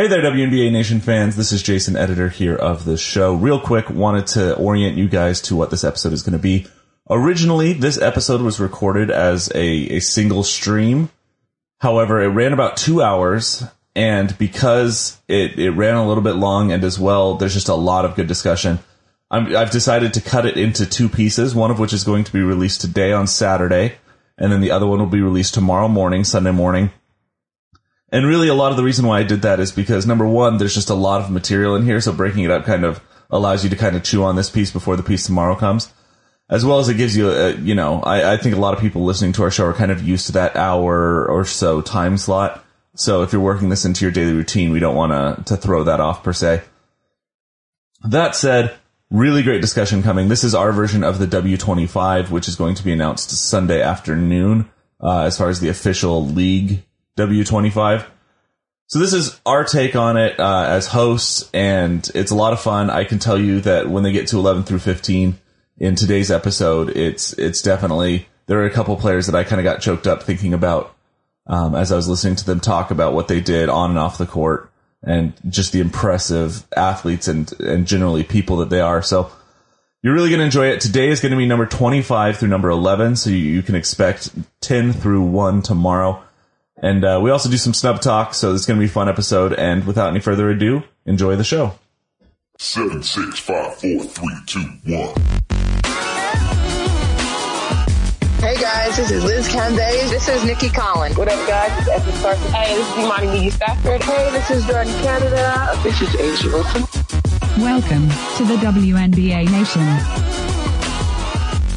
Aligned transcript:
Hey 0.00 0.06
there, 0.06 0.22
WNBA 0.22 0.72
Nation 0.72 1.00
fans. 1.00 1.36
This 1.36 1.52
is 1.52 1.62
Jason, 1.62 1.94
editor 1.94 2.30
here 2.30 2.56
of 2.56 2.86
the 2.86 2.96
show. 2.96 3.34
Real 3.34 3.60
quick, 3.60 3.90
wanted 3.90 4.28
to 4.28 4.56
orient 4.56 4.96
you 4.96 5.10
guys 5.10 5.42
to 5.42 5.54
what 5.54 5.68
this 5.68 5.84
episode 5.84 6.14
is 6.14 6.22
going 6.22 6.32
to 6.32 6.38
be. 6.38 6.66
Originally, 7.10 7.74
this 7.74 8.00
episode 8.00 8.40
was 8.40 8.58
recorded 8.58 9.10
as 9.10 9.52
a, 9.54 9.60
a 9.60 10.00
single 10.00 10.42
stream. 10.42 11.10
However, 11.80 12.22
it 12.22 12.28
ran 12.28 12.54
about 12.54 12.78
two 12.78 13.02
hours, 13.02 13.62
and 13.94 14.38
because 14.38 15.20
it, 15.28 15.58
it 15.58 15.72
ran 15.72 15.96
a 15.96 16.08
little 16.08 16.24
bit 16.24 16.36
long, 16.36 16.72
and 16.72 16.82
as 16.82 16.98
well, 16.98 17.34
there's 17.34 17.52
just 17.52 17.68
a 17.68 17.74
lot 17.74 18.06
of 18.06 18.14
good 18.14 18.26
discussion. 18.26 18.78
I'm, 19.30 19.54
I've 19.54 19.70
decided 19.70 20.14
to 20.14 20.22
cut 20.22 20.46
it 20.46 20.56
into 20.56 20.86
two 20.86 21.10
pieces, 21.10 21.54
one 21.54 21.70
of 21.70 21.78
which 21.78 21.92
is 21.92 22.04
going 22.04 22.24
to 22.24 22.32
be 22.32 22.40
released 22.40 22.80
today 22.80 23.12
on 23.12 23.26
Saturday, 23.26 23.96
and 24.38 24.50
then 24.50 24.62
the 24.62 24.70
other 24.70 24.86
one 24.86 24.98
will 24.98 25.08
be 25.08 25.20
released 25.20 25.52
tomorrow 25.52 25.88
morning, 25.88 26.24
Sunday 26.24 26.52
morning. 26.52 26.90
And 28.12 28.26
really, 28.26 28.48
a 28.48 28.54
lot 28.54 28.72
of 28.72 28.76
the 28.76 28.82
reason 28.82 29.06
why 29.06 29.20
I 29.20 29.22
did 29.22 29.42
that 29.42 29.60
is 29.60 29.70
because 29.70 30.06
number 30.06 30.26
one, 30.26 30.58
there's 30.58 30.74
just 30.74 30.90
a 30.90 30.94
lot 30.94 31.20
of 31.20 31.30
material 31.30 31.76
in 31.76 31.84
here, 31.84 32.00
so 32.00 32.12
breaking 32.12 32.44
it 32.44 32.50
up 32.50 32.64
kind 32.64 32.84
of 32.84 33.00
allows 33.30 33.62
you 33.62 33.70
to 33.70 33.76
kind 33.76 33.94
of 33.94 34.02
chew 34.02 34.24
on 34.24 34.36
this 34.36 34.50
piece 34.50 34.72
before 34.72 34.96
the 34.96 35.02
piece 35.02 35.24
tomorrow 35.26 35.54
comes, 35.54 35.92
as 36.48 36.64
well 36.64 36.80
as 36.80 36.88
it 36.88 36.96
gives 36.96 37.16
you, 37.16 37.30
a, 37.30 37.52
you 37.52 37.74
know, 37.74 38.00
I, 38.02 38.32
I 38.32 38.36
think 38.36 38.56
a 38.56 38.58
lot 38.58 38.74
of 38.74 38.80
people 38.80 39.04
listening 39.04 39.32
to 39.34 39.44
our 39.44 39.50
show 39.50 39.66
are 39.66 39.72
kind 39.72 39.92
of 39.92 40.02
used 40.02 40.26
to 40.26 40.32
that 40.32 40.56
hour 40.56 41.24
or 41.26 41.44
so 41.44 41.80
time 41.80 42.18
slot. 42.18 42.64
So 42.96 43.22
if 43.22 43.32
you're 43.32 43.40
working 43.40 43.68
this 43.68 43.84
into 43.84 44.04
your 44.04 44.10
daily 44.10 44.32
routine, 44.32 44.72
we 44.72 44.80
don't 44.80 44.96
want 44.96 45.12
to 45.46 45.54
to 45.54 45.56
throw 45.56 45.84
that 45.84 46.00
off 46.00 46.24
per 46.24 46.32
se. 46.32 46.62
That 48.02 48.34
said, 48.34 48.74
really 49.10 49.44
great 49.44 49.60
discussion 49.60 50.02
coming. 50.02 50.28
This 50.28 50.42
is 50.42 50.54
our 50.54 50.72
version 50.72 51.04
of 51.04 51.18
the 51.18 51.26
W25, 51.26 52.30
which 52.30 52.48
is 52.48 52.56
going 52.56 52.74
to 52.74 52.84
be 52.84 52.92
announced 52.92 53.30
Sunday 53.30 53.80
afternoon, 53.80 54.68
uh, 55.00 55.22
as 55.22 55.38
far 55.38 55.48
as 55.48 55.60
the 55.60 55.68
official 55.68 56.26
league 56.26 56.82
W25. 57.16 58.06
So 58.86 58.98
this 58.98 59.12
is 59.12 59.40
our 59.46 59.64
take 59.64 59.94
on 59.94 60.16
it 60.16 60.40
uh, 60.40 60.64
as 60.68 60.88
hosts, 60.88 61.48
and 61.54 62.08
it's 62.14 62.32
a 62.32 62.34
lot 62.34 62.52
of 62.52 62.60
fun. 62.60 62.90
I 62.90 63.04
can 63.04 63.20
tell 63.20 63.38
you 63.38 63.60
that 63.60 63.88
when 63.88 64.02
they 64.02 64.10
get 64.10 64.26
to 64.28 64.38
11 64.38 64.64
through 64.64 64.80
15 64.80 65.38
in 65.78 65.94
today's 65.94 66.30
episode, 66.30 66.90
it's 66.96 67.32
it's 67.34 67.62
definitely 67.62 68.26
there 68.46 68.58
are 68.60 68.66
a 68.66 68.70
couple 68.70 68.96
players 68.96 69.26
that 69.26 69.36
I 69.36 69.44
kind 69.44 69.60
of 69.60 69.64
got 69.64 69.80
choked 69.80 70.08
up 70.08 70.24
thinking 70.24 70.52
about 70.52 70.92
um, 71.46 71.76
as 71.76 71.92
I 71.92 71.96
was 71.96 72.08
listening 72.08 72.34
to 72.36 72.44
them 72.44 72.58
talk 72.58 72.90
about 72.90 73.12
what 73.12 73.28
they 73.28 73.40
did 73.40 73.68
on 73.68 73.90
and 73.90 73.98
off 73.98 74.18
the 74.18 74.26
court, 74.26 74.72
and 75.04 75.34
just 75.48 75.72
the 75.72 75.80
impressive 75.80 76.66
athletes 76.76 77.28
and 77.28 77.52
and 77.60 77.86
generally 77.86 78.24
people 78.24 78.56
that 78.56 78.70
they 78.70 78.80
are. 78.80 79.02
So 79.02 79.30
you're 80.02 80.14
really 80.14 80.30
going 80.30 80.40
to 80.40 80.46
enjoy 80.46 80.66
it. 80.66 80.80
Today 80.80 81.10
is 81.10 81.20
going 81.20 81.32
to 81.32 81.38
be 81.38 81.46
number 81.46 81.66
25 81.66 82.38
through 82.38 82.48
number 82.48 82.70
11, 82.70 83.16
so 83.16 83.30
you, 83.30 83.36
you 83.36 83.62
can 83.62 83.74
expect 83.74 84.30
10 84.62 84.94
through 84.94 85.22
1 85.22 85.62
tomorrow. 85.62 86.24
And 86.82 87.04
uh, 87.04 87.20
we 87.22 87.30
also 87.30 87.50
do 87.50 87.58
some 87.58 87.74
snub 87.74 88.00
talk, 88.00 88.32
so 88.34 88.54
it's 88.54 88.64
going 88.64 88.78
to 88.78 88.80
be 88.80 88.88
a 88.88 88.92
fun 88.92 89.08
episode. 89.08 89.52
And 89.52 89.86
without 89.86 90.08
any 90.08 90.20
further 90.20 90.48
ado, 90.50 90.82
enjoy 91.04 91.36
the 91.36 91.44
show. 91.44 91.74
Seven, 92.58 93.02
six, 93.02 93.38
five, 93.38 93.76
four, 93.76 94.02
three, 94.04 94.36
two, 94.46 94.64
one. 94.86 95.14
Hey 98.40 98.56
guys, 98.58 98.96
this 98.96 99.10
is 99.10 99.22
Liz 99.22 99.48
Cambage. 99.48 100.08
This 100.08 100.26
is 100.28 100.42
Nikki 100.44 100.70
Collins. 100.70 101.16
What 101.18 101.28
up, 101.28 101.46
guys? 101.46 101.70
It's 101.80 101.88
Esther 101.88 102.22
Carson. 102.22 102.52
Hey, 102.52 102.74
this 102.74 102.88
is 102.88 102.98
Imani 103.04 103.26
McGee-Stafford. 103.26 104.02
Hey, 104.02 104.30
this 104.32 104.50
is 104.50 104.64
Jordan 104.64 104.92
Canada. 105.02 105.78
This 105.82 106.00
is 106.00 106.08
A'ja 106.08 106.52
Wilson. 106.52 107.62
Welcome 107.62 108.08
to 108.38 108.44
the 108.46 108.56
WNBA 108.56 109.50
Nation. 109.50 109.82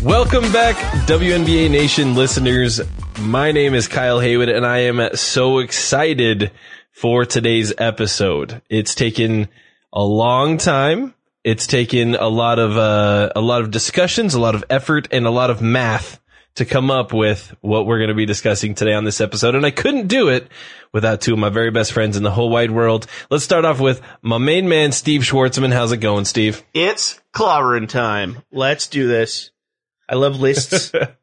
Welcome 0.08 0.50
back, 0.54 0.76
WNBA 1.06 1.70
Nation 1.70 2.16
listeners. 2.16 2.80
My 3.20 3.52
name 3.52 3.74
is 3.74 3.88
Kyle 3.88 4.20
Haywood, 4.20 4.50
and 4.50 4.66
I 4.66 4.80
am 4.80 5.16
so 5.16 5.60
excited 5.60 6.52
for 6.92 7.26
today's 7.26 7.74
episode. 7.78 8.62
It's 8.70 8.96
taken 8.96 9.50
a 9.92 10.04
long 10.04 10.58
time. 10.58 11.14
It's 11.44 11.68
taken 11.68 12.16
a 12.16 12.28
lot 12.28 12.60
of 12.60 12.78
uh, 12.78 13.32
a 13.36 13.42
lot 13.42 13.62
of 13.62 13.72
discussions, 13.72 14.34
a 14.34 14.40
lot 14.40 14.56
of 14.56 14.64
effort, 14.70 15.08
and 15.12 15.26
a 15.26 15.32
lot 15.32 15.50
of 15.50 15.62
math 15.62 16.20
to 16.56 16.66
come 16.66 16.92
up 16.92 17.14
with 17.14 17.56
what 17.62 17.86
we're 17.86 17.98
going 17.98 18.10
to 18.10 18.16
be 18.16 18.26
discussing 18.26 18.76
today 18.76 18.94
on 18.94 19.04
this 19.04 19.22
episode. 19.22 19.56
And 19.56 19.66
I 19.66 19.72
couldn't 19.72 20.08
do 20.08 20.30
it 20.30 20.48
without 20.92 21.22
two 21.22 21.34
of 21.34 21.40
my 21.40 21.50
very 21.50 21.72
best 21.72 21.92
friends 21.92 22.16
in 22.18 22.24
the 22.24 22.32
whole 22.32 22.50
wide 22.50 22.72
world. 22.72 23.08
Let's 23.30 23.44
start 23.44 23.66
off 23.66 23.80
with 23.80 24.02
my 24.22 24.38
main 24.38 24.70
man, 24.70 24.92
Steve 24.92 25.22
Schwartzman. 25.22 25.74
How's 25.74 25.92
it 25.92 25.98
going, 25.98 26.26
Steve? 26.26 26.64
It's 26.74 27.22
clobbering 27.34 27.90
time. 27.90 28.44
Let's 28.52 28.88
do 28.88 29.08
this. 29.08 29.52
I 30.08 30.16
love 30.16 30.40
lists. 30.40 30.92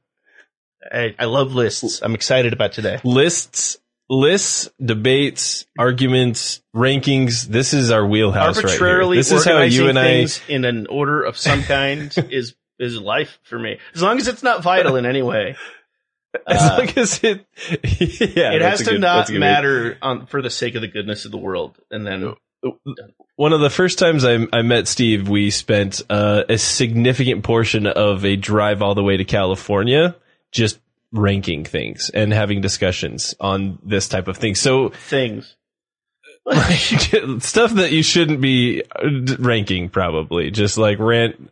I, 0.91 1.15
I 1.19 1.25
love 1.27 1.55
lists. 1.55 2.01
I'm 2.03 2.15
excited 2.15 2.53
about 2.53 2.73
today. 2.73 3.01
Lists, 3.05 3.79
lists, 4.09 4.69
debates, 4.85 5.67
arguments, 5.79 6.63
rankings. 6.75 7.45
This 7.47 7.75
is 7.75 7.91
our 7.91 8.07
wheelhouse 8.07 8.57
Arbitrarily 8.57 9.03
right 9.03 9.15
here. 9.15 9.17
This 9.17 9.33
is 9.33 9.45
how 9.45 9.61
you 9.63 9.89
and 9.89 9.99
I. 9.99 10.27
in 10.49 10.65
an 10.65 10.87
order 10.87 11.23
of 11.23 11.37
some 11.37 11.63
kind 11.63 12.13
is 12.31 12.55
is 12.79 12.99
life 12.99 13.39
for 13.43 13.59
me. 13.59 13.79
As 13.95 14.01
long 14.03 14.17
as 14.19 14.27
it's 14.27 14.43
not 14.43 14.63
vital 14.63 14.97
in 14.97 15.05
any 15.07 15.23
way. 15.23 15.57
As 16.47 16.63
Uh, 16.63 16.77
long 16.79 16.89
as 16.97 17.25
it, 17.25 17.45
yeah, 18.37 18.53
it 18.53 18.63
has 18.63 18.79
to 18.85 18.93
good- 18.93 19.01
not 19.01 19.17
that's 19.17 19.31
a 19.31 19.33
good- 19.33 19.41
matter 19.41 19.99
on, 20.01 20.27
for 20.27 20.41
the 20.41 20.49
sake 20.49 20.77
of 20.77 20.81
the 20.81 20.87
goodness 20.87 21.25
of 21.25 21.33
the 21.33 21.37
world. 21.39 21.77
And 21.91 22.07
then 22.07 22.35
One 23.35 23.53
of 23.53 23.61
the 23.61 23.69
first 23.69 23.99
times 23.99 24.25
I, 24.25 24.39
I 24.53 24.63
met 24.63 24.87
Steve, 24.87 25.29
we 25.29 25.51
spent 25.51 26.03
uh, 26.09 26.45
a 26.49 26.57
significant 26.57 27.43
portion 27.43 27.87
of 27.89 28.25
a 28.25 28.37
drive 28.37 28.81
all 28.81 28.95
the 28.95 29.03
way 29.03 29.17
to 29.17 29.25
California 29.25 30.15
just 30.53 30.79
ranking 31.13 31.65
things 31.65 32.11
and 32.11 32.33
having 32.33 32.61
discussions 32.61 33.35
on 33.41 33.79
this 33.83 34.09
type 34.09 34.29
of 34.29 34.37
thing. 34.37 34.55
So 34.55 34.91
things. 34.91 35.57
stuff 37.41 37.73
that 37.75 37.91
you 37.93 38.03
shouldn't 38.03 38.41
be 38.41 38.83
ranking, 39.39 39.89
probably 39.89 40.51
just 40.51 40.79
like 40.79 40.99
rant. 40.99 41.51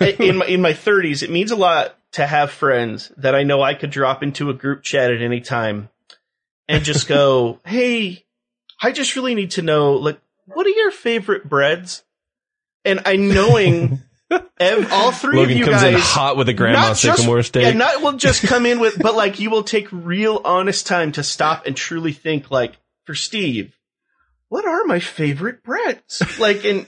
in 0.00 0.36
my 0.38 0.46
in 0.46 0.62
my 0.62 0.72
30s, 0.72 1.22
it 1.22 1.30
means 1.30 1.50
a 1.50 1.56
lot 1.56 1.96
to 2.12 2.26
have 2.26 2.50
friends 2.50 3.12
that 3.18 3.34
I 3.34 3.42
know 3.42 3.62
I 3.62 3.74
could 3.74 3.90
drop 3.90 4.22
into 4.22 4.50
a 4.50 4.54
group 4.54 4.82
chat 4.82 5.12
at 5.12 5.22
any 5.22 5.40
time 5.40 5.90
and 6.66 6.84
just 6.84 7.08
go, 7.08 7.60
"Hey, 7.66 8.24
I 8.80 8.92
just 8.92 9.16
really 9.16 9.34
need 9.34 9.52
to 9.52 9.62
know 9.62 9.92
like 9.92 10.20
what 10.46 10.66
are 10.66 10.70
your 10.70 10.90
favorite 10.90 11.48
breads?" 11.48 12.02
And 12.84 13.00
I 13.04 13.16
knowing 13.16 14.00
ev- 14.58 14.92
all 14.92 15.12
three 15.12 15.36
Logan 15.36 15.52
of 15.52 15.58
you 15.58 15.64
comes 15.64 15.82
guys 15.82 15.94
in 15.94 16.00
hot 16.00 16.36
with 16.36 16.48
a 16.48 16.54
grandma 16.54 16.88
not 16.88 16.96
just- 16.96 17.18
sycamore 17.18 17.42
steak. 17.42 17.64
Yeah, 17.64 17.72
not 17.72 18.02
will 18.02 18.14
just 18.14 18.42
come 18.42 18.66
in 18.66 18.80
with, 18.80 18.98
but 19.00 19.14
like 19.14 19.40
you 19.40 19.50
will 19.50 19.62
take 19.64 19.88
real 19.90 20.40
honest 20.44 20.86
time 20.86 21.12
to 21.12 21.22
stop 21.22 21.66
and 21.66 21.76
truly 21.76 22.12
think. 22.12 22.50
Like 22.50 22.76
for 23.04 23.14
Steve, 23.14 23.74
what 24.48 24.66
are 24.66 24.84
my 24.84 25.00
favorite 25.00 25.62
breads? 25.62 26.22
Like 26.38 26.64
and 26.64 26.86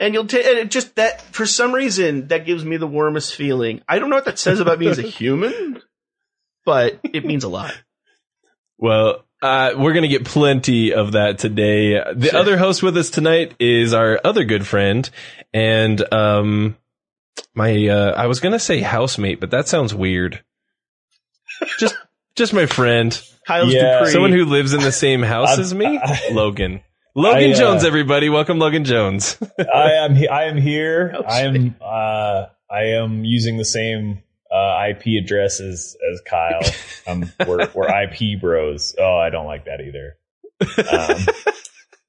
and 0.00 0.14
you'll 0.14 0.26
take 0.26 0.46
and 0.46 0.58
it 0.58 0.70
just 0.70 0.94
that 0.96 1.20
for 1.20 1.46
some 1.46 1.72
reason 1.72 2.28
that 2.28 2.46
gives 2.46 2.64
me 2.64 2.76
the 2.76 2.86
warmest 2.86 3.34
feeling. 3.34 3.82
I 3.88 3.98
don't 3.98 4.10
know 4.10 4.16
what 4.16 4.26
that 4.26 4.38
says 4.38 4.60
about 4.60 4.78
me 4.78 4.86
as 4.86 4.98
a 4.98 5.02
human, 5.02 5.80
but 6.64 7.00
it 7.04 7.24
means 7.24 7.44
a 7.44 7.48
lot. 7.48 7.74
Well, 8.78 9.24
uh, 9.42 9.72
we're 9.76 9.92
going 9.92 10.02
to 10.02 10.08
get 10.08 10.24
plenty 10.24 10.94
of 10.94 11.12
that 11.12 11.38
today. 11.38 11.94
The 12.14 12.28
Sure. 12.30 12.38
other 12.40 12.56
host 12.56 12.82
with 12.82 12.96
us 12.96 13.10
tonight 13.10 13.54
is 13.60 13.92
our 13.92 14.20
other 14.24 14.44
good 14.44 14.66
friend 14.66 15.08
and, 15.52 16.00
um, 16.12 16.76
my, 17.54 17.88
uh, 17.88 18.12
I 18.16 18.26
was 18.28 18.40
going 18.40 18.52
to 18.52 18.58
say 18.58 18.80
housemate, 18.80 19.40
but 19.40 19.50
that 19.50 19.68
sounds 19.68 19.94
weird. 19.94 20.42
Just 21.78 21.94
just 22.34 22.52
my 22.54 22.66
friend. 22.66 23.20
Kyle's 23.46 23.74
Yeah. 23.74 23.98
Dupree. 23.98 24.12
Someone 24.12 24.32
who 24.32 24.44
lives 24.46 24.72
in 24.72 24.80
the 24.80 24.92
same 24.92 25.22
house 25.22 25.58
I- 25.58 25.60
as 25.60 25.74
me? 25.74 25.98
I- 25.98 26.28
Logan. 26.32 26.80
Logan 27.14 27.50
I, 27.50 27.52
uh, 27.52 27.56
Jones, 27.56 27.84
everybody. 27.84 28.30
Welcome, 28.30 28.58
Logan 28.58 28.84
Jones. 28.84 29.36
I 29.58 29.92
am 30.04 30.14
he- 30.14 30.28
I 30.28 30.44
am 30.44 30.56
here. 30.56 31.14
Oh, 31.18 31.22
I 31.28 31.40
am 31.42 31.76
uh, 31.80 32.46
I 32.70 32.84
am 32.96 33.24
using 33.24 33.58
the 33.58 33.66
same 33.66 34.22
uh, 34.52 34.86
IP 34.90 35.22
address 35.22 35.60
as 35.60 35.96
as 36.12 36.20
Kyle. 36.28 36.60
Um, 37.04 37.32
we're 37.48 37.68
we're 37.74 37.88
IP 38.04 38.40
bros. 38.40 38.94
Oh, 38.96 39.16
I 39.16 39.30
don't 39.30 39.46
like 39.46 39.64
that 39.64 39.80
either. 39.80 40.16
Um, 40.88 41.26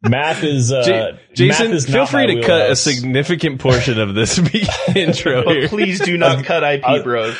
math 0.07 0.43
is 0.43 0.71
uh, 0.71 0.83
J- 0.83 1.19
Jason, 1.33 1.67
math 1.67 1.75
is 1.75 1.85
feel 1.87 1.95
not 1.95 2.09
free 2.09 2.27
my 2.27 2.41
to 2.41 2.45
cut 2.45 2.69
a 2.69 2.75
significant 2.75 3.59
portion 3.59 3.99
of 3.99 4.13
this 4.13 4.37
intro 4.95 5.49
here. 5.49 5.67
please 5.67 5.99
do 5.99 6.15
not 6.15 6.45
cut 6.45 6.61
IP, 6.63 6.85
I- 6.85 7.01
bros. 7.01 7.35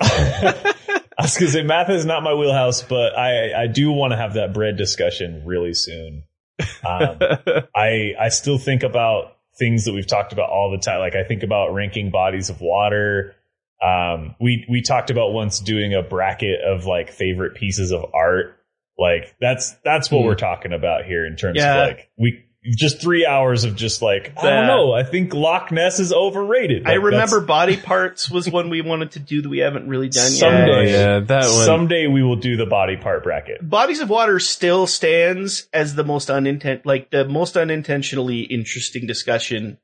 I 0.00 1.22
was 1.22 1.36
gonna 1.36 1.50
say 1.50 1.62
math 1.62 1.90
is 1.90 2.04
not 2.04 2.22
my 2.22 2.34
wheelhouse, 2.34 2.82
but 2.82 3.16
I 3.16 3.62
I 3.64 3.66
do 3.68 3.90
want 3.92 4.12
to 4.12 4.16
have 4.16 4.34
that 4.34 4.52
bread 4.54 4.76
discussion 4.76 5.42
really 5.46 5.74
soon. 5.74 6.24
Um, 6.84 7.18
I 7.74 8.14
I 8.20 8.28
still 8.30 8.58
think 8.58 8.82
about 8.82 9.36
things 9.56 9.84
that 9.84 9.92
we've 9.94 10.06
talked 10.06 10.32
about 10.32 10.50
all 10.50 10.70
the 10.70 10.78
time. 10.78 11.00
Like 11.00 11.14
I 11.16 11.24
think 11.24 11.42
about 11.42 11.74
ranking 11.74 12.10
bodies 12.10 12.50
of 12.50 12.60
water. 12.60 13.34
Um, 13.84 14.34
we 14.40 14.66
we 14.68 14.82
talked 14.82 15.10
about 15.10 15.32
once 15.32 15.60
doing 15.60 15.94
a 15.94 16.02
bracket 16.02 16.60
of 16.62 16.84
like 16.84 17.12
favorite 17.12 17.54
pieces 17.54 17.92
of 17.92 18.04
art. 18.14 18.56
Like 18.98 19.36
that's 19.40 19.72
that's 19.84 20.10
what 20.10 20.20
Hmm. 20.22 20.26
we're 20.26 20.34
talking 20.34 20.72
about 20.72 21.04
here 21.04 21.24
in 21.26 21.36
terms 21.36 21.56
Yeah. 21.58 21.82
of 21.82 21.88
like 21.88 22.10
we 22.18 22.44
just 22.76 23.00
three 23.00 23.24
hours 23.24 23.62
of 23.62 23.76
just 23.76 24.02
like 24.02 24.32
I 24.36 24.50
don't 24.50 24.66
know. 24.66 24.92
I 24.92 25.04
think 25.04 25.32
Loch 25.32 25.70
Ness 25.70 26.00
is 26.00 26.12
overrated. 26.12 26.88
I 26.88 26.94
remember 26.94 27.40
body 27.40 27.76
parts 27.76 28.28
was 28.28 28.50
one 28.50 28.68
we 28.68 28.82
wanted 28.82 29.12
to 29.12 29.20
do 29.20 29.40
that 29.40 29.48
we 29.48 29.58
haven't 29.58 29.86
really 29.88 30.08
done 30.08 30.32
yet. 30.32 30.38
Someday. 30.40 30.72
Oh, 30.72 30.80
yeah, 30.80 31.20
that 31.20 31.42
one. 31.44 31.64
someday 31.64 32.08
we 32.08 32.24
will 32.24 32.36
do 32.36 32.56
the 32.56 32.66
body 32.66 32.96
part 32.96 33.22
bracket. 33.22 33.66
Bodies 33.66 34.00
of 34.00 34.10
Water 34.10 34.40
still 34.40 34.88
stands 34.88 35.68
as 35.72 35.94
the 35.94 36.04
most 36.04 36.28
unintent, 36.28 36.84
like 36.84 37.10
the 37.10 37.24
most 37.24 37.56
unintentionally 37.56 38.40
interesting 38.40 39.06
discussion 39.06 39.78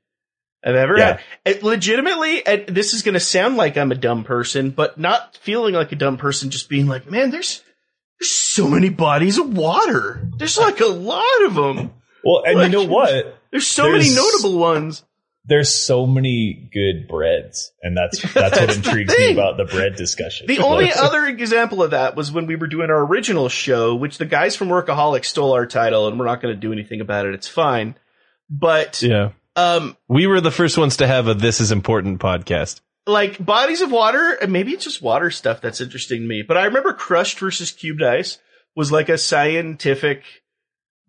I've 0.64 0.75
ever 0.76 0.96
Yeah. 0.96 1.06
had. 1.06 1.20
It 1.44 1.62
legitimately, 1.62 2.46
and 2.46 2.66
this 2.69 2.94
is 2.94 3.02
going 3.02 3.14
to 3.14 3.20
sound 3.20 3.56
like 3.56 3.76
I'm 3.76 3.93
a 3.93 3.96
dumb 3.96 4.25
person, 4.25 4.70
but 4.70 4.99
not 4.99 5.37
feeling 5.43 5.75
like 5.75 5.93
a 5.93 5.96
dumb 5.96 6.16
person, 6.16 6.50
just 6.50 6.69
being 6.69 6.87
like, 6.87 7.11
man, 7.11 7.31
there's 7.31 7.62
there's 8.20 8.31
so 8.31 8.69
many 8.69 8.88
bodies 8.88 9.38
of 9.38 9.56
water. 9.56 10.26
There's 10.38 10.56
like 10.58 10.81
a 10.81 10.87
lot 10.87 11.44
of 11.44 11.55
them. 11.55 11.93
Well, 12.25 12.43
and 12.46 12.56
Like- 12.58 12.72
you 12.72 12.78
know 12.78 12.84
what? 12.84 13.38
There's 13.50 13.66
so 13.66 13.90
many 13.93 14.14
notable 14.14 14.58
ones. 14.58 15.05
There's 15.46 15.75
so 15.75 16.06
many 16.06 16.70
good 16.72 17.06
breads, 17.06 17.70
and 17.82 17.94
that's 17.94 18.22
that's 18.32 18.34
what 18.34 18.50
That's 18.52 18.78
the 18.78 18.88
intrigues 18.88 19.14
me 19.19 19.32
about 19.32 19.58
the 19.58 19.66
bread 19.66 19.94
discussion. 19.94 20.46
The 20.46 20.61
only 20.61 20.90
other 20.96 21.26
example 21.26 21.82
of 21.82 21.90
that 21.90 22.16
was 22.16 22.32
when 22.32 22.46
we 22.46 22.56
were 22.56 22.66
doing 22.66 22.88
our 22.88 23.05
original 23.05 23.50
show, 23.50 23.94
which 23.94 24.16
the 24.16 24.25
guys 24.25 24.56
from 24.56 24.69
Workaholic 24.69 25.26
stole 25.26 25.52
our 25.52 25.66
title, 25.66 26.08
and 26.08 26.19
we're 26.19 26.25
not 26.25 26.40
going 26.40 26.55
to 26.55 26.58
do 26.61 26.72
anything 26.72 27.02
about 27.02 27.26
it. 27.26 27.34
It's 27.34 27.46
fine. 27.49 27.94
But 28.49 29.02
yeah. 29.02 29.32
Um, 29.56 29.97
We 30.09 30.27
were 30.27 30.41
the 30.41 30.51
first 30.51 30.77
ones 30.79 30.97
to 30.99 31.06
have 31.06 31.29
a 31.29 31.35
This 31.35 31.61
Is 31.61 31.71
Important 31.73 32.21
podcast. 32.21 32.81
like 33.06 33.43
bodies 33.45 33.81
of 33.83 33.91
water, 33.93 34.33
and 34.33 34.53
maybe 34.53 34.73
it's 34.73 34.85
just 34.85 35.03
water 35.03 35.31
stuff 35.31 35.61
that's 35.61 35.81
interesting 35.81 36.23
to 36.23 36.27
me. 36.27 36.43
But 36.43 36.56
I 36.56 36.65
remember 36.65 36.93
Crushed 36.93 37.39
versus 37.39 37.71
Cubed 37.71 38.03
Ice 38.03 38.39
was 38.75 38.91
like 38.91 39.09
a 39.09 39.19
scientific 39.19 40.23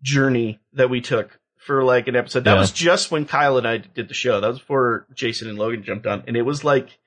journey 0.02 0.60
that 0.74 0.90
we 0.90 1.00
took 1.00 1.38
for 1.56 1.82
like 1.82 2.06
an 2.06 2.14
episode. 2.16 2.44
That 2.44 2.54
Yeah. 2.54 2.60
was 2.60 2.70
just 2.70 3.10
when 3.10 3.24
Kyle 3.24 3.58
and 3.58 3.66
I 3.66 3.78
did 3.78 4.08
the 4.08 4.14
show. 4.14 4.40
That 4.40 4.48
was 4.48 4.58
before 4.58 5.06
Jason 5.14 5.48
and 5.48 5.58
Logan 5.58 5.82
jumped 5.82 6.06
on, 6.06 6.22
and 6.26 6.36
it 6.36 6.42
was 6.42 6.64
like. 6.64 6.98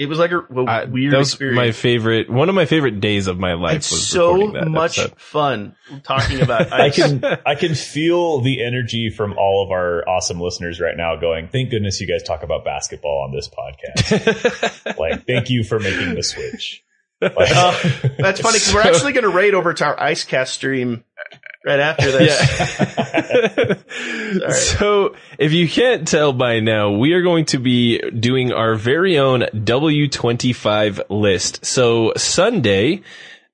It 0.00 0.08
was 0.08 0.18
like 0.18 0.30
a, 0.30 0.38
a 0.38 0.64
I- 0.64 0.84
weird 0.86 1.12
that 1.12 1.18
was 1.18 1.28
experience. 1.28 1.56
my 1.58 1.72
favorite, 1.72 2.30
one 2.30 2.48
of 2.48 2.54
my 2.54 2.64
favorite 2.64 3.00
days 3.00 3.26
of 3.26 3.38
my 3.38 3.52
life 3.52 3.76
it's 3.76 3.90
was 3.92 4.08
so 4.08 4.50
that 4.52 4.66
much 4.66 4.98
episode. 4.98 5.20
fun 5.20 5.76
talking 6.04 6.40
about 6.40 6.72
I 6.72 6.88
can 6.88 7.22
I 7.44 7.54
can 7.54 7.74
feel 7.74 8.40
the 8.40 8.64
energy 8.64 9.10
from 9.10 9.34
all 9.36 9.62
of 9.62 9.70
our 9.70 10.08
awesome 10.08 10.40
listeners 10.40 10.80
right 10.80 10.96
now. 10.96 11.16
Going, 11.16 11.48
thank 11.48 11.70
goodness 11.70 12.00
you 12.00 12.06
guys 12.06 12.22
talk 12.22 12.42
about 12.42 12.64
basketball 12.64 13.26
on 13.28 13.32
this 13.36 13.48
podcast. 13.50 14.96
like, 14.98 15.26
thank 15.26 15.50
you 15.50 15.62
for 15.64 15.78
making 15.78 16.14
the 16.14 16.22
switch. 16.22 16.82
Uh, 17.20 17.30
That's 18.18 18.40
funny 18.40 18.58
because 18.58 18.74
we're 18.74 18.82
actually 18.82 19.12
going 19.12 19.24
to 19.24 19.30
raid 19.30 19.54
over 19.54 19.74
to 19.74 19.84
our 19.84 19.96
IceCast 19.96 20.48
stream 20.48 21.04
right 21.64 21.80
after 21.80 22.10
this. 22.10 22.40
Yeah. 24.40 24.50
so, 24.50 25.14
if 25.38 25.52
you 25.52 25.68
can't 25.68 26.08
tell 26.08 26.32
by 26.32 26.60
now, 26.60 26.92
we 26.92 27.12
are 27.12 27.22
going 27.22 27.44
to 27.46 27.58
be 27.58 27.98
doing 28.10 28.52
our 28.52 28.74
very 28.74 29.18
own 29.18 29.42
W25 29.54 31.10
list. 31.10 31.64
So, 31.64 32.12
Sunday, 32.16 33.02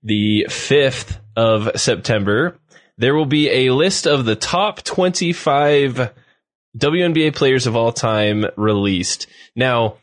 the 0.02 0.46
5th 0.48 1.18
of 1.36 1.80
September, 1.80 2.58
there 2.98 3.14
will 3.14 3.26
be 3.26 3.50
a 3.50 3.70
list 3.70 4.06
of 4.06 4.24
the 4.24 4.36
top 4.36 4.82
25 4.82 6.12
WNBA 6.78 7.34
players 7.34 7.66
of 7.66 7.74
all 7.76 7.92
time 7.92 8.44
released. 8.56 9.26
Now, 9.54 9.96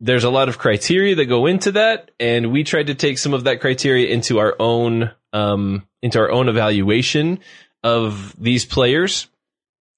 there's 0.00 0.24
a 0.24 0.30
lot 0.30 0.48
of 0.48 0.58
criteria 0.58 1.14
that 1.16 1.26
go 1.26 1.46
into 1.46 1.72
that, 1.72 2.10
and 2.20 2.52
we 2.52 2.64
tried 2.64 2.88
to 2.88 2.94
take 2.94 3.18
some 3.18 3.34
of 3.34 3.44
that 3.44 3.60
criteria 3.60 4.08
into 4.08 4.38
our 4.38 4.54
own 4.58 5.10
um, 5.32 5.86
into 6.02 6.18
our 6.18 6.30
own 6.30 6.48
evaluation 6.48 7.40
of 7.82 8.34
these 8.38 8.64
players. 8.64 9.28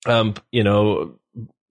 Um, 0.06 0.34
you 0.52 0.62
know, 0.62 1.18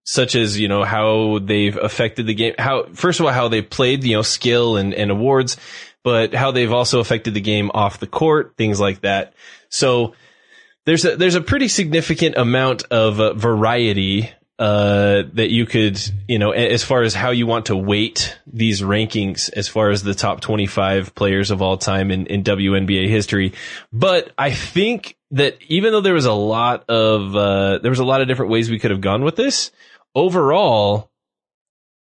such 0.04 0.36
as 0.36 0.60
you 0.60 0.68
know 0.68 0.84
how 0.84 1.40
they've 1.40 1.78
affected 1.78 2.28
the 2.28 2.34
game. 2.34 2.54
How 2.58 2.88
first 2.94 3.20
of 3.20 3.26
all 3.26 3.32
how 3.32 3.48
they 3.48 3.62
played, 3.62 4.04
you 4.04 4.16
know, 4.16 4.22
skill 4.22 4.78
and, 4.78 4.94
and 4.94 5.12
awards, 5.12 5.58
but 6.04 6.34
how 6.34 6.52
they've 6.52 6.72
also 6.72 7.00
affected 7.00 7.34
the 7.34 7.42
game 7.42 7.72
off 7.74 8.00
the 8.00 8.08
court, 8.08 8.54
things 8.58 8.80
like 8.80 9.02
that. 9.02 9.34
So 9.70 10.14
there's 10.86 11.04
a 11.04 11.16
there's 11.16 11.36
a 11.36 11.42
pretty 11.42 11.68
significant 11.68 12.38
amount 12.38 12.84
of 12.92 13.20
uh, 13.20 13.34
variety 13.34 14.32
uh, 14.60 15.24
that 15.34 15.50
you 15.52 15.66
could, 15.66 16.00
you 16.28 16.40
know, 16.40 16.52
as 16.52 16.84
far 16.84 17.04
as 17.04 17.14
how 17.14 17.30
you 17.30 17.46
want 17.46 17.68
to 17.68 17.76
weight 17.76 18.38
these 18.48 18.82
rankings 18.82 19.52
as 19.54 19.68
far 19.68 19.92
as 19.92 20.02
the 20.02 20.16
top 20.16 20.42
25 20.42 21.14
players 21.14 21.52
of 21.52 21.62
all 21.62 21.78
time 21.78 22.10
in, 22.10 22.26
in 22.26 22.44
WNBA 22.44 23.08
history. 23.08 23.54
But 23.94 24.32
I 24.38 24.52
think 24.52 25.16
that 25.32 25.58
even 25.68 25.92
though 25.92 26.02
there 26.02 26.16
was 26.16 26.26
a 26.26 26.34
lot 26.34 26.90
of, 26.90 27.36
uh, 27.36 27.80
there 27.80 27.92
was 27.92 28.00
a 28.00 28.06
lot 28.06 28.22
of 28.22 28.28
different 28.28 28.52
ways 28.52 28.70
we 28.70 28.80
could 28.80 28.92
have 28.92 29.02
gone 29.02 29.24
with 29.24 29.36
this, 29.36 29.72
overall, 30.16 31.12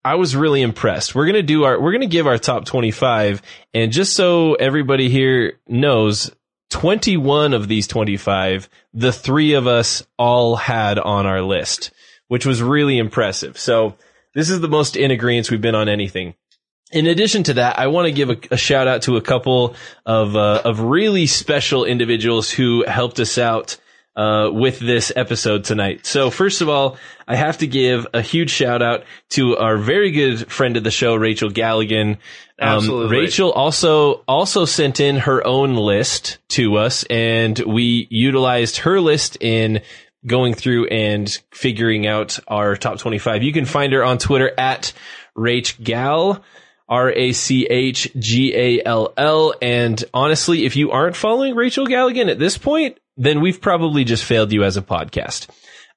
I 0.05 0.15
was 0.15 0.35
really 0.35 0.63
impressed. 0.63 1.15
We're 1.15 1.27
going 1.27 1.35
to 1.35 1.43
do 1.43 1.65
our, 1.65 1.79
we're 1.79 1.93
going 1.93 2.01
to 2.01 2.07
give 2.07 2.27
our 2.27 2.39
top 2.39 2.65
25. 2.65 3.43
And 3.75 3.93
just 3.93 4.17
so 4.17 4.55
everybody 4.55 5.11
here 5.11 5.59
knows, 5.67 6.31
21 6.71 7.55
of 7.55 7.69
these 7.69 7.87
25, 7.87 8.69
the 8.95 9.13
three 9.13 9.55
of 9.55 9.67
us 9.67 10.07
all 10.19 10.57
had 10.57 10.99
on 10.99 11.27
our 11.27 11.43
list, 11.43 11.91
which 12.29 12.47
was 12.47 12.63
really 12.63 12.99
impressive. 12.99 13.59
So 13.59 13.97
this 14.35 14.51
is 14.51 14.61
the 14.61 14.69
most 14.69 14.97
in 14.97 15.11
agreement 15.11 15.51
we've 15.51 15.61
been 15.61 15.75
on 15.75 15.89
anything. 15.89 16.35
In 16.91 17.07
addition 17.07 17.43
to 17.45 17.55
that, 17.55 17.79
I 17.79 17.89
want 17.89 18.07
to 18.07 18.13
give 18.13 18.31
a, 18.31 18.39
a 18.53 18.57
shout 18.57 18.89
out 18.89 19.03
to 19.03 19.17
a 19.17 19.21
couple 19.21 19.75
of 20.07 20.37
uh, 20.37 20.63
of 20.65 20.81
really 20.81 21.27
special 21.27 21.85
individuals 21.85 22.51
who 22.51 22.85
helped 22.87 23.21
us 23.21 23.37
out 23.37 23.77
uh, 24.19 24.51
with 24.51 24.81
this 24.81 25.13
episode 25.15 25.65
tonight. 25.65 26.05
So 26.05 26.31
first 26.31 26.61
of 26.61 26.69
all, 26.69 26.97
I 27.29 27.37
have 27.37 27.59
to 27.59 27.67
give 27.67 28.07
a 28.13 28.21
huge 28.21 28.51
shout 28.51 28.83
out 28.83 29.05
to 29.31 29.57
our 29.57 29.77
very 29.77 30.11
good 30.11 30.51
friend 30.51 30.77
of 30.77 30.83
the 30.83 30.91
show, 30.91 31.15
Rachel 31.15 31.51
Galligan. 31.51 32.15
Um, 32.59 32.79
Absolutely. 32.79 33.17
Rachel 33.17 33.53
also 33.53 34.25
also 34.27 34.65
sent 34.65 34.99
in 34.99 35.19
her 35.19 35.47
own 35.47 35.77
list 35.77 36.39
to 36.51 36.79
us, 36.79 37.05
and 37.05 37.57
we 37.61 38.09
utilized 38.11 38.79
her 38.79 39.01
list 39.01 39.37
in 39.41 39.83
going 40.27 40.55
through 40.55 40.87
and 40.89 41.29
figuring 41.53 42.07
out 42.07 42.39
our 42.49 42.77
top 42.77 42.99
25. 42.99 43.43
You 43.43 43.53
can 43.53 43.65
find 43.65 43.93
her 43.93 44.05
on 44.05 44.19
Twitter 44.19 44.53
at 44.59 44.93
Rach 45.37 45.83
Gal. 45.83 46.43
R 46.89 47.11
A 47.11 47.33
C 47.33 47.67
H 47.67 48.11
G 48.19 48.55
A 48.57 48.83
L 48.83 49.13
L. 49.17 49.55
And 49.61 50.03
honestly, 50.15 50.65
if 50.65 50.75
you 50.77 50.91
aren't 50.91 51.17
following 51.17 51.55
Rachel 51.55 51.87
Galligan 51.87 52.31
at 52.31 52.39
this 52.39 52.57
point, 52.57 52.99
then 53.19 53.41
we've 53.43 53.61
probably 53.61 54.05
just 54.05 54.25
failed 54.25 54.53
you 54.53 54.65
as 54.65 54.77
a 54.77 54.83
podcast. 54.83 55.49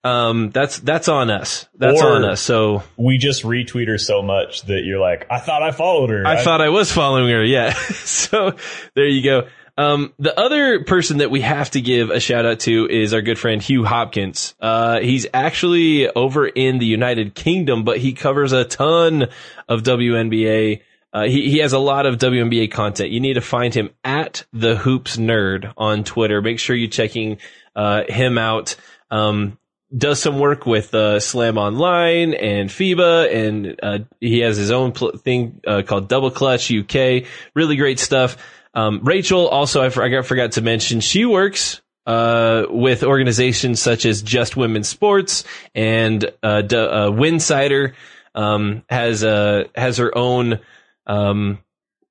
Um, 0.03 0.49
that's, 0.49 0.79
that's 0.79 1.07
on 1.07 1.29
us. 1.29 1.67
That's 1.75 2.01
Or- 2.01 2.15
on 2.15 2.25
us. 2.25 2.41
So 2.41 2.83
we 2.97 3.17
just 3.19 3.43
retweet 3.43 3.87
her 3.87 3.97
so 3.97 4.21
much 4.21 4.63
that 4.63 4.81
you're 4.83 4.99
like, 4.99 5.27
I 5.29 5.39
thought 5.39 5.61
I 5.61 5.71
followed 5.71 6.09
her. 6.09 6.25
I 6.25 6.43
thought 6.43 6.59
I 6.59 6.69
was 6.69 6.91
following 6.91 7.29
her. 7.29 7.43
Yeah. 7.43 7.71
so 7.73 8.55
there 8.95 9.07
you 9.07 9.23
go. 9.23 9.47
Um, 9.77 10.13
the 10.19 10.37
other 10.37 10.83
person 10.83 11.19
that 11.19 11.31
we 11.31 11.41
have 11.41 11.71
to 11.71 11.81
give 11.81 12.09
a 12.09 12.19
shout 12.19 12.45
out 12.45 12.61
to 12.61 12.87
is 12.87 13.13
our 13.13 13.21
good 13.21 13.39
friend 13.39 13.61
Hugh 13.61 13.85
Hopkins. 13.85 14.55
Uh, 14.59 14.99
he's 14.99 15.25
actually 15.33 16.09
over 16.09 16.47
in 16.47 16.77
the 16.77 16.85
United 16.85 17.35
Kingdom, 17.35 17.83
but 17.83 17.97
he 17.97 18.13
covers 18.13 18.51
a 18.51 18.65
ton 18.65 19.27
of 19.67 19.83
WNBA. 19.83 20.81
Uh, 21.13 21.23
he, 21.23 21.49
he 21.49 21.57
has 21.59 21.73
a 21.73 21.79
lot 21.79 22.05
of 22.05 22.17
WNBA 22.17 22.71
content. 22.71 23.09
You 23.09 23.19
need 23.19 23.33
to 23.33 23.41
find 23.41 23.73
him 23.73 23.89
at 24.03 24.45
the 24.53 24.75
Hoops 24.75 25.17
Nerd 25.17 25.73
on 25.77 26.03
Twitter. 26.03 26.41
Make 26.41 26.59
sure 26.59 26.75
you're 26.75 26.89
checking, 26.89 27.37
uh, 27.75 28.03
him 28.07 28.37
out. 28.37 28.75
Um, 29.09 29.57
does 29.95 30.21
some 30.21 30.39
work 30.39 30.65
with 30.65 30.93
uh, 30.93 31.19
Slam 31.19 31.57
Online 31.57 32.33
and 32.33 32.69
FIBA, 32.69 33.33
and 33.33 33.79
uh, 33.83 33.99
he 34.21 34.39
has 34.39 34.55
his 34.55 34.71
own 34.71 34.93
pl- 34.93 35.17
thing 35.17 35.59
uh, 35.67 35.81
called 35.85 36.07
Double 36.07 36.31
Clutch 36.31 36.71
UK. 36.71 37.25
Really 37.53 37.75
great 37.75 37.99
stuff. 37.99 38.37
Um, 38.73 39.01
Rachel 39.03 39.47
also, 39.47 39.83
I 39.83 39.89
forgot, 39.89 40.53
to 40.53 40.61
mention, 40.61 40.99
she 41.01 41.25
works 41.25 41.81
uh, 42.05 42.65
with 42.69 43.03
organizations 43.03 43.81
such 43.81 44.05
as 44.05 44.21
Just 44.21 44.55
Women's 44.57 44.87
Sports 44.87 45.43
and 45.75 46.23
uh, 46.41 46.61
D- 46.61 46.75
uh, 46.75 47.11
Winsidr. 47.11 47.93
Um, 48.33 48.83
has 48.89 49.25
uh, 49.25 49.65
has 49.75 49.97
her 49.97 50.17
own 50.17 50.61
um, 51.05 51.59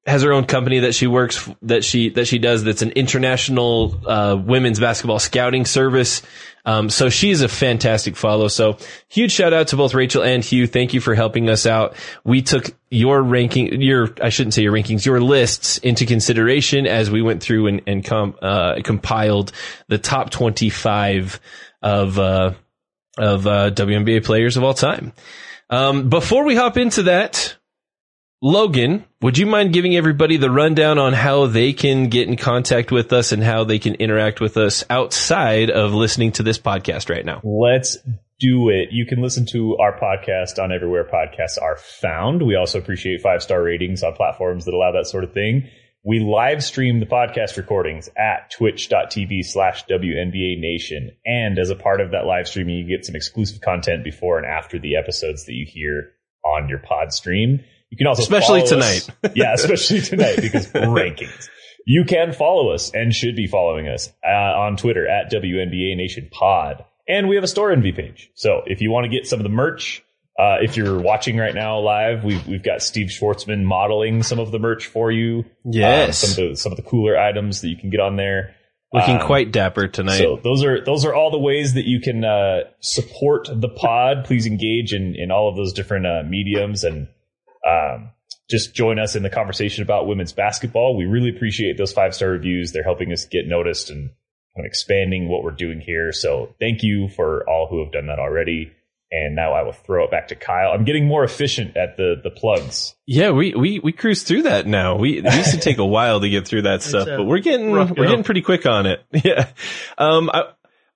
has 0.06 0.22
her 0.22 0.32
own 0.32 0.44
company 0.44 0.80
that 0.80 0.94
she 0.94 1.06
works 1.06 1.48
that 1.62 1.84
she 1.84 2.08
that 2.10 2.26
she 2.26 2.38
does 2.38 2.64
that's 2.64 2.82
an 2.82 2.90
international 2.92 4.00
uh, 4.06 4.34
women's 4.36 4.80
basketball 4.80 5.18
scouting 5.18 5.66
service. 5.66 6.22
Um, 6.64 6.90
so 6.90 7.08
she's 7.08 7.40
a 7.40 7.48
fantastic 7.48 8.16
follow. 8.16 8.48
So 8.48 8.76
huge 9.08 9.32
shout 9.32 9.52
out 9.52 9.68
to 9.68 9.76
both 9.76 9.94
Rachel 9.94 10.22
and 10.22 10.44
Hugh. 10.44 10.66
Thank 10.66 10.92
you 10.94 11.00
for 11.00 11.14
helping 11.14 11.48
us 11.48 11.66
out. 11.66 11.96
We 12.24 12.42
took 12.42 12.70
your 12.90 13.22
ranking, 13.22 13.80
your, 13.80 14.14
I 14.20 14.28
shouldn't 14.28 14.54
say 14.54 14.62
your 14.62 14.72
rankings, 14.72 15.06
your 15.06 15.20
lists 15.20 15.78
into 15.78 16.04
consideration 16.04 16.86
as 16.86 17.10
we 17.10 17.22
went 17.22 17.42
through 17.42 17.68
and, 17.68 17.82
and 17.86 18.04
com, 18.04 18.36
uh, 18.42 18.80
compiled 18.84 19.52
the 19.88 19.98
top 19.98 20.30
25 20.30 21.40
of, 21.82 22.18
uh, 22.18 22.52
of, 23.16 23.46
uh, 23.46 23.70
WNBA 23.70 24.24
players 24.24 24.56
of 24.56 24.64
all 24.64 24.74
time. 24.74 25.12
Um, 25.70 26.10
before 26.10 26.44
we 26.44 26.56
hop 26.56 26.76
into 26.76 27.04
that, 27.04 27.56
Logan, 28.42 29.04
would 29.20 29.36
you 29.36 29.44
mind 29.44 29.74
giving 29.74 29.94
everybody 29.94 30.38
the 30.38 30.50
rundown 30.50 30.98
on 30.98 31.12
how 31.12 31.46
they 31.46 31.74
can 31.74 32.08
get 32.08 32.26
in 32.26 32.38
contact 32.38 32.90
with 32.90 33.12
us 33.12 33.32
and 33.32 33.42
how 33.42 33.64
they 33.64 33.78
can 33.78 33.96
interact 33.96 34.40
with 34.40 34.56
us 34.56 34.82
outside 34.88 35.68
of 35.68 35.92
listening 35.92 36.32
to 36.32 36.42
this 36.42 36.58
podcast 36.58 37.10
right 37.10 37.24
now? 37.24 37.42
Let's 37.44 37.98
do 38.38 38.70
it. 38.70 38.92
You 38.92 39.04
can 39.04 39.20
listen 39.20 39.44
to 39.52 39.76
our 39.76 40.00
podcast 40.00 40.58
on 40.58 40.72
everywhere 40.72 41.04
podcasts 41.04 41.60
are 41.60 41.76
found. 41.76 42.40
We 42.40 42.56
also 42.56 42.78
appreciate 42.78 43.20
five 43.20 43.42
star 43.42 43.62
ratings 43.62 44.02
on 44.02 44.14
platforms 44.14 44.64
that 44.64 44.72
allow 44.72 44.92
that 44.92 45.06
sort 45.06 45.24
of 45.24 45.34
thing. 45.34 45.68
We 46.02 46.20
live 46.20 46.64
stream 46.64 46.98
the 46.98 47.04
podcast 47.04 47.58
recordings 47.58 48.08
at 48.16 48.50
twitch.tv 48.52 49.44
slash 49.44 49.84
WNBA 49.84 50.58
Nation. 50.58 51.10
And 51.26 51.58
as 51.58 51.68
a 51.68 51.76
part 51.76 52.00
of 52.00 52.12
that 52.12 52.24
live 52.24 52.48
streaming, 52.48 52.78
you 52.78 52.88
get 52.88 53.04
some 53.04 53.16
exclusive 53.16 53.60
content 53.60 54.02
before 54.02 54.38
and 54.38 54.46
after 54.46 54.78
the 54.78 54.96
episodes 54.96 55.44
that 55.44 55.52
you 55.52 55.66
hear 55.68 56.12
on 56.42 56.70
your 56.70 56.78
pod 56.78 57.12
stream. 57.12 57.62
You 57.90 57.96
can 57.96 58.06
also 58.06 58.22
especially 58.22 58.66
tonight. 58.66 59.08
yeah, 59.34 59.52
especially 59.54 60.00
tonight 60.00 60.36
because 60.40 60.66
rankings. 60.72 61.48
You 61.86 62.04
can 62.04 62.32
follow 62.32 62.70
us 62.72 62.90
and 62.94 63.12
should 63.12 63.34
be 63.36 63.46
following 63.46 63.88
us 63.88 64.12
uh, 64.24 64.28
on 64.30 64.76
Twitter 64.76 65.08
at 65.08 65.32
WNBA 65.32 65.96
Nation 65.96 66.28
Pod, 66.30 66.84
and 67.08 67.28
we 67.28 67.34
have 67.34 67.44
a 67.44 67.48
Storenvy 67.48 67.94
page. 67.96 68.30
So 68.34 68.62
if 68.66 68.80
you 68.80 68.90
want 68.90 69.04
to 69.04 69.10
get 69.10 69.26
some 69.26 69.40
of 69.40 69.42
the 69.44 69.48
merch, 69.50 70.02
uh, 70.38 70.58
if 70.60 70.76
you're 70.76 71.00
watching 71.00 71.36
right 71.36 71.54
now 71.54 71.80
live, 71.80 72.22
we've 72.22 72.46
we've 72.46 72.62
got 72.62 72.82
Steve 72.82 73.08
Schwartzman 73.08 73.64
modeling 73.64 74.22
some 74.22 74.38
of 74.38 74.52
the 74.52 74.58
merch 74.58 74.86
for 74.86 75.10
you. 75.10 75.44
Yes. 75.64 76.22
Um, 76.22 76.28
some 76.30 76.44
of 76.44 76.50
the 76.50 76.56
some 76.56 76.72
of 76.72 76.76
the 76.76 76.82
cooler 76.84 77.18
items 77.18 77.60
that 77.62 77.68
you 77.68 77.76
can 77.76 77.90
get 77.90 78.00
on 78.00 78.16
there. 78.16 78.54
Looking 78.92 79.16
Um, 79.20 79.26
quite 79.26 79.52
dapper 79.52 79.86
tonight. 79.88 80.18
so 80.18 80.38
those 80.42 80.64
are 80.64 80.84
those 80.84 81.04
are 81.04 81.14
all 81.14 81.30
the 81.30 81.38
ways 81.38 81.74
that 81.74 81.86
you 81.86 82.00
can 82.00 82.24
uh, 82.24 82.60
support 82.80 83.48
the 83.52 83.68
pod. 83.68 84.24
Please 84.26 84.46
engage 84.46 84.92
in 84.92 85.14
in 85.16 85.30
all 85.30 85.48
of 85.48 85.56
those 85.56 85.72
different 85.72 86.06
uh, 86.06 86.22
mediums 86.28 86.84
and 86.84 87.08
um, 87.70 88.10
just 88.50 88.74
join 88.74 88.98
us 88.98 89.14
in 89.14 89.22
the 89.22 89.30
conversation 89.30 89.82
about 89.82 90.06
women's 90.06 90.32
basketball. 90.32 90.96
We 90.96 91.04
really 91.04 91.30
appreciate 91.30 91.78
those 91.78 91.92
five 91.92 92.14
star 92.14 92.30
reviews. 92.30 92.72
They're 92.72 92.82
helping 92.82 93.12
us 93.12 93.24
get 93.24 93.46
noticed 93.46 93.90
and 93.90 94.10
kind 94.56 94.66
of 94.66 94.68
expanding 94.68 95.28
what 95.28 95.44
we're 95.44 95.52
doing 95.52 95.80
here. 95.80 96.12
So 96.12 96.54
thank 96.58 96.82
you 96.82 97.08
for 97.08 97.48
all 97.48 97.68
who 97.70 97.84
have 97.84 97.92
done 97.92 98.06
that 98.08 98.18
already. 98.18 98.72
And 99.12 99.34
now 99.34 99.52
I 99.52 99.62
will 99.62 99.72
throw 99.72 100.04
it 100.04 100.10
back 100.12 100.28
to 100.28 100.36
Kyle. 100.36 100.70
I'm 100.72 100.84
getting 100.84 101.06
more 101.06 101.24
efficient 101.24 101.76
at 101.76 101.96
the 101.96 102.14
the 102.22 102.30
plugs. 102.30 102.94
yeah, 103.06 103.30
we, 103.32 103.54
we, 103.54 103.80
we 103.80 103.90
cruise 103.92 104.22
through 104.22 104.42
that 104.42 104.68
now. 104.68 104.96
We, 104.96 105.18
it 105.18 105.24
used 105.34 105.50
to 105.50 105.58
take 105.58 105.78
a 105.78 105.86
while 105.86 106.20
to 106.20 106.28
get 106.28 106.46
through 106.46 106.62
that 106.62 106.82
stuff, 106.82 107.08
but 107.08 107.24
we're 107.24 107.40
getting, 107.40 107.72
we're 107.72 107.86
getting 107.86 108.22
pretty 108.22 108.42
quick 108.42 108.66
on 108.66 108.86
it. 108.86 109.04
Yeah. 109.24 109.48
Um, 109.98 110.30
I, 110.32 110.42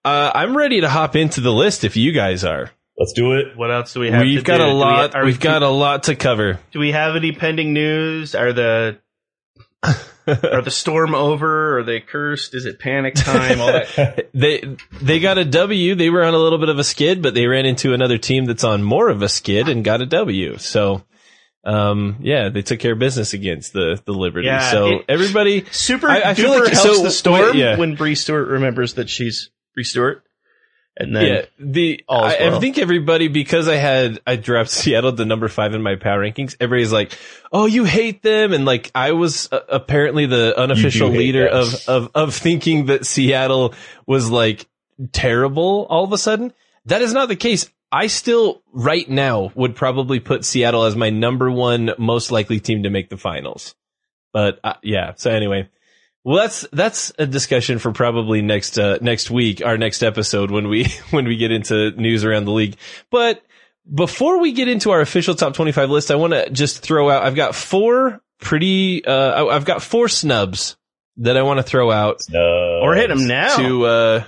uh, 0.05 0.31
I'm 0.35 0.57
ready 0.57 0.81
to 0.83 0.89
hop 0.89 1.17
into 1.17 1.41
the 1.41 1.51
list 1.53 1.83
if 1.83 1.97
you 1.97 2.13
guys 2.13 2.45
are. 2.45 2.71
Let's 2.99 3.13
do 3.13 3.33
it. 3.33 3.57
What 3.57 3.71
else 3.73 3.93
do 3.93 4.01
we 4.01 4.11
have? 4.11 4.23
We've 4.23 4.39
to 4.41 4.45
got 4.45 4.59
do? 4.59 4.65
a 4.65 4.67
Do 4.69 4.75
we- 4.75 4.81
lot, 4.81 5.15
are- 5.15 5.25
we've 5.25 5.41
got 5.41 5.63
a 5.63 5.69
lot 5.69 6.05
to 6.05 6.15
cover. 6.15 6.61
Do 6.73 6.79
we 6.79 6.93
have 6.93 7.17
any 7.17 7.33
pending 7.33 7.73
news? 7.73 8.35
Are 8.35 8.53
the 8.53 8.99
are 10.27 10.63
the 10.63 10.71
storm 10.71 11.15
over? 11.15 11.79
Are 11.79 11.83
they 11.83 12.01
cursed? 12.01 12.55
Is 12.55 12.65
it 12.67 12.79
panic 12.79 13.15
time? 13.15 13.61
All 13.61 13.67
that. 13.73 14.29
they 14.35 14.77
they 15.03 15.21
got 15.21 15.37
a 15.39 15.45
W. 15.45 15.95
They 15.95 16.09
were 16.09 16.25
on 16.25 16.35
a 16.35 16.39
little 16.39 16.59
bit 16.59 16.69
of 16.71 16.79
a 16.79 16.85
skid, 16.85 17.21
but 17.23 17.35
they 17.35 17.47
ran 17.47 17.67
into 17.67 17.93
another 17.93 18.17
team 18.17 18.45
that's 18.47 18.65
on 18.65 18.83
more 18.83 19.09
of 19.09 19.23
a 19.23 19.29
skid 19.29 19.69
and 19.69 19.85
got 19.85 20.01
a 20.01 20.07
W. 20.07 20.57
So, 20.59 21.03
um, 21.65 22.17
yeah, 22.21 22.49
they 22.49 22.63
took 22.63 22.79
care 22.81 22.93
of 22.93 22.99
business 22.99 23.35
against 23.35 23.73
the 23.75 24.01
the 24.07 24.13
Liberty. 24.13 24.47
Yeah, 24.47 24.71
so 24.71 24.87
it- 24.89 25.05
everybody, 25.09 25.65
Super 25.73 26.09
I- 26.09 26.23
I 26.31 26.35
feel 26.35 26.51
like- 26.51 26.73
helps 26.73 26.97
so, 26.97 27.03
the 27.03 27.11
storm 27.11 27.43
wait, 27.43 27.55
yeah. 27.57 27.77
when 27.77 27.97
Bree 27.97 28.15
Stewart 28.15 28.49
remembers 28.49 28.95
that 28.95 29.11
she's 29.11 29.51
Bree 29.75 29.85
Stewart, 29.85 30.23
and 30.97 31.15
then 31.15 31.25
yeah, 31.25 31.45
the 31.59 32.05
I, 32.09 32.37
I 32.39 32.61
think 32.61 32.79
everybody 32.79 33.29
because 33.29 33.69
I 33.69 33.77
had 33.77 34.21
I 34.27 34.37
dropped 34.37 34.71
Seattle 34.71 35.13
to 35.13 35.25
number 35.25 35.49
five 35.49 35.75
in 35.75 35.83
my 35.83 35.97
power 35.97 36.21
rankings. 36.21 36.57
Everybody's 36.61 36.93
like, 36.93 37.19
"Oh, 37.53 37.67
you 37.67 37.85
hate 37.85 38.23
them," 38.23 38.53
and 38.53 38.65
like 38.65 38.91
I 38.95 39.13
was 39.13 39.49
uh, 39.51 39.61
apparently 39.69 40.27
the 40.27 40.59
unofficial 40.59 41.09
leader 41.09 41.47
of 41.47 41.75
of 41.89 42.11
of 42.15 42.35
thinking 42.35 42.87
that 42.87 43.07
Seattle 43.07 43.75
was 44.07 44.31
like 44.31 44.67
terrible 45.13 45.87
all 45.91 46.05
of 46.05 46.13
a 46.13 46.19
sudden. 46.19 46.53
That 46.87 47.03
is 47.03 47.13
not 47.13 47.29
the 47.29 47.37
case. 47.37 47.71
I 47.91 48.09
still, 48.09 48.63
right 48.73 49.09
now, 49.09 49.53
would 49.55 49.77
probably 49.77 50.19
put 50.19 50.45
Seattle 50.45 50.85
as 50.85 50.97
my 50.97 51.11
number 51.11 51.51
one 51.51 51.93
most 51.97 52.33
likely 52.33 52.59
team 52.59 52.83
to 52.83 52.91
make 52.91 53.09
the 53.09 53.17
finals. 53.17 53.75
But 54.33 54.59
uh, 54.65 54.75
yeah, 54.83 55.13
so 55.15 55.31
anyway, 55.31 55.69
well, 56.25 56.37
that's 56.39 56.67
that's 56.73 57.13
a 57.19 57.27
discussion 57.27 57.79
for 57.79 57.93
probably 57.93 58.43
next 58.43 58.79
uh, 58.79 58.99
next 59.01 59.31
week, 59.31 59.65
our 59.65 59.77
next 59.79 60.03
episode 60.03 60.51
when 60.51 60.69
we 60.69 60.85
when 61.11 61.27
we 61.27 61.37
get 61.37 61.53
into 61.53 61.91
news 61.93 62.25
around 62.25 62.47
the 62.47 62.53
league. 62.53 62.77
But 63.11 63.43
before 63.93 64.41
we 64.41 64.53
get 64.53 64.67
into 64.69 64.91
our 64.91 65.01
official 65.01 65.35
top 65.35 65.55
twenty 65.55 65.73
five 65.73 65.91
list, 65.91 66.11
I 66.11 66.15
want 66.15 66.33
to 66.33 66.49
just 66.51 66.81
throw 66.81 67.11
out. 67.11 67.23
I've 67.25 67.35
got 67.35 67.55
four 67.55 68.23
pretty. 68.41 69.05
Uh, 69.05 69.45
I- 69.45 69.55
I've 69.55 69.65
got 69.67 69.83
four 69.83 70.09
snubs 70.09 70.77
that 71.19 71.37
I 71.37 71.43
want 71.43 71.59
to 71.59 71.63
throw 71.63 71.91
out 71.93 72.23
No. 72.31 72.81
or 72.83 72.95
hit 72.95 73.09
them 73.09 73.27
now. 73.27 73.57
to. 73.57 73.85
Uh, 73.87 74.25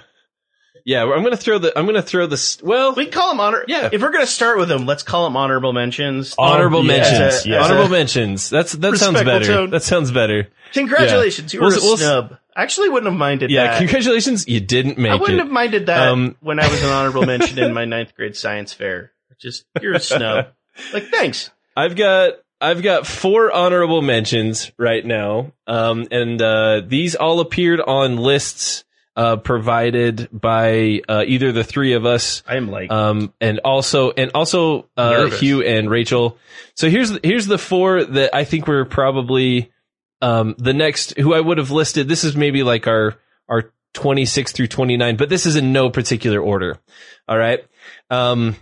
yeah, 0.87 1.03
I'm 1.03 1.23
gonna 1.23 1.37
throw 1.37 1.59
the. 1.59 1.77
I'm 1.79 1.85
gonna 1.85 2.01
throw 2.01 2.27
this. 2.27 2.63
Well, 2.63 2.95
we 2.95 3.05
can 3.05 3.13
call 3.13 3.29
them 3.31 3.41
honor. 3.41 3.65
Yeah. 3.69 3.91
If 3.93 4.01
we're 4.01 4.13
gonna 4.13 4.25
start 4.27 4.57
with 4.57 4.69
them, 4.69 4.87
let's 4.87 5.03
call 5.03 5.25
them 5.25 5.37
honorable 5.37 5.73
mentions. 5.75 6.35
honorable 6.39 6.83
yes, 6.85 7.11
mentions. 7.11 7.47
yes. 7.47 7.65
Honorable 7.65 7.89
mentions. 7.91 8.49
That's 8.49 8.73
that 8.73 8.97
sounds 8.97 9.23
better. 9.23 9.45
tone. 9.45 9.71
That 9.71 9.83
sounds 9.83 10.11
better. 10.13 10.49
Congratulations, 10.73 11.53
Yeah. 11.53 11.59
you 11.59 11.65
were 11.65 11.71
We'll- 11.71 11.79
a 11.79 11.83
we'll- 11.83 11.97
snub. 11.99 12.39
I 12.57 12.63
actually 12.63 12.89
wouldn't 12.89 13.11
have 13.13 13.19
minded 13.19 13.51
Yeah, 13.51 13.67
that. 13.73 13.79
congratulations. 13.79 14.49
You 14.49 14.61
didn't 14.61 14.97
make 14.97 15.11
it. 15.11 15.15
I 15.15 15.17
wouldn't 15.17 15.41
it. 15.41 15.43
have 15.43 15.53
minded 15.53 15.87
that 15.87 16.09
Um, 16.09 16.37
when 16.41 16.59
I 16.59 16.67
was 16.69 16.83
an 16.83 16.89
honorable 16.89 17.27
mention 17.27 17.59
in 17.59 17.75
my 17.75 17.85
ninth 17.85 18.15
grade 18.15 18.35
science 18.35 18.73
fair. 18.73 19.13
Just 19.39 19.67
you're 19.83 19.93
a 19.93 20.01
snub. 20.01 20.47
like 20.95 21.09
thanks. 21.09 21.51
I've 21.77 21.97
got 21.97 22.35
I've 22.59 22.83
got 22.83 23.07
four 23.07 23.53
honorable 23.53 24.01
mentions 24.01 24.73
right 24.79 25.05
now, 25.05 25.53
um, 25.67 26.07
and 26.11 26.41
uh, 26.41 26.81
these 26.87 27.15
all 27.15 27.41
appeared 27.41 27.83
on 27.83 28.17
lists 28.17 28.85
uh, 29.17 29.37
provided 29.37 30.29
by 30.31 31.01
uh, 31.09 31.25
either 31.27 31.51
the 31.51 31.65
three 31.65 31.95
of 31.95 32.05
us, 32.05 32.43
I 32.47 32.57
am 32.57 32.71
like 32.71 32.91
um, 32.91 33.33
and 33.41 33.61
also 33.61 34.11
and 34.11 34.31
also 34.35 34.89
uh, 34.97 35.31
Hugh 35.31 35.63
and 35.63 35.91
Rachel. 35.91 36.39
So 36.75 36.91
here's 36.91 37.19
here's 37.23 37.47
the 37.47 37.59
four 37.59 38.05
that 38.05 38.35
I 38.35 38.45
think 38.45 38.67
were 38.67 38.85
probably 38.85 39.73
um, 40.21 40.55
the 40.59 40.75
next 40.75 41.17
who 41.19 41.35
I 41.35 41.41
would 41.41 41.59
have 41.59 41.71
listed. 41.71 42.09
This 42.09 42.25
is 42.25 42.37
maybe 42.37 42.63
like 42.63 42.87
our 42.87 43.17
our 43.49 43.73
26 43.95 44.53
through 44.53 44.67
29, 44.67 45.17
but 45.17 45.31
this 45.31 45.47
is 45.47 45.57
in 45.57 45.73
no 45.73 45.89
particular 45.89 46.39
order. 46.39 46.79
All 47.27 47.39
right. 47.39 47.65
Um, 48.11 48.57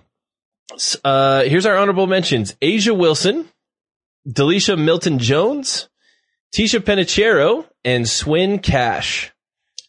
uh, 1.03 1.43
here's 1.43 1.67
our 1.67 1.77
honorable 1.77 2.07
mentions: 2.07 2.55
A'ja 2.63 2.97
Wilson, 2.97 3.49
Delisha 4.29 4.79
Milton 4.79 5.19
Jones, 5.19 5.89
Ticha 6.55 6.79
Penicheiro, 6.79 7.67
and 7.85 8.09
Swin 8.09 8.61
Cash. 8.61 9.34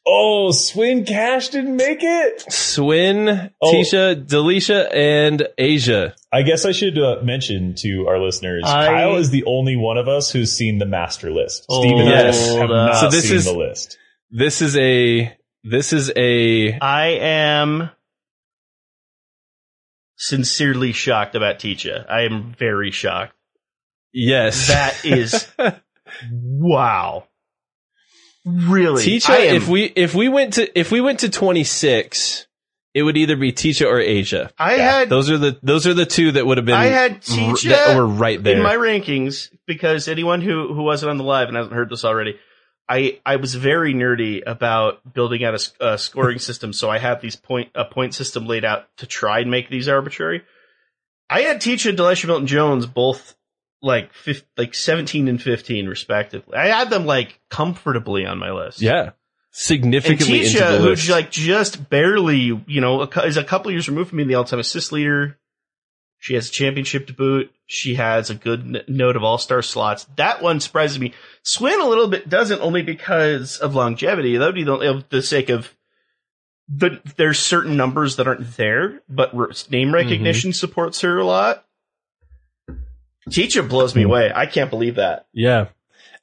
Oh, 0.07 0.51
Swin 0.51 1.03
Cash 1.03 1.49
didn't 1.49 1.75
make 1.77 2.03
it. 2.03 2.41
Swin, 2.51 3.51
Oh. 3.59 3.71
Ticha, 3.73 4.15
Delisha, 4.15 4.87
and 4.95 5.47
A'ja. 5.59 6.13
I 6.31 6.43
guess 6.43 6.63
I 6.63 6.73
should 6.73 6.97
uh, 6.99 7.21
mention 7.23 7.73
to 7.79 8.05
our 8.07 8.19
listeners, 8.19 8.63
I- 8.67 8.85
Kyle 8.87 9.15
is 9.15 9.31
the 9.31 9.43
only 9.45 9.75
one 9.75 9.97
of 9.97 10.07
us 10.07 10.29
who's 10.31 10.51
seen 10.51 10.77
the 10.77 10.85
master 10.85 11.31
list. 11.31 11.65
Oh, 11.69 11.81
Steve 11.81 11.97
and 11.97 12.09
I 12.09 12.11
yes. 12.11 12.53
have 12.55 12.69
not 12.69 12.95
So 12.97 13.09
this 13.09 13.27
seen 13.27 13.37
is- 13.37 13.45
the 13.45 13.53
list. 13.57 13.97
This 14.29 14.61
is 14.61 14.75
a 14.77 15.35
this 15.63 15.91
is 15.93 16.11
a 16.15 16.77
I 16.79 17.07
am 17.19 17.89
sincerely 20.17 20.91
shocked 20.91 21.35
about 21.35 21.59
Ticha. 21.59 22.05
I 22.09 22.21
am 22.21 22.53
very 22.57 22.91
shocked. 22.91 23.33
yes. 24.13 24.67
That 24.67 25.03
is 25.05 25.47
wow. 26.31 27.27
Really? 28.45 29.03
Ticha, 29.03 29.29
I 29.31 29.37
am- 29.37 29.55
if 29.55 29.67
we 29.67 29.83
if 29.85 30.13
we 30.13 30.29
went 30.29 30.53
to 30.53 30.79
if 30.79 30.91
we 30.91 31.01
went 31.01 31.19
to 31.21 31.29
26 31.29 32.47
it 32.93 33.03
would 33.03 33.17
either 33.17 33.35
be 33.35 33.51
Ticha 33.51 33.85
or 33.85 33.97
A'ja. 33.99 34.51
I 34.57 34.73
had 34.73 35.09
Those 35.09 35.29
are 35.29 35.37
the 35.37 35.57
those 35.61 35.85
are 35.85 35.93
the 35.93 36.05
two 36.05 36.31
that 36.33 36.45
would 36.45 36.57
have 36.57 36.65
been 36.65 36.75
I 36.75 36.85
had 36.85 37.11
r- 37.13 37.17
Ticha 37.19 37.69
that 37.69 37.97
were 37.97 38.05
right 38.07 38.41
there. 38.41 38.55
in 38.55 38.63
my 38.63 38.75
rankings 38.75 39.49
because 39.67 40.07
anyone 40.07 40.41
who 40.41 40.73
who 40.73 40.83
wasn't 40.83 41.09
on 41.09 41.17
the 41.17 41.23
live 41.25 41.49
and 41.49 41.57
hasn't 41.57 41.75
heard 41.75 41.89
this 41.89 42.05
already, 42.05 42.37
I 42.87 43.19
I 43.25 43.35
was 43.37 43.53
very 43.55 43.93
nerdy 43.93 44.41
about 44.45 45.13
building 45.13 45.43
out 45.43 45.59
a 45.81 45.97
scoring 45.97 46.39
system. 46.49 46.71
So 46.71 46.89
I 46.89 46.99
have 46.99 47.19
these 47.19 47.35
point 47.35 47.69
a 47.75 47.83
point 47.83 48.13
system 48.15 48.45
laid 48.47 48.63
out 48.63 48.85
to 48.97 49.07
try 49.07 49.39
and 49.39 49.51
make 49.51 49.69
these 49.69 49.89
arbitrary. 49.89 50.43
I 51.29 51.41
had 51.41 51.57
Ticha 51.61 51.89
and 51.89 51.97
Delisha 51.97 52.27
Milton 52.27 52.47
Jones 52.47 52.85
both 52.85 53.35
like 53.85 54.13
fif- 54.13 54.43
like 54.57 54.73
seventeen 54.73 55.27
and 55.27 55.41
fifteen 55.41 55.87
respectively. 55.87 56.57
I 56.57 56.67
had 56.67 56.89
them 56.89 57.05
like 57.05 57.39
comfortably 57.49 58.25
on 58.25 58.39
my 58.39 58.51
list. 58.51 58.81
yeah, 58.81 59.01
And 59.01 59.11
significantly 59.51 60.39
into 60.39 60.57
Ticha, 60.57 60.79
who 60.79 60.89
list. 60.89 61.07
like 61.09 61.29
just 61.31 61.87
barely, 61.89 62.61
you 62.67 62.81
know, 62.81 63.03
is 63.03 63.37
a 63.37 63.43
couple 63.43 63.71
years 63.71 63.87
removed 63.87 64.09
from 64.09 64.17
being 64.17 64.27
the 64.27 64.35
all-time 64.35 64.59
assist 64.59 64.91
leader. 64.91 65.37
She 66.17 66.33
has 66.33 66.49
a 66.49 66.51
championship 66.51 67.05
to 67.07 67.13
boot. 67.13 67.51
She 67.67 67.95
has 67.95 68.31
a 68.31 68.35
good 68.35 68.61
n- 68.61 68.81
note 68.87 69.15
of 69.15 69.23
all-star 69.23 69.61
slots. 69.61 70.05
That 70.15 70.41
one 70.41 70.59
surprises 70.59 70.97
me. 70.97 71.13
Swin 71.43 71.79
a 71.79 71.87
little 71.87 72.07
bit 72.07 72.27
doesn't 72.27 72.61
only 72.61 72.81
because 72.81 73.59
of 73.59 73.75
longevity. 73.75 74.37
That 74.37 74.47
would 74.47 74.55
be 74.55 74.63
the, 74.63 74.73
of 74.73 75.09
the 75.09 75.21
sake 75.21 75.49
of 75.49 75.71
the 76.67 76.99
there's 77.15 77.37
certain 77.37 77.77
numbers 77.77 78.15
that 78.15 78.27
aren't 78.27 78.57
there, 78.57 79.03
but 79.07 79.35
name 79.69 79.93
recognition 79.93 80.49
mm-hmm. 80.49 80.55
supports 80.55 81.01
her 81.01 81.19
a 81.19 81.25
lot. 81.25 81.65
Ticha 83.29 83.67
blows 83.67 83.95
me 83.95 84.03
away. 84.03 84.31
I 84.33 84.45
can't 84.45 84.69
believe 84.69 84.95
that. 84.95 85.27
Yeah. 85.33 85.67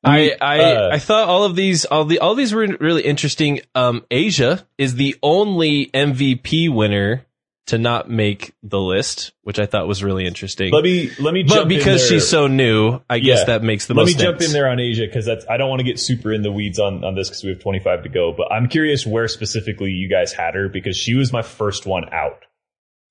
I 0.04 0.32
I 0.40 0.58
uh, 0.60 0.90
I 0.94 0.98
thought 0.98 1.28
all 1.28 1.44
of 1.44 1.54
these 1.54 1.84
all 1.84 2.04
the 2.04 2.18
all 2.18 2.34
these 2.34 2.52
were 2.52 2.66
really 2.80 3.02
interesting. 3.02 3.60
Um, 3.74 4.04
A'ja 4.10 4.64
is 4.76 4.96
the 4.96 5.16
only 5.22 5.86
MVP 5.86 6.68
winner 6.74 7.24
to 7.66 7.78
not 7.78 8.10
make 8.10 8.52
the 8.64 8.80
list, 8.80 9.30
which 9.42 9.60
I 9.60 9.66
thought 9.66 9.86
was 9.86 10.02
really 10.02 10.26
interesting. 10.26 10.72
Let 10.72 10.82
me 10.82 11.10
let 11.20 11.32
me 11.32 11.44
but 11.44 11.54
jump 11.54 11.70
in 11.70 11.78
because 11.78 12.08
there. 12.08 12.18
she's 12.18 12.28
so 12.28 12.48
new, 12.48 12.98
I 13.08 13.20
guess 13.20 13.40
Yeah. 13.40 13.44
that 13.44 13.62
makes 13.62 13.86
the 13.86 13.94
Let 13.94 14.02
most 14.06 14.16
me 14.18 14.22
jump 14.24 14.38
sense. 14.40 14.50
in 14.50 14.52
there 14.52 14.68
on 14.68 14.78
A'ja 14.78 15.06
because 15.06 15.24
that's 15.24 15.46
I 15.48 15.56
don't 15.56 15.68
want 15.70 15.78
to 15.78 15.84
get 15.84 16.00
super 16.00 16.32
in 16.32 16.42
the 16.42 16.50
weeds 16.50 16.80
on 16.80 17.04
on 17.04 17.14
this 17.14 17.28
because 17.28 17.44
we 17.44 17.50
have 17.50 17.60
25 17.60 18.02
to 18.02 18.08
go. 18.08 18.34
But 18.36 18.50
I'm 18.50 18.68
curious 18.68 19.06
where 19.06 19.28
specifically 19.28 19.92
you 19.92 20.08
guys 20.10 20.32
had 20.32 20.54
her 20.56 20.68
because 20.68 20.96
she 20.96 21.14
was 21.14 21.32
my 21.32 21.42
first 21.42 21.86
one 21.86 22.12
out. 22.12 22.42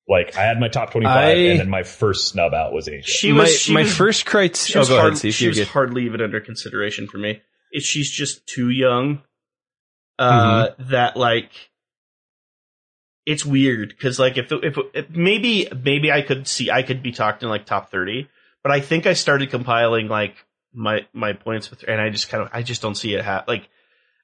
Like 0.10 0.36
I 0.36 0.42
had 0.44 0.60
my 0.60 0.68
top 0.68 0.92
25 0.92 1.16
I- 1.16 1.32
and 1.32 1.60
then 1.60 1.70
my 1.70 1.84
first 1.84 2.28
snub 2.28 2.54
out 2.54 2.74
was 2.74 2.88
A'ja. 2.88 3.04
She 3.06 3.32
my 3.32 3.40
was 3.44 3.58
she 3.60 3.74
my 3.74 3.84
was, 3.84 3.96
first 3.96 4.20
She 4.22 4.26
criteria. 4.26 4.78
Oh, 4.78 4.80
was, 4.80 4.90
go 4.90 4.96
hard, 4.98 5.08
ahead, 5.10 5.18
see 5.20 5.32
she 5.32 5.48
was 5.48 5.58
get. 5.58 5.68
hardly 5.70 6.06
even 6.06 6.22
under 6.22 6.40
consideration 6.42 7.08
for 7.08 7.18
me. 7.18 7.42
It, 7.72 7.84
she's 7.84 8.10
just 8.12 8.46
too 8.48 8.70
young. 8.70 9.22
Uh, 10.20 10.68
Mm-hmm. 10.70 10.90
that 10.92 11.16
like, 11.18 11.50
it's 13.26 13.46
weird 13.46 13.90
because 13.90 14.20
like 14.20 14.38
if 14.38 14.52
if, 14.52 14.78
if 14.94 15.10
maybe 15.12 15.68
maybe 15.84 16.12
I 16.12 16.22
could 16.22 16.48
see 16.48 16.70
I 16.72 16.82
could 16.84 17.04
be 17.04 17.12
talked 17.12 17.44
in 17.44 17.50
like 17.50 17.66
top 17.66 17.92
thirty, 17.92 18.28
but 18.64 18.72
I 18.72 18.80
think 18.82 19.06
I 19.06 19.14
started 19.14 19.50
compiling 19.52 20.08
like 20.08 20.36
my 20.74 21.06
my 21.14 21.34
points 21.34 21.70
with, 21.70 21.84
and 21.88 22.02
I 22.02 22.10
just 22.10 22.30
kind 22.30 22.44
of 22.44 22.50
I 22.54 22.64
just 22.64 22.82
don't 22.82 22.96
see 22.96 23.14
it 23.14 23.24
ha- 23.24 23.46
like. 23.48 23.70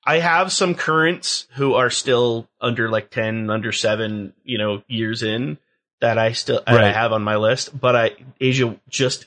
I 0.05 0.19
have 0.19 0.53
some 0.53 0.73
currents 0.73 1.47
who 1.55 1.73
are 1.73 1.89
still 1.89 2.47
under 2.61 2.89
like 2.89 3.09
10, 3.09 3.49
under 3.49 3.73
seven, 3.73 4.31
you 4.45 4.57
know, 4.57 4.81
years 4.87 5.21
in 5.21 5.57
that 6.01 6.17
I 6.17 6.31
still 6.33 6.61
that 6.65 6.83
I 6.83 6.91
have 6.91 7.11
on 7.11 7.23
my 7.23 7.37
list, 7.37 7.77
but 7.79 7.95
I 7.95 8.11
A'ja 8.41 8.79
just 8.89 9.25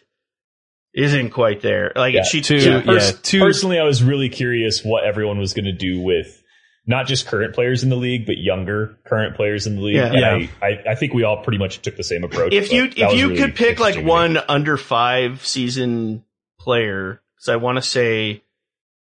isn't 0.94 1.30
quite 1.30 1.60
there. 1.60 1.92
Like 1.94 2.14
Yeah, 2.14 2.22
she, 2.24 2.42
she- 2.42 2.58
yeah, 2.58 2.82
Pers- 2.82 3.20
two. 3.20 3.40
Personally, 3.40 3.78
I 3.78 3.84
was 3.84 4.02
really 4.02 4.28
curious 4.28 4.82
what 4.84 5.04
everyone 5.04 5.38
was 5.38 5.52
going 5.54 5.66
to 5.66 5.72
do 5.72 6.00
with 6.00 6.42
not 6.86 7.06
just 7.06 7.26
current 7.26 7.54
players 7.54 7.82
in 7.84 7.90
the 7.90 7.96
league, 7.96 8.26
but 8.26 8.36
younger 8.38 8.98
current 9.06 9.36
players 9.36 9.66
in 9.66 9.76
the 9.76 9.82
league. 9.82 9.96
Yeah. 9.96 10.06
And 10.06 10.42
Yeah. 10.42 10.48
I, 10.62 10.66
I, 10.66 10.82
I 10.90 10.94
think 10.96 11.12
we 11.14 11.22
all 11.22 11.42
pretty 11.42 11.58
much 11.58 11.80
took 11.82 11.96
the 11.96 12.02
same 12.04 12.24
approach. 12.24 12.52
if 12.52 12.72
you 12.72 12.84
if 12.84 13.14
you 13.16 13.28
really 13.28 13.36
could 13.40 13.54
pick 13.54 13.78
like 13.78 13.96
interesting 13.96 14.02
to 14.02 14.06
me. 14.06 14.08
one 14.10 14.36
under 14.48 14.76
five 14.76 15.46
season 15.46 16.24
player, 16.58 17.20
because 17.36 17.48
I 17.48 17.56
want 17.56 17.76
to 17.76 17.82
say 17.82 18.42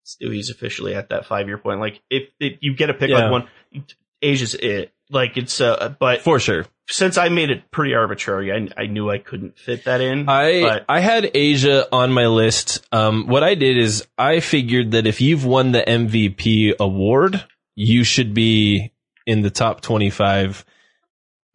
Stewie's 0.06 0.50
officially 0.50 0.94
at 0.96 1.10
that 1.10 1.26
five 1.26 1.48
year 1.48 1.58
point. 1.58 1.80
Like 1.80 2.02
if, 2.10 2.30
if 2.40 2.58
you 2.62 2.76
get 2.76 2.90
a 2.90 2.94
pick 2.94 3.10
Yeah. 3.10 3.30
like 3.30 3.32
one, 3.32 3.48
A'ja's 4.22 4.54
it. 4.56 4.94
Like 5.10 5.38
it's 5.38 5.60
uh, 5.60 5.96
but 6.00 6.22
For 6.22 6.40
sure. 6.40 6.66
Since 6.92 7.18
I 7.18 7.30
made 7.30 7.50
it 7.50 7.72
pretty 7.72 7.94
arbitrary, 7.96 8.52
I 8.52 8.68
I 8.82 8.86
knew 8.88 9.10
I 9.10 9.18
couldn't 9.18 9.58
fit 9.58 9.86
that 9.86 10.02
in. 10.02 10.28
I 10.30 10.62
but 10.62 10.86
I 10.90 11.00
had 11.00 11.24
A'ja 11.24 11.86
on 11.92 12.12
my 12.12 12.28
list. 12.28 12.86
Um, 12.92 13.28
what 13.28 13.44
I 13.44 13.56
did 13.56 13.78
is 13.78 14.06
I 14.18 14.40
figured 14.42 14.92
that 14.92 15.08
if 15.08 15.22
you've 15.22 15.46
won 15.46 15.72
the 15.72 15.82
MVP 15.82 16.74
award, 16.80 17.44
you 17.76 18.04
should 18.04 18.34
be 18.34 18.92
in 19.26 19.42
the 19.42 19.50
top 19.50 19.82
twenty 19.82 20.10
five 20.10 20.66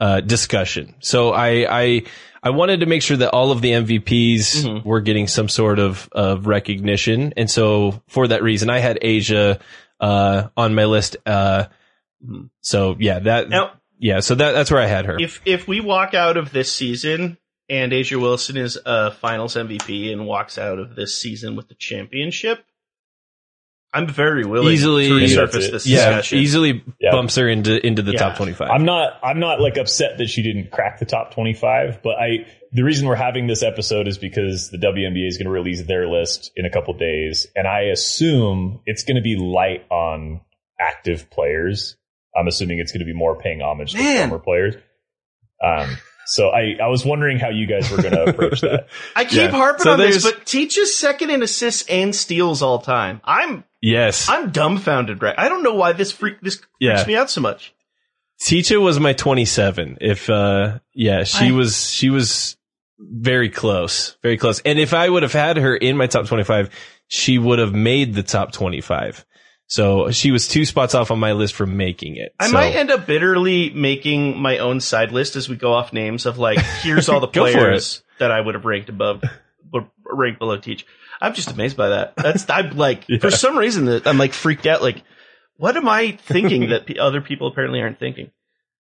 uh, 0.01 0.21
discussion. 0.21 0.95
So 1.01 1.31
I 1.33 1.67
I 1.69 2.03
I 2.43 2.51
wanted 2.51 2.81
to 2.81 2.87
make 2.87 3.03
sure 3.03 3.17
that 3.19 3.31
all 3.33 3.51
of 3.51 3.61
the 3.61 3.73
MVPs 3.73 4.65
Mhm. 4.65 4.85
were 4.85 5.01
getting 5.01 5.27
some 5.27 5.49
sort 5.49 5.79
of 5.79 6.09
of 6.13 6.47
recognition, 6.47 7.33
and 7.37 7.51
so 7.51 8.03
for 8.09 8.29
that 8.29 8.43
reason, 8.43 8.71
I 8.71 8.79
had 8.79 8.99
A'ja 9.03 9.61
uh, 10.01 10.49
on 10.57 10.75
my 10.75 10.85
list. 10.85 11.17
Uh, 11.27 11.65
so 12.61 12.97
yeah, 12.99 13.19
that 13.21 13.49
now 13.49 13.73
yeah, 13.99 14.21
so 14.21 14.35
that 14.35 14.53
that's 14.53 14.71
where 14.71 14.81
I 14.81 14.87
had 14.87 15.07
her. 15.07 15.17
if 15.21 15.41
if 15.45 15.67
we 15.69 15.81
walk 15.81 16.15
out 16.15 16.37
of 16.37 16.53
this 16.53 16.71
season 16.73 17.39
and 17.69 17.93
A'ja 17.93 18.21
Wilson 18.21 18.57
is 18.57 18.79
a 18.85 19.11
Finals 19.13 19.55
MVP 19.57 20.13
and 20.13 20.27
walks 20.27 20.59
out 20.59 20.79
of 20.79 20.95
this 20.95 21.17
season 21.21 21.57
with 21.57 21.69
the 21.69 21.75
championship, 21.75 22.65
I'm 23.93 24.07
very 24.09 24.45
willing 24.45 24.73
Easily- 24.73 25.09
to 25.09 25.15
resurface 25.15 25.71
this 25.71 25.87
yeah, 25.87 26.07
discussion. 26.09 26.39
easily 26.39 26.85
Yeah. 27.01 27.13
bumps 27.13 27.37
her 27.37 27.49
into 27.49 27.85
into 27.87 28.03
the 28.03 28.13
Yeah. 28.13 28.19
top 28.19 28.37
twenty 28.37 28.53
five. 28.53 28.71
I'm 28.71 28.85
not 28.85 29.19
I'm 29.23 29.41
not 29.41 29.61
like 29.61 29.79
upset 29.79 30.19
that 30.19 30.29
she 30.29 30.43
didn't 30.43 30.71
crack 30.71 30.99
the 30.99 31.07
top 31.07 31.33
25, 31.35 32.03
but 32.03 32.17
I 32.17 32.47
the 32.73 32.83
reason 32.85 33.09
we're 33.09 33.15
having 33.15 33.47
this 33.47 33.63
episode 33.63 34.07
is 34.07 34.19
because 34.19 34.71
the 34.71 34.77
WNBA 34.77 35.27
is 35.27 35.39
going 35.39 35.47
to 35.47 35.51
release 35.51 35.83
their 35.87 36.07
list 36.09 36.53
in 36.57 36.67
a 36.67 36.71
couple 36.71 36.93
days 36.95 37.47
and 37.57 37.67
I 37.67 37.83
assume 37.93 38.81
it's 38.85 39.05
going 39.05 39.17
to 39.17 39.23
be 39.23 39.37
light 39.37 39.87
on 39.91 40.43
active 40.79 41.31
players. 41.31 41.97
I'm 42.39 42.47
assuming 42.49 42.79
it's 42.79 42.93
going 42.93 43.01
to 43.01 43.07
be 43.07 43.15
more 43.15 43.37
paying 43.37 43.61
homage 43.63 43.93
to 43.93 43.99
former 44.19 44.39
players. 44.39 44.75
Um 45.65 45.97
so 46.27 46.49
I 46.51 46.77
I 46.83 46.89
was 46.89 47.05
wondering 47.05 47.39
how 47.39 47.49
you 47.51 47.67
guys 47.67 47.91
were 47.91 47.99
going 48.03 48.13
to 48.15 48.25
approach 48.31 48.61
that. 48.63 48.89
I 49.17 49.25
keep 49.25 49.35
Yeah. 49.39 49.51
harping 49.51 49.85
So 49.85 49.93
on 49.93 49.99
this, 49.99 50.23
but 50.25 50.45
Teach 50.45 50.77
is 50.77 50.99
second 50.99 51.31
in 51.31 51.43
assists 51.43 51.89
and 51.89 52.15
steals 52.15 52.63
all 52.63 52.81
time. 52.81 53.21
I'm 53.25 53.65
Yes. 53.81 54.29
I'm 54.29 54.51
dumbfounded, 54.51 55.23
right? 55.23 55.35
I 55.39 55.49
don't 55.49 55.63
know 55.63 55.75
why 55.75 55.93
this 55.93 56.11
freak 56.13 56.41
this 56.41 56.57
freaks 56.57 56.69
Yeah. 56.81 57.05
me 57.07 57.15
out 57.17 57.31
so 57.31 57.41
much. 57.41 57.73
Ticha 58.43 58.79
was 58.81 59.01
my 59.01 59.13
27. 59.15 59.97
If, 60.03 60.29
uh, 60.29 60.81
yeah, 60.93 61.25
she 61.25 61.47
I- 61.49 61.53
was, 61.53 61.89
she 61.91 62.11
was 62.11 62.57
very 62.99 63.49
close, 63.49 64.17
very 64.23 64.37
close. 64.37 64.61
And 64.61 64.79
if 64.79 64.93
I 64.93 65.09
would 65.09 65.23
have 65.23 65.33
had 65.33 65.57
her 65.57 65.75
in 65.75 65.97
my 65.97 66.07
top 66.07 66.27
25, 66.27 66.69
she 67.09 67.39
would 67.39 67.59
have 67.61 67.73
made 67.75 68.13
the 68.15 68.23
top 68.23 68.53
25. 68.53 69.25
So 69.69 70.11
she 70.13 70.31
was 70.31 70.47
two 70.47 70.65
spots 70.65 70.95
off 70.95 71.11
on 71.11 71.19
my 71.19 71.33
list 71.33 71.55
for 71.55 71.67
making 71.67 72.17
it. 72.17 72.35
I 72.39 72.47
So- 72.47 72.53
might 72.53 72.75
end 72.77 72.91
up 72.91 73.07
bitterly 73.07 73.71
making 73.71 74.39
my 74.41 74.59
own 74.59 74.81
side 74.81 75.11
list 75.13 75.35
as 75.37 75.49
we 75.49 75.57
go 75.57 75.73
off 75.73 75.93
names 75.93 76.25
of 76.27 76.39
like, 76.39 76.59
here's 76.83 77.09
all 77.09 77.21
the 77.21 77.27
players 77.29 78.03
that 78.19 78.31
I 78.31 78.41
would 78.41 78.55
have 78.55 78.65
ranked 78.65 78.89
above, 78.89 79.23
ranked 80.05 80.39
below 80.39 80.57
Teach. 80.59 80.87
I'm 81.21 81.35
just 81.35 81.51
amazed 81.51 81.77
by 81.77 81.89
that. 81.91 82.15
That's 82.17 82.49
I'm 82.51 82.77
like 82.77 83.07
for 83.21 83.31
some 83.31 83.57
reason 83.59 83.87
that 83.87 84.07
I'm 84.07 84.19
like 84.19 84.33
freaked 84.35 84.67
out. 84.67 84.83
Like, 84.83 85.03
what 85.57 85.77
am 85.77 85.89
I 85.89 86.13
thinking 86.13 86.69
that 86.71 86.87
p- 86.87 86.99
other 86.99 87.21
people 87.21 87.49
apparently 87.49 87.81
aren't 87.81 87.99
thinking? 87.99 88.31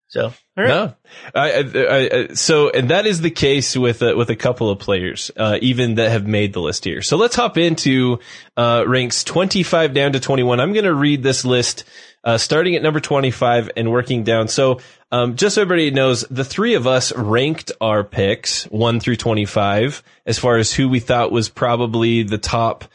So, 0.07 0.25
all 0.25 0.33
right. 0.55 0.67
No, 0.67 0.95
I, 1.33 1.51
I, 1.51 1.59
I, 1.75 2.09
I- 2.29 2.33
so 2.35 2.69
and 2.69 2.89
that 2.89 3.05
is 3.05 3.21
the 3.21 3.31
case 3.31 3.75
with 3.75 4.01
uh, 4.03 4.13
with 4.15 4.29
a 4.29 4.35
couple 4.35 4.69
of 4.69 4.79
players, 4.79 5.31
uh, 5.35 5.57
even 5.61 5.95
that 5.95 6.11
have 6.11 6.27
made 6.27 6.53
the 6.53 6.61
list 6.61 6.85
here. 6.85 7.01
So 7.01 7.17
let's 7.17 7.35
hop 7.35 7.57
into 7.57 8.19
uh, 8.55 8.83
ranks 8.87 9.23
twenty 9.23 9.63
five 9.63 9.93
down 9.93 10.13
to 10.13 10.19
twenty 10.19 10.43
one. 10.43 10.59
I'm 10.59 10.73
going 10.73 10.85
to 10.85 10.93
read 10.93 11.23
this 11.23 11.43
list 11.43 11.83
uh, 12.23 12.37
starting 12.37 12.75
at 12.75 12.83
number 12.83 12.99
twenty 12.99 13.31
five 13.31 13.69
and 13.75 13.91
working 13.91 14.23
down. 14.23 14.47
So 14.47 14.79
um, 15.11 15.35
just 15.35 15.55
so 15.55 15.61
everybody 15.63 15.91
knows, 15.91 16.21
the 16.29 16.45
three 16.45 16.75
of 16.75 16.87
us 16.87 17.13
ranked 17.15 17.71
our 17.81 18.03
picks 18.03 18.65
one 18.65 18.99
through 18.99 19.15
twenty 19.17 19.45
five 19.45 20.03
as 20.25 20.37
far 20.39 20.57
as 20.57 20.71
who 20.71 20.87
we 20.87 20.99
thought 20.99 21.31
was 21.31 21.49
probably 21.49 22.23
the 22.23 22.37
top 22.37 22.85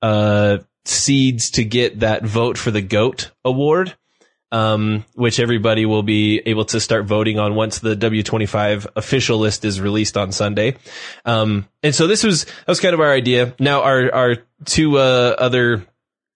uh, 0.00 0.58
seeds 0.84 1.50
to 1.52 1.64
get 1.64 2.00
that 2.00 2.24
vote 2.24 2.56
for 2.56 2.70
the 2.70 2.82
goat 2.82 3.30
award 3.44 3.96
um, 4.52 5.06
which 5.14 5.40
everybody 5.40 5.86
will 5.86 6.02
be 6.02 6.42
able 6.44 6.66
to 6.66 6.78
start 6.78 7.06
voting 7.06 7.38
on 7.38 7.54
once 7.54 7.78
the 7.78 7.96
W25 7.96 8.86
official 8.94 9.38
list 9.38 9.64
is 9.64 9.80
released 9.80 10.18
on 10.18 10.30
Sunday. 10.30 10.76
Um, 11.24 11.66
and 11.82 11.94
so 11.94 12.06
this 12.06 12.22
was, 12.22 12.44
that 12.44 12.68
was 12.68 12.78
kind 12.78 12.92
of 12.92 13.00
our 13.00 13.10
idea. 13.10 13.54
Now 13.58 13.82
our, 13.82 14.14
our 14.14 14.36
two, 14.66 14.98
uh, 14.98 15.34
other, 15.38 15.86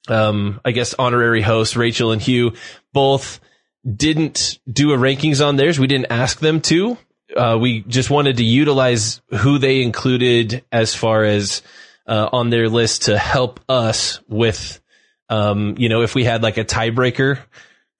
um, 0.08 0.62
I 0.64 0.72
guess 0.72 0.94
honorary 0.94 1.42
hosts, 1.42 1.76
Rachel 1.76 2.10
and 2.10 2.22
Hugh, 2.22 2.54
both 2.94 3.38
didn't 3.86 4.60
do 4.70 4.94
a 4.94 4.96
rankings 4.96 5.46
on 5.46 5.56
theirs. 5.56 5.78
We 5.78 5.86
didn't 5.86 6.10
ask 6.10 6.40
them 6.40 6.62
to. 6.62 6.96
Uh, 7.36 7.58
we 7.60 7.82
just 7.82 8.08
wanted 8.08 8.38
to 8.38 8.44
utilize 8.44 9.20
who 9.28 9.58
they 9.58 9.82
included 9.82 10.64
as 10.72 10.94
far 10.94 11.24
as, 11.24 11.60
uh, 12.06 12.30
on 12.32 12.48
their 12.48 12.70
list 12.70 13.02
to 13.02 13.18
help 13.18 13.60
us 13.68 14.20
with, 14.26 14.80
um, 15.28 15.74
you 15.76 15.90
know, 15.90 16.00
if 16.00 16.14
we 16.14 16.24
had 16.24 16.42
like 16.42 16.56
a 16.56 16.64
tiebreaker, 16.64 17.40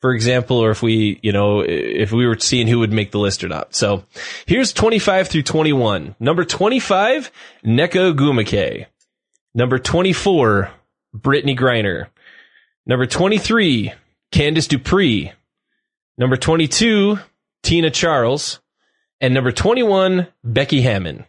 for 0.01 0.13
example, 0.13 0.59
or 0.59 0.71
if 0.71 0.83
we, 0.83 1.19
you 1.23 1.33
know, 1.33 1.61
if 1.61 2.13
we 2.13 2.27
were 2.27 2.39
seeing 2.39 2.67
who 2.67 2.79
would 2.81 2.93
make 2.93 3.11
the 3.11 3.19
list 3.19 3.43
or 3.43 3.49
not. 3.49 3.75
So 3.75 4.05
here's 4.47 4.73
25 4.73 5.29
through 5.29 5.43
21. 5.43 6.15
Number 6.21 6.45
25, 6.45 7.31
Nneka 7.65 8.15
Ogwumike. 8.15 8.87
Number 9.55 9.79
24, 9.79 10.71
Brittney 11.17 11.59
Griner. 11.59 12.09
Number 12.85 13.07
23, 13.07 13.93
Candice 14.33 14.69
Dupree. 14.69 15.33
Number 16.19 16.37
22, 16.37 17.19
Tina 17.63 17.91
Charles. 17.91 18.61
And 19.21 19.33
number 19.33 19.51
21, 19.51 20.29
Becky 20.45 20.83
Hammon. 20.83 21.25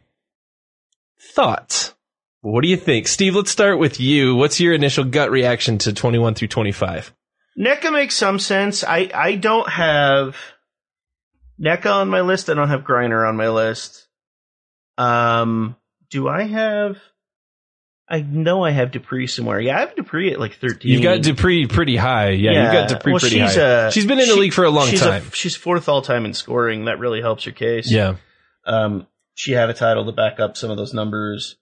Thoughts? 1.19 1.95
What 2.41 2.61
do 2.61 2.67
you 2.67 2.77
think? 2.77 3.07
Steve, 3.07 3.35
let's 3.35 3.49
start 3.49 3.79
with 3.79 3.99
you. 3.99 4.35
What's 4.35 4.59
your 4.59 4.73
initial 4.73 5.03
gut 5.03 5.31
reaction 5.31 5.77
to 5.79 5.93
21 5.93 6.35
through 6.35 6.49
25? 6.49 7.13
Nneka 7.59 7.91
makes 7.91 8.15
some 8.15 8.39
sense. 8.39 8.83
I, 8.83 9.09
I 9.13 9.35
don't 9.35 9.67
have 9.69 10.35
Nneka 11.59 11.91
on 11.91 12.09
my 12.09 12.21
list. 12.21 12.49
I 12.49 12.53
don't 12.53 12.69
have 12.69 12.81
Griner 12.81 13.27
on 13.27 13.35
my 13.35 13.49
list. 13.49 14.07
Um, 14.97 15.75
do 16.09 16.27
I 16.27 16.43
have? 16.43 16.97
I 18.09 18.21
know 18.21 18.63
I 18.63 18.71
have 18.71 18.91
Dupree 18.91 19.27
somewhere. 19.27 19.59
Yeah, 19.59 19.77
I 19.77 19.79
have 19.81 19.95
Dupree 19.95 20.31
at 20.31 20.39
like 20.39 20.55
thirteen. 20.55 20.93
You've 20.93 21.03
got 21.03 21.21
Dupree 21.21 21.67
pretty 21.67 21.97
high. 21.97 22.29
Yeah, 22.29 22.63
you've 22.63 22.71
got 22.71 22.89
Dupree 22.89 23.11
well, 23.13 23.19
pretty 23.19 23.39
she's 23.39 23.55
high. 23.55 23.87
A, 23.87 23.91
she's 23.91 24.05
been 24.05 24.19
in 24.19 24.27
the 24.29 24.35
she- 24.35 24.39
league 24.39 24.53
for 24.53 24.63
a 24.63 24.69
long 24.69 24.87
she's 24.87 25.01
time. 25.01 25.23
she's 25.33 25.55
fourth 25.55 25.89
all 25.89 26.01
time 26.01 26.25
in 26.25 26.33
scoring. 26.33 26.85
That 26.85 26.99
really 26.99 27.21
helps 27.21 27.45
your 27.45 27.53
case. 27.53 27.91
yeah. 27.91 28.15
Um, 28.65 29.07
she 29.33 29.51
had 29.51 29.69
a 29.69 29.73
title 29.73 30.05
to 30.05 30.11
back 30.13 30.39
up 30.39 30.57
some 30.57 30.71
of 30.71 30.77
those 30.77 30.93
numbers. 30.93 31.57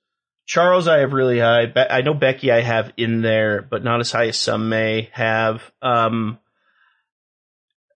Charles, 0.46 0.88
I 0.88 1.00
have 1.00 1.14
really 1.14 1.40
high. 1.40 1.66
Be- 1.66 1.80
I 1.90 2.02
know 2.02 2.14
Becky, 2.14 2.52
I 2.52 2.62
have 2.62 2.94
in 2.98 3.22
there, 3.22 3.62
but 3.62 3.84
not 3.84 4.00
as 4.00 4.12
high 4.12 4.28
as 4.28 4.38
some 4.38 4.70
may 4.70 5.10
have. 5.12 5.64
Um, 5.82 6.38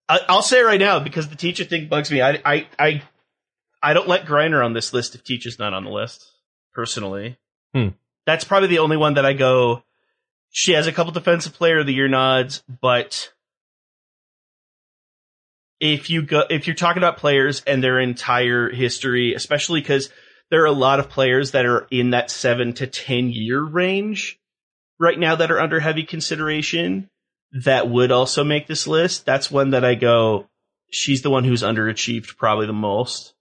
I- 0.07 0.21
I'll 0.27 0.41
say 0.41 0.59
it 0.61 0.65
right 0.65 0.79
now 0.79 0.99
because 0.99 1.29
the 1.29 1.35
Ticha 1.35 1.67
thing 1.69 1.87
bugs 1.87 2.09
me. 2.09 2.21
I, 2.21 2.41
I, 2.43 2.67
I, 2.79 3.01
I 3.83 3.93
don't 3.93 4.07
let 4.07 4.25
Griner 4.25 4.65
on 4.65 4.73
this 4.73 4.93
list 4.93 5.13
if 5.15 5.23
Ticha's 5.23 5.59
not 5.59 5.73
on 5.73 5.83
the 5.83 5.91
list. 5.91 6.25
Personally, 6.73 7.37
Hmm. 7.73 7.89
that's 8.25 8.43
probably 8.45 8.69
the 8.69 8.79
only 8.79 8.97
one 8.97 9.15
that 9.15 9.25
I 9.25 9.33
go. 9.33 9.83
She 10.49 10.71
has 10.73 10.87
a 10.87 10.91
couple 10.91 11.11
defensive 11.11 11.53
player 11.53 11.79
of 11.79 11.85
the 11.87 11.93
year 11.93 12.07
nods, 12.07 12.63
but 12.81 13.31
if 15.79 16.09
you 16.09 16.21
go 16.23 16.43
if 16.49 16.67
you're 16.67 16.75
talking 16.75 17.01
about 17.01 17.17
players 17.17 17.61
and 17.65 17.83
their 17.83 17.99
entire 17.99 18.69
history, 18.69 19.33
especially 19.33 19.81
because 19.81 20.09
there 20.49 20.63
are 20.63 20.67
a 20.67 20.71
lot 20.71 20.99
of 20.99 21.09
players 21.09 21.51
that 21.51 21.65
are 21.65 21.87
in 21.91 22.11
that 22.11 22.31
seven 22.31 22.73
to 22.73 22.87
ten 22.87 23.31
year 23.31 23.61
range 23.63 24.39
right 24.99 25.17
now 25.17 25.35
that 25.35 25.51
are 25.51 25.59
under 25.59 25.79
heavy 25.79 26.03
consideration 26.03 27.09
that 27.51 27.89
would 27.89 28.11
also 28.11 28.43
make 28.43 28.67
this 28.67 28.87
list. 28.87 29.25
That's 29.25 29.49
one 29.49 29.71
that 29.71 29.83
I 29.83 29.95
go, 29.95 30.47
she's 30.91 31.21
the 31.21 31.29
one 31.29 31.43
who's 31.43 31.63
underachieved 31.63 32.37
probably 32.37 32.67
the 32.67 32.73
most, 32.73 33.33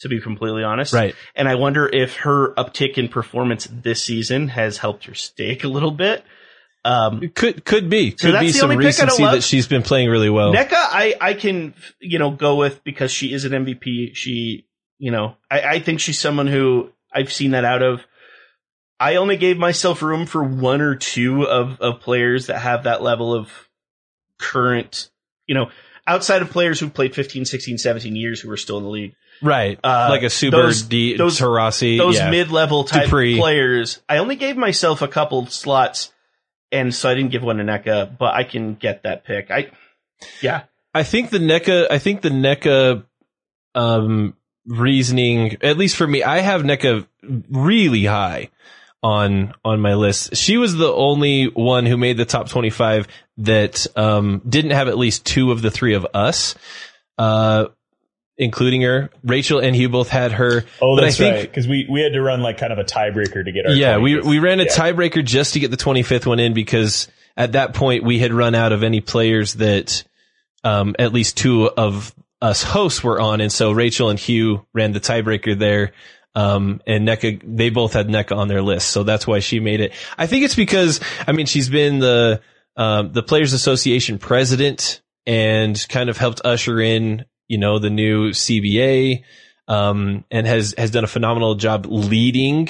to 0.00 0.08
be 0.08 0.20
completely 0.20 0.62
honest. 0.62 0.92
Right. 0.92 1.14
And 1.34 1.48
I 1.48 1.56
wonder 1.56 1.88
if 1.88 2.16
her 2.18 2.54
uptick 2.54 2.98
in 2.98 3.08
performance 3.08 3.68
this 3.70 4.04
season 4.04 4.48
has 4.48 4.78
helped 4.78 5.04
her 5.06 5.14
stake 5.14 5.64
a 5.64 5.68
little 5.68 5.90
bit. 5.90 6.24
Um, 6.84 7.22
It 7.24 7.34
could 7.34 7.64
could 7.64 7.90
be 7.90 8.14
So 8.16 8.30
could 8.30 8.40
be 8.40 8.52
some 8.52 8.70
only 8.70 8.84
pick 8.84 8.94
I 8.94 9.06
don't 9.06 9.08
recency 9.08 9.24
that 9.24 9.42
she's 9.42 9.66
been 9.66 9.82
playing 9.82 10.08
really 10.08 10.30
well. 10.30 10.52
Nneka, 10.52 10.72
I, 10.72 11.16
I 11.20 11.34
can, 11.34 11.74
you 12.00 12.20
know, 12.20 12.30
go 12.30 12.54
with 12.54 12.84
because 12.84 13.10
she 13.10 13.32
is 13.32 13.44
an 13.44 13.52
MVP. 13.52 14.14
She, 14.14 14.67
you 14.98 15.10
know, 15.10 15.36
I, 15.50 15.60
I 15.60 15.78
think 15.80 16.00
she's 16.00 16.18
someone 16.18 16.46
who 16.46 16.90
I've 17.12 17.32
seen 17.32 17.52
that 17.52 17.64
out 17.64 17.82
of. 17.82 18.00
I 19.00 19.16
only 19.16 19.36
gave 19.36 19.58
myself 19.58 20.02
room 20.02 20.26
for 20.26 20.42
one 20.42 20.80
or 20.80 20.96
two 20.96 21.44
of, 21.44 21.80
of 21.80 22.00
players 22.00 22.46
that 22.48 22.58
have 22.58 22.84
that 22.84 23.00
level 23.02 23.32
of 23.32 23.48
current, 24.38 25.10
you 25.46 25.54
know, 25.54 25.70
outside 26.06 26.42
of 26.42 26.50
players 26.50 26.80
who 26.80 26.88
played 26.88 27.14
15, 27.14 27.44
16, 27.44 27.78
17 27.78 28.16
years 28.16 28.40
who 28.40 28.50
are 28.50 28.56
still 28.56 28.78
in 28.78 28.84
the 28.84 28.90
league. 28.90 29.14
right, 29.42 29.78
Uh, 29.84 30.08
like 30.10 30.22
a 30.22 30.30
Super 30.30 30.56
those- 30.56 30.82
D 30.82 31.16
those- 31.16 31.38
Taurasi. 31.38 31.96
Those 31.98 32.16
yeah. 32.16 32.30
mid-level 32.30 32.84
type 32.84 33.04
Dupree. 33.04 33.36
players. 33.38 34.00
I 34.08 34.18
only 34.18 34.34
gave 34.36 34.56
myself 34.56 35.00
a 35.02 35.06
couple 35.08 35.46
slots, 35.46 36.12
and 36.72 36.92
so 36.94 37.08
I 37.08 37.14
didn't 37.14 37.30
give 37.30 37.42
one 37.44 37.58
to 37.58 37.64
Nneka, 37.64 38.18
but 38.18 38.34
I 38.34 38.42
can 38.44 38.74
get 38.74 39.04
that 39.04 39.24
pick. 39.24 39.50
I, 39.50 39.70
yeah. 40.42 40.62
I 40.92 41.04
think 41.04 41.30
the 41.30 41.38
Nneka. 41.38 41.86
I 41.90 41.98
think 41.98 42.22
the 42.22 42.30
Nneka 42.30 43.04
um, 43.76 44.34
reasoning, 44.68 45.56
at 45.62 45.76
least 45.76 45.96
for 45.96 46.06
me, 46.06 46.22
I 46.22 46.38
have 46.40 46.62
Nneka 46.62 47.06
really 47.50 48.04
high 48.04 48.50
on 49.02 49.54
on 49.64 49.80
my 49.80 49.94
list. 49.94 50.36
She 50.36 50.56
was 50.56 50.76
the 50.76 50.92
only 50.92 51.46
one 51.46 51.86
who 51.86 51.96
made 51.96 52.16
the 52.16 52.24
top 52.24 52.48
twenty 52.48 52.70
five 52.70 53.08
that 53.38 53.86
um, 53.96 54.42
didn't 54.48 54.72
have 54.72 54.88
at 54.88 54.98
least 54.98 55.24
two 55.24 55.50
of 55.52 55.62
the 55.62 55.70
three 55.70 55.94
of 55.94 56.06
us. 56.14 56.54
Uh, 57.16 57.66
including 58.36 58.82
her, 58.82 59.10
Rachel 59.24 59.58
and 59.58 59.74
Hugh 59.74 59.88
both 59.88 60.08
had 60.08 60.32
her. 60.32 60.64
Oh, 60.80 61.00
that's 61.00 61.16
think 61.16 61.34
right. 61.34 61.42
Because 61.42 61.66
we, 61.66 61.88
we 61.90 62.00
had 62.02 62.12
to 62.12 62.22
run 62.22 62.40
like 62.40 62.56
kind 62.58 62.72
of 62.72 62.78
a 62.78 62.84
tiebreaker 62.84 63.44
to 63.44 63.50
get 63.50 63.66
our. 63.66 63.72
yeah, 63.72 63.98
we 63.98 64.20
we 64.20 64.38
ran 64.38 64.60
a 64.60 64.64
Yeah. 64.64 64.68
tiebreaker 64.70 65.24
just 65.24 65.54
to 65.54 65.60
get 65.60 65.70
the 65.72 65.76
25th 65.76 66.26
one 66.26 66.38
in 66.38 66.54
because 66.54 67.08
at 67.36 67.52
that 67.52 67.74
point 67.74 68.04
we 68.04 68.18
had 68.20 68.32
run 68.32 68.54
out 68.54 68.72
of 68.72 68.84
any 68.84 69.00
players 69.00 69.54
that 69.54 70.04
um, 70.64 70.94
at 70.98 71.12
least 71.12 71.36
two 71.36 71.68
of 71.68 72.14
us 72.40 72.62
hosts 72.62 73.02
were 73.02 73.20
on, 73.20 73.40
and 73.40 73.52
so 73.52 73.72
Rachel 73.72 74.10
and 74.10 74.18
Hugh 74.18 74.66
ran 74.72 74.92
the 74.92 75.00
tiebreaker 75.00 75.58
there. 75.58 75.92
Um, 76.34 76.80
and 76.86 77.08
Nneka, 77.08 77.42
they 77.44 77.70
both 77.70 77.94
had 77.94 78.08
Nneka 78.08 78.36
on 78.36 78.48
their 78.48 78.62
list, 78.62 78.90
so 78.90 79.02
that's 79.02 79.26
why 79.26 79.40
she 79.40 79.58
made 79.60 79.80
it. 79.80 79.92
I 80.16 80.26
think 80.26 80.44
it's 80.44 80.54
because, 80.54 81.00
I 81.26 81.32
mean, 81.32 81.46
she's 81.46 81.68
been 81.68 81.98
the, 81.98 82.42
um, 82.76 83.12
the 83.12 83.24
Players 83.24 83.52
Association 83.54 84.18
president 84.18 85.02
and 85.26 85.84
kind 85.88 86.08
of 86.08 86.16
helped 86.16 86.42
usher 86.44 86.80
in, 86.80 87.24
you 87.48 87.58
know, 87.58 87.80
the 87.80 87.90
new 87.90 88.30
CBA, 88.30 89.24
um, 89.66 90.24
and 90.30 90.46
has, 90.46 90.74
has 90.78 90.92
done 90.92 91.02
a 91.02 91.08
phenomenal 91.08 91.56
job 91.56 91.86
leading 91.88 92.68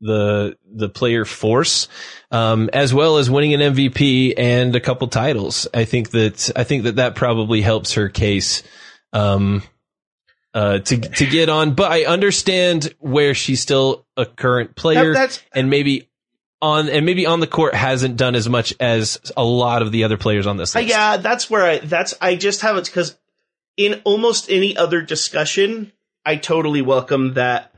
the, 0.00 0.56
the 0.72 0.88
player 0.88 1.26
force, 1.26 1.88
um, 2.30 2.70
as 2.72 2.94
well 2.94 3.18
as 3.18 3.30
winning 3.30 3.52
an 3.52 3.74
MVP 3.74 4.34
and 4.38 4.74
a 4.74 4.80
couple 4.80 5.08
titles. 5.08 5.68
I 5.74 5.84
think 5.84 6.10
that, 6.12 6.50
I 6.56 6.64
think 6.64 6.84
that 6.84 6.96
that 6.96 7.16
probably 7.16 7.60
helps 7.60 7.92
her 7.94 8.08
case, 8.08 8.62
um, 9.12 9.62
uh, 10.54 10.78
to 10.80 10.96
to 10.98 11.26
get 11.26 11.48
on, 11.48 11.74
but 11.74 11.90
I 11.92 12.04
understand 12.04 12.92
where 12.98 13.34
she's 13.34 13.60
still 13.60 14.06
a 14.16 14.26
current 14.26 14.74
player, 14.76 15.12
That- 15.12 15.20
that's- 15.20 15.42
and 15.54 15.70
maybe 15.70 16.08
on 16.62 16.88
and 16.88 17.06
maybe 17.06 17.24
on 17.26 17.40
the 17.40 17.46
court 17.46 17.74
hasn't 17.74 18.16
done 18.16 18.34
as 18.34 18.48
much 18.48 18.74
as 18.80 19.18
a 19.36 19.44
lot 19.44 19.80
of 19.82 19.92
the 19.92 20.04
other 20.04 20.16
players 20.18 20.46
on 20.46 20.56
this 20.56 20.74
Uh, 20.76 20.80
list. 20.80 20.90
yeah, 20.90 21.16
that's 21.16 21.48
where 21.48 21.64
I 21.64 21.78
that's 21.78 22.14
I 22.20 22.34
just 22.36 22.60
have 22.62 22.76
it 22.76 22.84
because 22.84 23.16
in 23.76 24.00
almost 24.04 24.50
any 24.50 24.76
other 24.76 25.00
discussion, 25.00 25.92
I 26.26 26.36
totally 26.36 26.82
welcome 26.82 27.34
that 27.34 27.72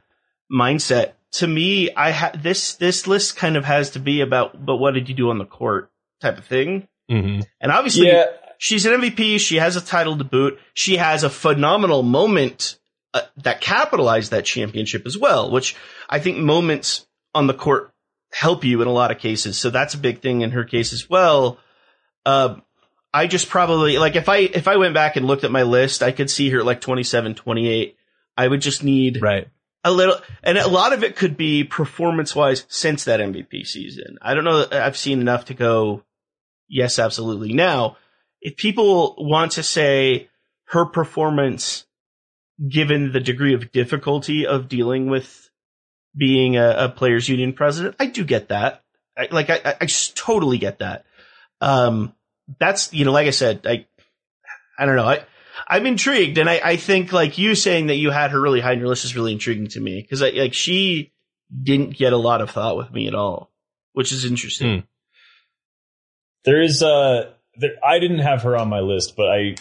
mindset. 0.51 1.13
To 1.33 1.47
me, 1.47 1.91
I 1.95 2.11
ha- 2.11 2.33
this 2.35 2.75
this 2.75 3.07
list 3.07 3.37
kind 3.37 3.57
of 3.57 3.65
has 3.65 3.91
to 3.91 3.99
be 3.99 4.21
about, 4.21 4.65
but 4.67 4.77
what 4.77 4.95
did 4.95 5.09
you 5.09 5.15
do 5.15 5.31
on 5.31 5.39
the 5.39 5.45
court 5.47 5.91
type 6.21 6.39
of 6.39 6.45
thing. 6.45 6.89
hmm 7.09 7.41
And 7.61 7.71
obviously, 7.73 8.07
Yeah. 8.09 8.25
She's 8.63 8.87
an 8.87 8.93
MVP. 9.01 9.41
She 9.41 9.57
has 9.57 9.75
a 9.75 9.81
title 9.81 10.17
to 10.17 10.23
boot. 10.25 10.57
She 10.73 10.97
has 10.99 11.25
a 11.25 11.29
phenomenal 11.31 12.05
moment 12.05 12.79
uh, 13.13 13.23
that 13.39 13.61
capitalized 13.61 14.31
that 14.31 14.45
championship 14.45 15.05
as 15.05 15.19
well, 15.19 15.51
which 15.51 15.75
I 16.09 16.21
think 16.21 16.39
moments 16.39 17.07
on 17.35 17.49
the 17.49 17.55
court 17.55 17.93
help 18.33 18.63
you 18.65 18.81
in 18.81 18.87
a 18.87 18.93
lot 18.93 19.11
of 19.11 19.19
cases. 19.19 19.59
So 19.59 19.69
that's 19.71 19.95
a 19.95 19.99
big 19.99 20.21
thing 20.21 20.43
in 20.43 20.53
her 20.53 20.63
case 20.65 20.93
as 20.93 21.11
well. 21.11 21.59
Uh, 22.25 22.57
I 23.13 23.27
just 23.27 23.49
probably 23.49 23.99
like 23.99 24.15
if 24.15 24.29
I 24.29 24.37
if 24.39 24.69
I 24.69 24.77
went 24.77 24.95
back 24.95 25.17
and 25.17 25.27
looked 25.27 25.43
at 25.45 25.51
my 25.51 25.65
list, 25.65 26.03
I 26.03 26.13
could 26.13 26.31
see 26.31 26.49
her 26.51 26.63
like 26.63 26.81
27, 26.81 27.35
28. 27.35 27.97
I 28.39 28.47
would 28.49 28.61
just 28.63 28.85
need 28.85 29.21
Right. 29.21 29.49
a 29.85 29.91
little, 29.91 30.17
and 30.45 30.57
a 30.57 30.69
lot 30.69 30.93
of 30.93 31.03
it 31.03 31.17
could 31.17 31.37
be 31.37 31.65
performance 31.65 32.35
wise 32.37 32.65
since 32.69 33.05
that 33.05 33.19
MVP 33.21 33.67
season. 33.67 34.19
I 34.23 34.33
don't 34.35 34.45
know. 34.45 34.65
that 34.65 34.73
I've 34.83 34.97
seen 34.97 35.21
enough 35.21 35.47
to 35.47 35.55
go, 35.55 36.05
yes, 36.69 36.99
absolutely. 37.01 37.53
Now, 37.53 37.99
if 38.43 38.57
people 38.57 39.15
want 39.19 39.53
to 39.53 39.63
say 39.63 40.29
her 40.67 40.85
performance, 40.85 41.87
given 42.69 43.13
the 43.13 43.21
degree 43.21 43.55
of 43.55 43.73
difficulty 43.73 44.47
of 44.47 44.69
dealing 44.69 45.07
with 45.09 45.49
being 46.15 46.57
a, 46.57 46.71
a 46.71 46.89
players 46.89 47.29
union 47.29 47.53
president, 47.55 47.97
I 47.99 48.07
do 48.07 48.25
get 48.25 48.49
that. 48.49 48.83
I, 49.17 49.29
like, 49.31 49.49
I, 49.49 49.77
I- 49.81 49.87
totally 50.15 50.59
get 50.59 50.81
that. 50.81 51.05
Um, 51.61 52.15
that's, 52.59 52.93
you 52.93 53.05
know, 53.05 53.13
like 53.13 53.29
I 53.29 53.31
said, 53.31 53.67
I, 53.67 53.87
I 54.79 54.85
don't 54.87 54.97
know. 54.97 55.07
I, 55.09 55.25
I'm 55.69 55.87
intrigued, 55.87 56.39
and 56.39 56.51
I, 56.51 56.61
I 56.65 56.77
think 56.77 57.13
like 57.13 57.39
you 57.39 57.55
saying 57.55 57.87
that 57.87 57.97
you 57.97 58.11
had 58.11 58.33
her 58.33 58.41
really 58.41 58.61
high 58.61 58.73
on 58.73 58.79
your 58.79 58.89
list 58.89 59.05
is 59.05 59.15
really 59.15 59.33
intriguing 59.33 59.69
to 59.69 59.81
me 59.81 60.01
because 60.03 60.21
like 60.21 60.55
she 60.55 61.13
didn't 61.63 61.97
get 61.97 62.13
a 62.13 62.17
lot 62.17 62.41
of 62.41 62.51
thought 62.51 62.77
with 62.77 62.91
me 62.91 63.07
at 63.07 63.15
all, 63.15 63.51
which 63.93 64.11
is 64.13 64.25
interesting. 64.25 64.85
There 66.45 66.63
is 66.63 66.83
uh 66.83 67.31
there, 67.57 67.73
I 67.87 67.99
didn't 67.99 68.21
have 68.21 68.43
her 68.43 68.57
on 68.57 68.69
my 68.69 68.81
list, 68.81 69.15
but 69.17 69.29
I 69.29 69.55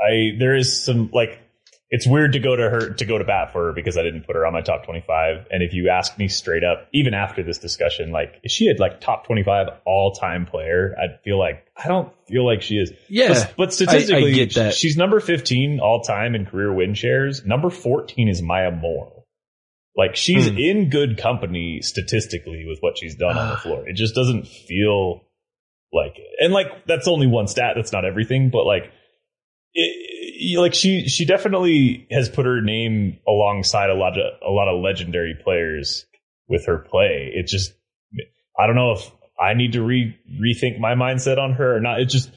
I 0.00 0.36
there 0.38 0.54
is 0.54 0.84
some 0.84 1.10
like 1.12 1.40
it's 1.90 2.06
weird 2.06 2.32
to 2.34 2.38
go 2.38 2.54
to 2.54 2.68
her 2.68 2.90
to 2.94 3.04
go 3.06 3.16
to 3.16 3.24
bat 3.24 3.50
for 3.52 3.66
her 3.68 3.72
because 3.72 3.96
I 3.96 4.02
didn't 4.02 4.26
put 4.26 4.36
her 4.36 4.44
on 4.44 4.52
my 4.52 4.60
top 4.60 4.84
25. 4.84 5.46
And 5.50 5.62
if 5.62 5.72
you 5.72 5.88
ask 5.88 6.18
me 6.18 6.28
straight 6.28 6.62
up, 6.62 6.86
even 6.92 7.14
after 7.14 7.42
this 7.42 7.56
discussion, 7.58 8.10
like 8.12 8.34
is 8.44 8.52
she 8.52 8.68
a 8.68 8.74
like 8.78 9.00
top 9.00 9.26
25 9.26 9.68
all 9.86 10.12
time 10.12 10.44
player? 10.44 10.94
I'd 11.02 11.20
feel 11.24 11.38
like 11.38 11.66
I 11.76 11.88
don't 11.88 12.12
feel 12.26 12.44
like 12.44 12.60
she 12.60 12.74
is. 12.74 12.92
Yeah, 13.08 13.28
but, 13.32 13.54
but 13.56 13.72
statistically, 13.72 14.32
I, 14.32 14.34
I 14.34 14.44
get 14.44 14.54
that. 14.56 14.74
she's 14.74 14.98
number 14.98 15.18
15 15.18 15.80
all 15.80 16.02
time 16.02 16.34
in 16.34 16.44
career 16.44 16.72
win 16.72 16.92
shares. 16.92 17.44
Number 17.46 17.70
14 17.70 18.28
is 18.28 18.42
Maya 18.42 18.70
Moore. 18.70 19.24
Like 19.96 20.14
she's 20.14 20.48
Hmm. 20.48 20.58
in 20.58 20.90
good 20.90 21.16
company 21.18 21.80
statistically 21.82 22.66
with 22.68 22.78
what 22.80 22.98
she's 22.98 23.16
done 23.16 23.36
on 23.38 23.48
the 23.48 23.56
floor. 23.62 23.88
It 23.88 23.94
just 23.96 24.14
doesn't 24.14 24.46
feel 24.46 25.22
like. 25.92 26.14
And 26.40 26.52
like 26.52 26.86
that's 26.86 27.08
only 27.08 27.26
one 27.26 27.48
stat. 27.48 27.74
That's 27.76 27.92
not 27.92 28.04
everything, 28.04 28.50
but 28.50 28.64
like 28.64 28.92
it, 29.74 30.58
like 30.58 30.74
she 30.74 31.08
she 31.08 31.24
definitely 31.24 32.06
has 32.10 32.28
put 32.28 32.46
her 32.46 32.60
name 32.60 33.18
alongside 33.26 33.90
a 33.90 33.94
lot 33.94 34.18
of 34.18 34.26
a 34.46 34.50
lot 34.50 34.68
of 34.68 34.82
legendary 34.82 35.36
players 35.42 36.06
with 36.48 36.66
her 36.66 36.78
play. 36.78 37.30
It 37.34 37.46
just 37.46 37.72
I 38.58 38.66
don't 38.66 38.76
know 38.76 38.92
if 38.92 39.10
I 39.40 39.54
need 39.54 39.72
to 39.72 39.82
re 39.82 40.16
rethink 40.30 40.78
my 40.78 40.94
mindset 40.94 41.38
on 41.38 41.52
her 41.54 41.76
or 41.76 41.80
not. 41.80 42.00
It 42.00 42.06
just 42.06 42.30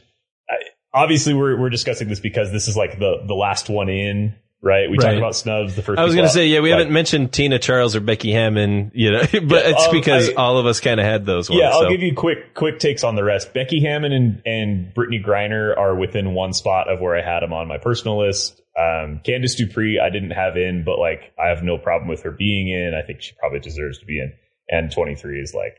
I, 0.50 0.56
obviously 0.94 1.34
we're 1.34 1.60
we're 1.60 1.70
discussing 1.70 2.08
this 2.08 2.20
because 2.20 2.52
this 2.52 2.68
is 2.68 2.76
like 2.76 3.00
the 3.00 3.24
the 3.26 3.34
last 3.34 3.70
one 3.70 3.90
in, 3.90 4.36
right? 4.62 4.90
We 4.90 4.98
Right. 4.98 5.06
talked 5.06 5.18
about 5.18 5.36
snubs 5.36 5.76
the 5.76 5.82
first. 5.82 6.00
I 6.00 6.04
was 6.04 6.14
going 6.16 6.28
to 6.28 6.32
say, 6.34 6.48
yeah, 6.48 6.60
we 6.60 6.72
Like, 6.72 6.80
haven't 6.80 6.94
mentioned 6.94 7.34
Tina 7.34 7.58
Charles 7.60 7.96
or 7.96 8.00
Becky 8.00 8.32
Hammon, 8.32 8.92
you 8.94 9.12
know, 9.12 9.22
but 9.32 9.32
Yeah, 9.34 9.72
it's 9.72 9.86
um, 9.88 9.92
because 9.92 10.30
I- 10.30 10.34
all 10.34 10.58
of 10.58 10.66
us 10.66 10.80
kind 10.80 11.00
of 11.00 11.06
had 11.06 11.26
those 11.26 11.50
ones. 11.50 11.62
Yeah, 11.62 11.70
I'll 11.72 11.82
so. 11.82 11.90
give 11.90 12.02
you 12.02 12.14
quick 12.16 12.54
quick 12.54 12.80
takes 12.80 13.04
on 13.04 13.16
the 13.16 13.24
rest. 13.24 13.54
Becky 13.54 13.82
Hammon 13.82 14.12
and, 14.12 14.42
and 14.46 14.94
Brittney 14.96 15.24
Griner 15.26 15.76
are 15.78 15.96
within 15.96 16.34
one 16.34 16.54
spot 16.54 16.90
of 16.90 17.00
where 17.02 17.16
I 17.18 17.22
had 17.24 17.42
them 17.42 17.54
on 17.54 17.68
my 17.68 17.78
personal 17.78 18.20
list. 18.26 18.62
Um, 18.80 19.20
Candice 19.26 19.58
Dupree, 19.58 20.00
I 20.00 20.10
didn't 20.10 20.32
have 20.32 20.56
in, 20.56 20.84
but 20.86 20.98
like 20.98 21.34
I 21.38 21.50
have 21.50 21.62
no 21.64 21.78
problem 21.78 22.08
with 22.08 22.22
her 22.24 22.32
being 22.32 22.70
in. 22.70 22.94
I 22.94 23.06
think 23.06 23.22
she 23.22 23.34
probably 23.40 23.60
deserves 23.60 24.00
to 24.00 24.06
be 24.06 24.20
in. 24.20 24.32
And 24.70 24.92
23 24.92 25.42
is 25.42 25.54
like 25.54 25.76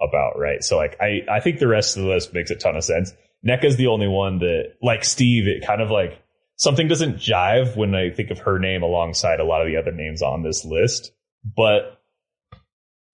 about 0.00 0.38
right. 0.38 0.62
So 0.62 0.76
like 0.76 0.96
I 1.00 1.22
I 1.30 1.40
think 1.40 1.58
the 1.58 1.68
rest 1.68 1.96
of 1.96 2.02
the 2.02 2.08
list 2.10 2.34
makes 2.34 2.50
a 2.50 2.56
ton 2.56 2.76
of 2.76 2.84
sense. 2.84 3.12
Nneka's 3.46 3.76
the 3.76 3.86
only 3.86 4.08
one 4.08 4.40
that 4.40 4.74
like 4.82 5.04
Steve, 5.04 5.46
it 5.46 5.64
kind 5.66 5.80
of 5.80 5.90
like 5.90 6.20
something 6.58 6.86
doesn't 6.86 7.16
jive 7.16 7.74
when 7.76 7.94
I 7.94 8.10
think 8.10 8.30
of 8.30 8.40
her 8.40 8.58
name 8.58 8.82
alongside 8.82 9.40
a 9.40 9.44
lot 9.44 9.62
of 9.62 9.68
the 9.68 9.78
other 9.78 9.92
names 9.92 10.20
on 10.22 10.42
this 10.42 10.64
list. 10.64 11.12
But 11.56 11.98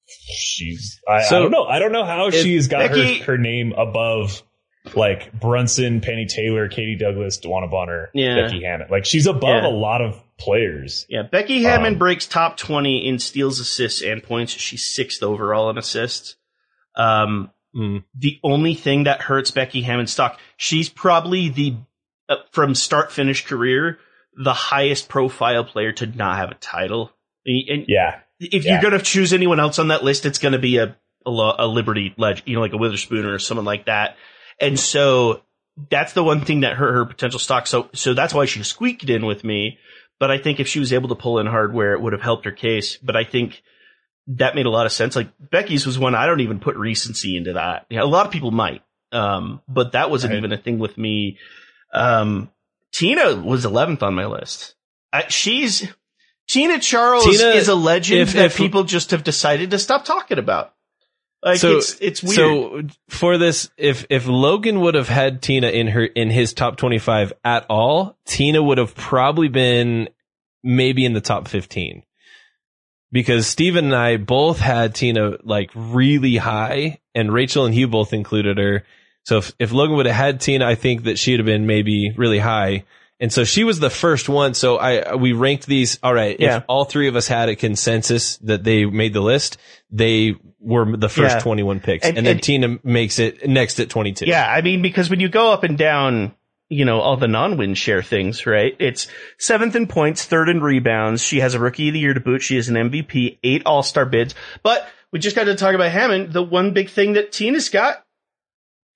she's 0.06 1.00
I, 1.08 1.22
So, 1.22 1.36
I 1.38 1.40
don't 1.42 1.50
know. 1.50 1.64
I 1.64 1.78
don't 1.78 1.92
know 1.92 2.04
how 2.04 2.30
she's 2.30 2.68
got 2.68 2.90
Becky- 2.90 3.18
her, 3.20 3.24
her 3.24 3.38
name 3.38 3.72
above 3.76 4.42
like 4.94 5.32
Brunson, 5.32 6.00
Penny 6.02 6.26
Taylor, 6.26 6.68
Katie 6.68 6.96
Douglas, 6.96 7.40
DeWanna 7.40 7.70
Bonner, 7.70 8.10
Yeah. 8.12 8.42
Becky 8.42 8.62
Hammon. 8.64 8.88
Like 8.90 9.06
she's 9.06 9.26
above 9.26 9.62
Yeah. 9.62 9.68
a 9.68 9.70
lot 9.70 10.02
of 10.02 10.20
players. 10.38 11.06
Yeah, 11.08 11.22
Becky 11.22 11.62
Hammon 11.62 11.94
Um, 11.94 11.98
breaks 11.98 12.26
top 12.26 12.56
20 12.58 13.06
in 13.08 13.18
steals, 13.18 13.60
assists, 13.60 14.02
and 14.02 14.22
points. 14.22 14.52
She's 14.52 14.84
sixth 14.94 15.22
overall 15.22 15.70
in 15.70 15.78
assists. 15.78 16.36
Um, 16.96 17.50
Mm. 17.74 18.04
the 18.16 18.38
only 18.44 18.74
thing 18.74 19.02
that 19.04 19.20
hurts 19.22 19.50
Becky 19.50 19.80
Hammon's 19.82 20.12
stock, 20.12 20.38
she's 20.56 20.88
probably 20.88 21.48
the, 21.48 21.74
from 22.52 22.74
start 22.74 23.12
finish 23.12 23.44
career, 23.46 23.98
the 24.36 24.52
highest 24.54 25.08
profile 25.08 25.64
player 25.64 25.92
to 25.92 26.06
not 26.06 26.38
have 26.38 26.50
a 26.50 26.54
title. 26.54 27.12
And 27.46 27.84
Yeah. 27.88 28.20
if 28.40 28.64
Yeah. 28.64 28.72
you're 28.72 28.82
going 28.90 28.98
to 28.98 29.04
choose 29.04 29.32
anyone 29.32 29.60
else 29.60 29.78
on 29.78 29.88
that 29.88 30.02
list, 30.04 30.26
it's 30.26 30.38
going 30.38 30.52
to 30.52 30.58
be 30.58 30.78
a, 30.78 30.96
a, 31.26 31.30
a 31.58 31.66
Liberty 31.66 32.14
leg, 32.16 32.42
you 32.46 32.54
know, 32.54 32.60
like 32.60 32.72
a 32.72 32.76
Weatherspoon 32.76 33.24
or 33.24 33.38
someone 33.38 33.64
like 33.66 33.86
that. 33.86 34.16
And 34.60 34.78
so 34.78 35.42
that's 35.90 36.12
the 36.12 36.22
one 36.24 36.44
thing 36.44 36.60
that 36.60 36.74
hurt 36.76 36.92
her 36.94 37.04
potential 37.04 37.38
stock. 37.40 37.66
So, 37.66 37.88
so 37.94 38.14
that's 38.14 38.32
why 38.34 38.46
she 38.46 38.62
squeaked 38.62 39.08
in 39.10 39.26
with 39.26 39.44
me. 39.44 39.78
But 40.20 40.30
I 40.30 40.38
think 40.38 40.60
if 40.60 40.68
she 40.68 40.78
was 40.78 40.92
able 40.92 41.08
to 41.10 41.14
pull 41.16 41.38
in 41.40 41.46
hardware, 41.46 41.92
it 41.92 42.00
would 42.00 42.12
have 42.12 42.22
helped 42.22 42.44
her 42.44 42.52
case. 42.52 42.96
But 42.96 43.16
I 43.16 43.24
think 43.24 43.62
that 44.28 44.54
made 44.54 44.66
a 44.66 44.70
lot 44.70 44.86
of 44.86 44.92
sense. 44.92 45.16
Like 45.16 45.28
Becky's 45.38 45.86
was 45.86 45.98
one 45.98 46.14
I 46.14 46.26
don't 46.26 46.40
even 46.40 46.60
put 46.60 46.76
recency 46.76 47.36
into 47.36 47.54
that. 47.54 47.86
Yeah, 47.90 48.02
a 48.02 48.04
lot 48.06 48.24
of 48.26 48.32
people 48.32 48.50
might. 48.52 48.82
Um, 49.12 49.60
but 49.68 49.92
that 49.92 50.10
wasn't 50.10 50.32
Right. 50.32 50.38
even 50.38 50.52
a 50.52 50.56
thing 50.56 50.78
with 50.78 50.96
me. 50.96 51.38
Um, 51.94 52.50
Tina 52.92 53.36
was 53.36 53.64
11th 53.64 54.02
on 54.02 54.14
my 54.14 54.26
list. 54.26 54.74
I, 55.12 55.28
she's, 55.28 55.86
Tina 56.48 56.80
Charles 56.80 57.24
Tina, 57.24 57.50
is 57.50 57.68
a 57.68 57.74
legend 57.74 58.20
if- 58.20 58.32
that 58.34 58.46
if- 58.46 58.56
people 58.56 58.84
just 58.84 59.12
have 59.12 59.24
decided 59.24 59.70
to 59.70 59.78
stop 59.78 60.04
talking 60.04 60.38
about. 60.38 60.72
Like 61.42 61.58
so 61.58 61.76
it's 61.76 62.00
it's 62.00 62.22
weird. 62.22 62.36
So 62.36 62.96
for 63.10 63.36
this, 63.36 63.68
if 63.76 64.06
if 64.08 64.26
Logan 64.26 64.80
would 64.80 64.94
have 64.94 65.10
had 65.10 65.42
Tina 65.42 65.68
in 65.68 65.88
her 65.88 66.02
in 66.02 66.30
his 66.30 66.54
top 66.54 66.78
twenty 66.78 66.98
five 66.98 67.34
at 67.44 67.66
all, 67.68 68.16
Tina 68.24 68.62
would 68.62 68.78
have 68.78 68.94
probably 68.94 69.48
been 69.48 70.08
maybe 70.62 71.04
in 71.04 71.12
the 71.12 71.20
top 71.20 71.46
fifteen. 71.48 72.02
Because 73.12 73.46
Steven 73.46 73.84
and 73.84 73.94
I 73.94 74.16
both 74.16 74.58
had 74.58 74.94
Tina 74.94 75.36
like 75.42 75.70
really 75.74 76.36
high, 76.36 77.00
and 77.14 77.30
Rachel 77.30 77.66
and 77.66 77.74
Hugh 77.74 77.88
both 77.88 78.14
included 78.14 78.56
her. 78.56 78.84
So 79.24 79.38
if, 79.38 79.52
if 79.58 79.72
Logan 79.72 79.96
would 79.96 80.06
have 80.06 80.14
had 80.14 80.40
Tina, 80.40 80.66
I 80.66 80.74
think 80.74 81.04
that 81.04 81.18
she'd 81.18 81.38
have 81.38 81.46
been 81.46 81.66
maybe 81.66 82.12
really 82.16 82.38
high. 82.38 82.84
And 83.20 83.32
so 83.32 83.44
she 83.44 83.64
was 83.64 83.80
the 83.80 83.90
first 83.90 84.28
one. 84.28 84.54
So 84.54 84.76
I 84.76 85.14
we 85.14 85.32
ranked 85.32 85.66
these. 85.66 85.98
All 86.02 86.12
right, 86.12 86.38
Yeah. 86.38 86.58
if 86.58 86.64
all 86.68 86.84
three 86.84 87.08
of 87.08 87.16
us 87.16 87.26
had 87.28 87.48
a 87.48 87.56
consensus 87.56 88.36
that 88.38 88.64
they 88.64 88.84
made 88.84 89.12
the 89.14 89.20
list, 89.20 89.56
they 89.90 90.34
were 90.58 90.96
the 90.96 91.08
first 91.08 91.36
Yeah. 91.36 91.40
twenty 91.40 91.62
one 91.62 91.80
picks, 91.80 92.06
And- 92.06 92.18
and, 92.18 92.26
then 92.26 92.34
and- 92.36 92.42
Tina 92.42 92.78
makes 92.82 93.18
it 93.18 93.48
next 93.48 93.78
at 93.80 93.88
twenty 93.88 94.12
two. 94.12 94.26
Yeah, 94.26 94.46
I 94.50 94.60
mean, 94.62 94.82
because 94.82 95.08
when 95.10 95.20
you 95.20 95.28
go 95.28 95.52
up 95.52 95.62
and 95.64 95.78
down, 95.78 96.34
you 96.68 96.84
know, 96.84 97.00
all 97.00 97.16
the 97.16 97.28
non-win 97.28 97.74
share 97.74 98.02
things, 98.02 98.46
right? 98.46 98.74
It's 98.80 99.06
seventh 99.38 99.76
in 99.76 99.86
points, 99.86 100.24
third 100.24 100.48
in 100.48 100.60
rebounds. 100.60 101.22
She 101.22 101.40
has 101.40 101.54
a 101.54 101.60
rookie 101.60 101.88
of 101.88 101.94
the 101.94 102.00
year 102.00 102.14
to 102.14 102.20
boot. 102.20 102.42
She 102.42 102.56
is 102.56 102.68
an 102.68 102.76
MVP, 102.76 103.38
eight 103.44 103.62
all-star 103.64 104.06
bids. 104.06 104.34
But 104.62 104.86
we 105.12 105.18
just 105.18 105.36
got 105.36 105.44
to 105.44 105.54
talk 105.54 105.74
about 105.74 105.92
Hammon. 105.92 106.32
The 106.32 106.42
one 106.42 106.72
big 106.72 106.90
thing 106.90 107.12
that 107.12 107.30
Tina's 107.32 107.68
got, 107.68 108.03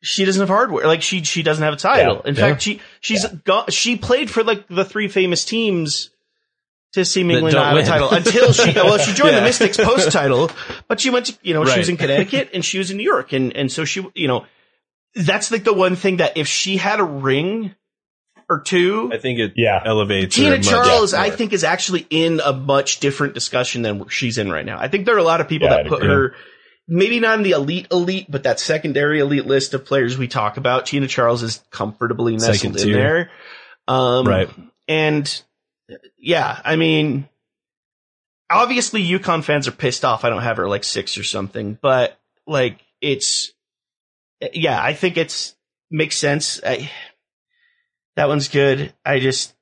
she 0.03 0.25
doesn't 0.25 0.41
have 0.41 0.49
hardware. 0.49 0.87
Like 0.87 1.03
she, 1.03 1.23
she 1.25 1.43
doesn't 1.43 1.63
have 1.63 1.75
a 1.75 1.77
title. 1.77 2.23
Yeah, 2.25 2.31
in 2.31 2.35
yeah. 2.37 2.41
fact, 2.49 2.63
she, 2.63 2.81
she's 3.01 3.27
got, 3.27 3.73
she 3.73 3.97
played 3.97 4.31
for 4.31 4.43
like 4.45 4.67
the 4.69 4.85
three 4.85 5.09
famous 5.09 5.45
teams 5.45 6.11
to 6.93 7.05
seemingly 7.05 7.51
don't 7.53 7.65
have 7.65 7.75
win. 7.75 7.85
a 7.85 7.87
title 7.87 8.11
until 8.11 8.53
she, 8.53 8.73
well, 8.73 8.97
she 8.99 9.13
joined 9.13 9.33
Yeah. 9.35 9.41
the 9.41 9.45
Mystics 9.47 9.77
post 9.77 10.11
title, 10.13 10.51
but 10.89 11.01
she 11.01 11.11
went 11.11 11.27
to, 11.27 11.39
you 11.43 11.53
know, 11.55 11.65
she 11.65 11.79
was 11.79 11.89
in 11.89 11.97
Connecticut 11.97 12.51
and 12.55 12.65
she 12.65 12.79
was 12.79 12.91
in 12.91 12.97
New 12.97 13.03
York. 13.05 13.33
And, 13.33 13.55
and 13.57 13.71
so 13.71 13.85
she, 13.85 14.07
you 14.15 14.27
know, 14.29 14.47
that's 15.15 15.51
like 15.51 15.65
the 15.65 15.75
one 15.75 15.97
thing 15.97 16.19
that 16.19 16.37
if 16.37 16.47
she 16.47 16.77
had 16.77 17.01
a 17.01 17.05
ring 17.05 17.75
or 18.49 18.61
two, 18.61 19.11
I 19.13 19.19
think 19.19 19.39
it 19.39 19.53
Yeah. 19.57 19.83
elevates 19.85 20.35
her 20.37 20.43
Tina 20.45 20.57
much 20.57 20.67
Charles, 20.69 21.13
I 21.13 21.29
think, 21.31 21.53
is 21.53 21.65
actually 21.65 22.07
in 22.09 22.41
a 22.43 22.53
much 22.55 23.01
different 23.01 23.35
discussion 23.35 23.83
than 23.83 23.99
where 23.99 24.09
she's 24.09 24.39
in 24.39 24.51
right 24.51 24.65
now. 24.65 24.79
I 24.79 24.89
think 24.89 25.05
there 25.05 25.15
are 25.17 25.19
a 25.19 25.23
lot 25.25 25.41
of 25.43 25.49
people 25.49 25.69
Yeah, 25.69 25.75
that 25.77 25.81
I'd 25.87 25.89
put 25.89 26.03
agree. 26.03 26.15
her 26.15 26.35
maybe 26.89 27.21
not 27.21 27.39
in 27.39 27.45
the 27.45 27.51
elite 27.53 27.87
elite, 27.93 28.27
but 28.29 28.45
that 28.45 28.59
secondary 28.59 29.21
elite 29.21 29.47
list 29.47 29.75
of 29.75 29.85
players 29.85 30.17
we 30.17 30.27
talk 30.27 30.57
about. 30.57 30.87
Tina 30.87 31.07
Charles 31.07 31.43
is 31.43 31.63
comfortably 31.71 32.33
nestled 32.33 32.57
Second 32.57 32.77
in 32.79 32.83
tier. 32.85 32.95
there. 32.97 33.31
Um, 33.87 34.27
Right. 34.27 34.49
And 34.89 35.43
yeah, 36.17 36.61
I 36.65 36.77
mean, 36.77 37.29
obviously 38.51 39.05
UConn 39.05 39.45
fans 39.45 39.69
are 39.69 39.73
pissed 39.73 40.05
off. 40.05 40.25
I 40.25 40.31
don't 40.31 40.43
have 40.43 40.57
her 40.57 40.69
like 40.69 40.85
six 40.85 41.19
or 41.19 41.25
something, 41.25 41.79
but 41.81 42.19
like 42.47 42.81
it's, 43.01 43.53
yeah, 44.53 44.83
I 44.83 44.95
think 44.95 45.17
it's 45.19 45.55
makes 45.91 46.17
sense. 46.17 46.61
I, 46.65 46.91
that 48.17 48.29
one's 48.29 48.49
good. 48.49 48.95
I 49.05 49.21
just, 49.21 49.55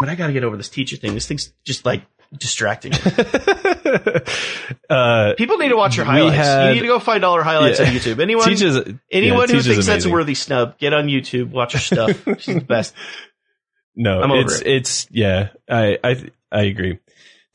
but 0.00 0.08
I 0.08 0.14
got 0.14 0.28
to 0.28 0.32
get 0.32 0.44
over 0.44 0.56
this 0.56 0.68
Ticha 0.68 0.98
thing. 0.98 1.14
This 1.14 1.26
thing's 1.26 1.52
just 1.64 1.84
like 1.84 2.02
distracting. 2.38 2.92
uh, 4.90 5.34
People 5.36 5.58
need 5.58 5.68
to 5.68 5.76
watch 5.76 5.96
your 5.96 6.06
highlights. 6.06 6.36
had- 6.36 6.68
you 6.68 6.74
need 6.74 6.80
to 6.80 6.86
go 6.86 6.98
find 6.98 7.24
all 7.24 7.36
her 7.36 7.42
highlights 7.42 7.80
Yeah. 7.80 7.86
on 7.88 7.92
YouTube. 7.94 8.20
Anyone, 8.20 8.48
teaches 8.48 8.76
anyone 9.10 9.40
yeah, 9.40 9.46
who 9.46 9.46
teaches 9.62 9.66
thinks 9.66 9.86
that's 9.86 10.04
a 10.04 10.10
worthy 10.10 10.34
snub, 10.34 10.78
get 10.78 10.92
on 10.92 11.06
YouTube, 11.06 11.50
watch 11.50 11.72
her 11.72 11.78
stuff. 11.78 12.10
She's 12.38 12.54
the 12.54 12.60
best. 12.60 12.94
No, 13.96 14.20
I'm 14.22 14.32
over 14.32 14.40
it's 14.42 14.60
it. 14.60 14.66
it's 14.66 15.06
yeah. 15.10 15.48
I 15.68 15.98
I 16.02 16.30
I 16.50 16.62
agree. 16.62 16.98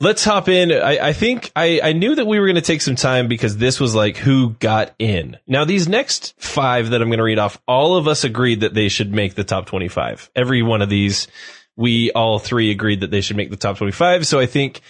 Let's 0.02 0.24
hop 0.24 0.48
in. 0.48 0.72
I, 0.72 1.10
I 1.10 1.12
think 1.14 1.52
I, 1.58 1.82
I 1.84 1.92
knew 1.92 2.16
that 2.16 2.26
we 2.26 2.40
were 2.40 2.46
going 2.46 2.56
to 2.56 2.62
take 2.62 2.80
some 2.82 2.96
time 2.96 3.28
because 3.28 3.58
this 3.58 3.82
was 3.82 3.94
like 3.94 4.16
who 4.16 4.52
got 4.52 4.96
in. 4.98 5.38
Now 5.46 5.66
these 5.66 5.90
next 5.90 6.36
five 6.38 6.92
that 6.92 7.02
I'm 7.02 7.10
going 7.10 7.18
to 7.18 7.24
read 7.26 7.38
off, 7.38 7.62
all 7.68 7.98
of 7.98 8.08
us 8.08 8.24
agreed 8.24 8.62
that 8.62 8.74
they 8.74 8.88
should 8.88 9.14
make 9.14 9.36
the 9.36 9.44
top 9.44 9.66
25. 9.66 10.32
Every 10.38 10.64
one 10.64 10.82
of 10.82 10.88
these, 10.88 11.28
we 11.76 12.12
all 12.12 12.40
three 12.40 12.72
agreed 12.72 13.02
that 13.02 13.12
they 13.12 13.22
should 13.22 13.38
make 13.38 13.50
the 13.50 13.58
top 13.58 13.78
25. 13.78 14.28
So 14.28 14.40
I 14.40 14.46
think 14.46 14.82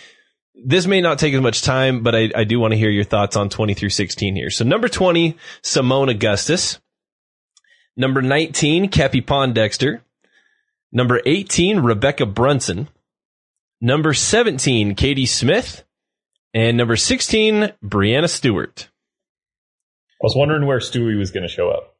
this 0.55 0.87
may 0.87 1.01
not 1.01 1.19
take 1.19 1.33
as 1.33 1.41
much 1.41 1.61
time, 1.61 2.03
but 2.03 2.15
I, 2.15 2.31
I 2.35 2.43
do 2.43 2.59
want 2.59 2.73
to 2.73 2.77
hear 2.77 2.89
your 2.89 3.03
thoughts 3.03 3.35
on 3.35 3.49
20 3.49 3.73
through 3.73 3.89
16 3.89 4.35
here. 4.35 4.49
So 4.49 4.65
number 4.65 4.89
20, 4.89 5.37
Seimone 5.61 6.09
Augustus. 6.09 6.79
Number 7.95 8.21
19, 8.21 8.89
Cappie 8.89 9.21
Pondexter. 9.21 10.01
Number 10.91 11.21
18, 11.25 11.77
Rebekkah 11.79 12.33
Brunson. 12.33 12.89
Number 13.81 14.13
17, 14.13 14.95
Katie 14.95 15.25
Smith. 15.25 15.83
And 16.53 16.77
number 16.77 16.95
16, 16.95 17.73
Breanna 17.83 18.29
Stewart. 18.29 18.89
I 20.21 20.23
was 20.23 20.35
wondering 20.35 20.65
where 20.65 20.79
Stewie 20.79 21.17
was 21.17 21.31
going 21.31 21.47
to 21.47 21.53
show 21.53 21.69
up. 21.69 21.95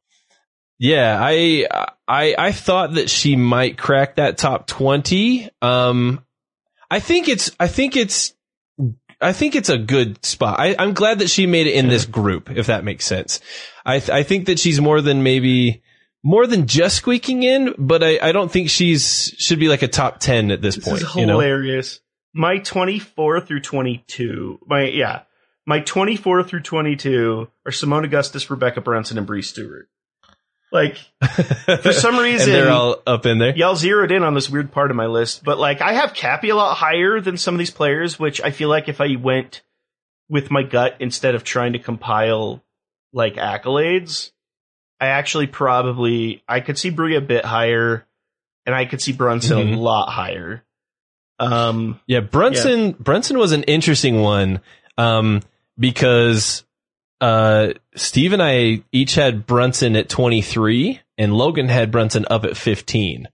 Yeah, 0.80 1.18
I 1.20 1.68
I 2.08 2.34
I 2.36 2.52
thought 2.52 2.94
that 2.94 3.10
she 3.10 3.36
might 3.36 3.76
crack 3.76 4.16
that 4.16 4.38
top 4.38 4.66
20. 4.66 5.50
Um 5.60 6.24
I 6.90 6.98
think 7.00 7.28
it's 7.28 7.50
I 7.60 7.68
think 7.68 7.96
it's 7.96 8.34
I 9.20 9.34
think 9.34 9.54
it's 9.54 9.68
a 9.68 9.76
good 9.76 10.24
spot. 10.24 10.58
I, 10.58 10.74
I'm 10.78 10.94
glad 10.94 11.18
that 11.18 11.28
she 11.28 11.46
made 11.46 11.66
it 11.66 11.74
in 11.74 11.88
this 11.88 12.06
group, 12.06 12.50
if 12.50 12.68
that 12.68 12.84
makes 12.84 13.04
sense. 13.04 13.40
I 13.84 13.98
th- 13.98 14.08
I 14.10 14.22
think 14.22 14.46
that 14.46 14.58
she's 14.58 14.80
more 14.80 15.02
than 15.02 15.22
maybe 15.22 15.82
more 16.24 16.46
than 16.46 16.66
just 16.66 16.96
squeaking 16.96 17.42
in, 17.42 17.74
but 17.76 18.02
I, 18.02 18.18
I 18.22 18.32
don't 18.32 18.50
think 18.50 18.70
she's 18.70 19.34
should 19.36 19.58
be 19.58 19.68
like 19.68 19.82
a 19.82 19.88
top 19.88 20.20
ten 20.20 20.50
at 20.50 20.62
this, 20.62 20.76
This 20.76 20.84
point. 20.84 21.02
is 21.02 21.14
you 21.14 21.26
know? 21.26 21.38
hilarious. 21.38 22.00
My 22.32 22.58
24 22.58 23.40
through 23.40 23.60
22, 23.60 24.60
my, 24.64 24.84
yeah, 24.84 25.22
my 25.66 25.80
24 25.80 26.44
through 26.44 26.60
22 26.60 27.48
are 27.66 27.72
Seimone 27.72 28.04
Augustus, 28.04 28.46
Rebekkah 28.46 28.84
Brunson, 28.84 29.18
and 29.18 29.26
Bree 29.26 29.42
Stewart. 29.42 29.88
Like, 30.72 30.96
for 31.82 31.92
some 31.92 32.16
reason, 32.16 32.52
they're 32.52 32.70
all 32.70 33.02
up 33.06 33.26
in 33.26 33.38
there. 33.38 33.56
y'all 33.56 33.74
zeroed 33.74 34.12
in 34.12 34.22
on 34.22 34.34
this 34.34 34.48
weird 34.48 34.70
part 34.70 34.90
of 34.90 34.96
my 34.96 35.06
list, 35.06 35.42
but 35.44 35.58
like, 35.58 35.80
I 35.82 35.94
have 35.94 36.14
Cappie 36.14 36.50
a 36.50 36.54
lot 36.54 36.76
higher 36.76 37.20
than 37.20 37.36
some 37.36 37.54
of 37.54 37.58
these 37.58 37.70
players, 37.72 38.18
which 38.18 38.40
I 38.40 38.50
feel 38.52 38.68
like 38.68 38.88
if 38.88 39.00
I 39.00 39.16
went 39.16 39.62
with 40.28 40.50
my 40.50 40.62
gut 40.62 40.94
instead 41.00 41.34
of 41.34 41.42
trying 41.42 41.72
to 41.72 41.80
compile 41.80 42.62
like 43.12 43.34
accolades, 43.34 44.30
I 45.00 45.06
actually 45.06 45.48
probably, 45.48 46.44
I 46.46 46.60
could 46.60 46.78
see 46.78 46.90
Bree 46.90 47.16
a 47.16 47.20
bit 47.20 47.44
higher, 47.44 48.06
and 48.64 48.74
I 48.74 48.84
could 48.84 49.00
see 49.00 49.12
Brunson 49.12 49.58
Mhm. 49.58 49.76
a 49.76 49.80
lot 49.80 50.10
higher. 50.10 50.62
Um, 51.40 51.98
Yeah, 52.06 52.20
Brunson 52.20 52.92
Brunson 52.92 53.38
was 53.38 53.52
an 53.52 53.62
interesting 53.64 54.20
one 54.20 54.60
um, 54.98 55.40
because 55.78 56.64
uh, 57.20 57.72
Steve 57.96 58.32
and 58.32 58.42
I 58.42 58.82
each 58.92 59.14
had 59.14 59.46
Brunson 59.46 59.96
at 59.96 60.08
23 60.08 61.00
and 61.18 61.32
Logan 61.34 61.68
had 61.68 61.90
Brunson 61.90 62.24
up 62.30 62.44
at 62.44 62.56
15. 62.56 63.28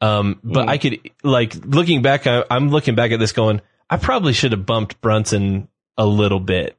Um, 0.00 0.40
but 0.44 0.66
Mm. 0.66 0.68
I 0.70 0.78
could 0.78 0.98
like 1.22 1.54
looking 1.64 2.02
back, 2.02 2.26
I, 2.26 2.44
I'm 2.50 2.68
looking 2.68 2.94
back 2.94 3.12
at 3.12 3.18
this 3.20 3.32
going, 3.32 3.60
I 3.88 3.96
probably 3.96 4.32
should 4.32 4.52
have 4.52 4.66
bumped 4.66 5.00
Brunson 5.00 5.68
a 5.96 6.04
little 6.04 6.40
bit. 6.40 6.76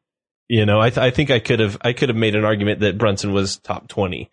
You 0.48 0.66
know, 0.68 0.80
I, 0.80 0.90
th- 0.92 1.00
I 1.00 1.10
think 1.10 1.32
I 1.32 1.40
could 1.40 1.60
have, 1.60 1.78
I 1.82 1.94
could 1.94 2.10
have 2.10 2.18
made 2.18 2.36
an 2.36 2.46
argument 2.46 2.82
that 2.82 2.98
Brunson 3.00 3.34
was 3.34 3.58
top 3.58 3.88
20. 3.88 4.30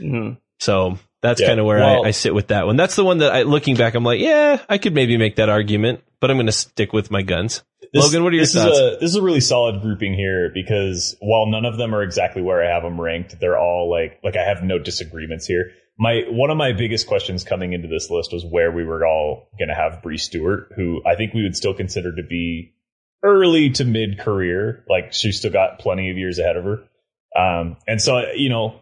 mhm. 0.00 0.36
So 0.60 0.98
that's 1.22 1.40
Yeah, 1.40 1.48
kind 1.48 1.60
of 1.60 1.66
where 1.66 1.78
well- 1.78 2.04
I, 2.04 2.08
I 2.08 2.10
sit 2.12 2.34
with 2.34 2.48
that 2.48 2.66
one. 2.66 2.76
That's 2.76 2.94
the 2.94 3.04
one 3.04 3.18
that 3.18 3.32
I, 3.32 3.42
looking 3.42 3.74
back, 3.74 3.94
I'm 3.94 4.04
like, 4.04 4.20
yeah, 4.20 4.60
I 4.68 4.78
could 4.78 4.94
maybe 4.94 5.16
make 5.16 5.36
that 5.36 5.48
argument, 5.48 6.04
but 6.20 6.30
I'm 6.30 6.36
going 6.36 6.46
to 6.46 6.52
stick 6.52 6.92
with 6.92 7.10
my 7.10 7.22
guns. 7.22 7.64
This- 7.92 8.04
Logan, 8.04 8.24
what 8.24 8.32
are 8.32 8.36
your 8.36 8.44
this 8.44 8.54
thoughts? 8.54 8.78
Is 8.78 8.80
a, 8.80 8.96
this 9.00 9.10
is 9.10 9.16
a 9.16 9.22
really 9.22 9.40
solid 9.40 9.80
grouping 9.82 10.14
here 10.14 10.50
because 10.52 11.16
while 11.20 11.46
none 11.46 11.64
of 11.64 11.76
them 11.76 11.94
are 11.94 12.02
exactly 12.02 12.42
where 12.42 12.64
I 12.64 12.72
have 12.72 12.82
them 12.82 13.00
ranked, 13.00 13.38
they're 13.40 13.58
all 13.58 13.90
like 13.90 14.20
like 14.22 14.36
I 14.36 14.44
have 14.44 14.62
no 14.62 14.78
disagreements 14.78 15.46
here. 15.46 15.70
My 15.98 16.22
one 16.28 16.50
of 16.50 16.56
my 16.56 16.72
biggest 16.72 17.06
questions 17.06 17.44
coming 17.44 17.72
into 17.72 17.88
this 17.88 18.10
list 18.10 18.32
was 18.32 18.44
where 18.44 18.70
we 18.70 18.84
were 18.84 19.06
all 19.06 19.48
going 19.58 19.68
to 19.68 19.74
have 19.74 20.02
Bree 20.02 20.18
Stewart, 20.18 20.72
who 20.76 21.00
I 21.06 21.14
think 21.14 21.32
we 21.32 21.42
would 21.42 21.56
still 21.56 21.74
consider 21.74 22.14
to 22.14 22.22
be 22.22 22.74
early 23.22 23.70
to 23.70 23.84
mid 23.84 24.18
career. 24.18 24.84
Like 24.88 25.12
she's 25.12 25.38
still 25.38 25.52
got 25.52 25.78
plenty 25.78 26.10
of 26.10 26.18
years 26.18 26.38
ahead 26.38 26.56
of 26.56 26.64
her. 26.64 26.78
Um, 27.38 27.76
and 27.86 28.00
so 28.00 28.32
you 28.34 28.48
know, 28.48 28.80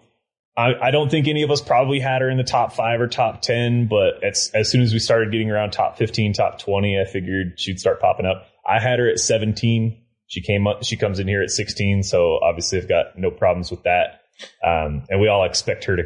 I, 0.56 0.74
I 0.80 0.90
don't 0.92 1.10
think 1.10 1.26
any 1.26 1.42
of 1.42 1.50
us 1.50 1.60
probably 1.60 1.98
had 1.98 2.20
her 2.22 2.30
in 2.30 2.36
the 2.36 2.44
top 2.44 2.72
five 2.74 3.00
or 3.00 3.08
top 3.08 3.42
ten, 3.42 3.86
but 3.88 4.22
as 4.22 4.50
as 4.54 4.70
soon 4.70 4.82
as 4.82 4.92
we 4.92 4.98
started 5.00 5.32
getting 5.32 5.50
around 5.50 5.72
top 5.72 5.98
fifteen, 5.98 6.32
top 6.32 6.58
twenty, 6.60 6.98
I 7.00 7.04
figured 7.10 7.54
she'd 7.58 7.80
start 7.80 8.00
popping 8.00 8.26
up. 8.26 8.46
I 8.66 8.78
had 8.80 8.98
her 9.00 9.08
at 9.08 9.18
seventeen. 9.18 10.00
She 10.26 10.40
came 10.42 10.66
up. 10.66 10.84
She 10.84 10.96
comes 10.96 11.18
in 11.18 11.26
here 11.28 11.42
at 11.42 11.50
sixteen. 11.50 12.02
So 12.04 12.38
obviously, 12.42 12.78
I've 12.80 12.88
got 12.88 13.18
no 13.18 13.30
problems 13.32 13.70
with 13.70 13.82
that. 13.82 14.20
Um, 14.64 15.04
and 15.08 15.20
we 15.20 15.28
all 15.28 15.44
expect 15.44 15.84
her 15.86 15.96
to 15.96 16.02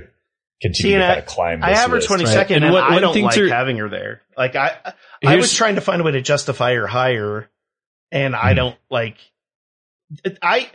continue 0.62 0.92
See, 0.92 0.98
to 0.98 1.04
and 1.04 1.10
kind 1.10 1.18
of 1.20 1.26
climb. 1.26 1.60
This 1.60 1.68
I 1.68 1.80
have 1.80 1.90
her 1.90 1.98
22nd 1.98 2.34
Right. 2.34 2.50
And 2.50 2.64
and, 2.64 2.74
what- 2.74 2.82
I 2.84 2.98
don't 3.00 3.12
thing 3.14 3.24
like 3.24 3.34
to- 3.34 3.48
having 3.48 3.76
her 3.78 3.88
there. 3.88 4.22
Like 4.36 4.56
I, 4.56 4.76
I 5.24 5.36
was 5.36 5.52
trying 5.54 5.74
to 5.76 5.80
find 5.80 6.00
a 6.00 6.04
way 6.04 6.12
to 6.12 6.20
justify 6.22 6.74
her 6.74 6.86
higher, 6.86 7.48
and 8.10 8.34
I 8.34 8.50
Hmm. 8.52 8.56
don't 8.56 8.76
like. 8.90 9.16
I 10.42 10.70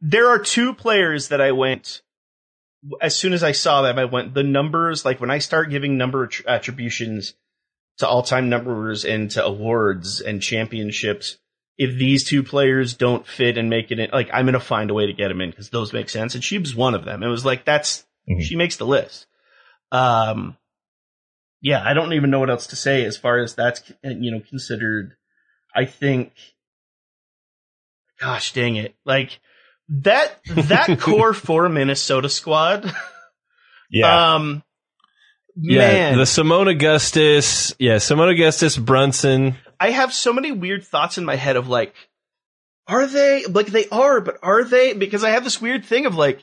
there 0.00 0.28
are 0.30 0.38
two 0.40 0.74
players 0.74 1.28
that 1.28 1.40
I 1.40 1.52
went 1.52 2.02
as 3.00 3.16
soon 3.16 3.32
as 3.32 3.42
I 3.42 3.52
saw 3.52 3.82
them. 3.82 3.98
I 3.98 4.04
went 4.06 4.34
the 4.34 4.42
numbers. 4.42 5.04
Like 5.04 5.20
when 5.20 5.30
I 5.30 5.38
start 5.38 5.70
giving 5.70 5.96
number 5.96 6.26
attr- 6.26 6.46
attributions 6.46 7.34
to 7.98 8.08
all 8.08 8.22
time 8.22 8.48
numbers 8.48 9.04
and 9.04 9.30
to 9.32 9.44
awards 9.44 10.20
and 10.20 10.42
championships. 10.42 11.38
If 11.78 11.98
these 11.98 12.28
two 12.28 12.42
players 12.42 12.94
don't 12.94 13.26
fit 13.26 13.56
and 13.56 13.70
make 13.70 13.90
it 13.90 13.98
in, 13.98 14.10
like 14.12 14.28
I'm 14.32 14.44
gonna 14.44 14.60
find 14.60 14.90
a 14.90 14.94
way 14.94 15.06
to 15.06 15.12
get 15.12 15.28
them 15.28 15.40
in 15.40 15.50
because 15.50 15.70
those 15.70 15.92
make 15.92 16.08
sense. 16.10 16.34
And 16.34 16.44
Sheeb's 16.44 16.74
one 16.74 16.94
of 16.94 17.04
them. 17.04 17.22
It 17.22 17.28
was 17.28 17.44
like 17.44 17.64
that's 17.64 18.04
Mhm. 18.28 18.42
she 18.42 18.56
makes 18.56 18.76
the 18.76 18.86
list. 18.86 19.26
Um, 19.90 20.56
yeah, 21.60 21.82
I 21.84 21.94
don't 21.94 22.12
even 22.12 22.30
know 22.30 22.40
what 22.40 22.50
else 22.50 22.66
to 22.68 22.76
say 22.76 23.04
as 23.04 23.16
far 23.16 23.38
as 23.38 23.54
that's 23.54 23.90
you 24.02 24.30
know 24.30 24.40
considered. 24.40 25.16
I 25.74 25.86
think, 25.86 26.32
gosh 28.20 28.52
dang 28.52 28.76
it, 28.76 28.94
like 29.04 29.40
that 30.00 30.40
that 30.46 30.98
core 31.00 31.34
four 31.34 31.68
Minnesota 31.68 32.28
squad. 32.28 32.92
Yeah. 33.94 34.36
Um, 34.36 34.62
yeah, 35.54 35.78
man, 35.78 36.16
the 36.16 36.24
Seimone 36.24 36.70
Augustus, 36.70 37.74
yeah, 37.78 37.96
Seimone 37.96 38.32
Augustus, 38.32 38.78
Brunson. 38.78 39.56
I 39.78 39.90
have 39.90 40.14
so 40.14 40.32
many 40.32 40.50
weird 40.50 40.82
thoughts 40.82 41.18
in 41.18 41.26
my 41.26 41.36
head 41.36 41.56
of 41.56 41.68
like, 41.68 41.94
are 42.86 43.06
they 43.06 43.44
like 43.44 43.66
they 43.66 43.86
are, 43.90 44.22
but 44.22 44.38
are 44.42 44.64
they? 44.64 44.94
Because 44.94 45.24
I 45.24 45.30
have 45.30 45.44
this 45.44 45.60
weird 45.60 45.84
thing 45.84 46.06
of 46.06 46.14
like, 46.14 46.42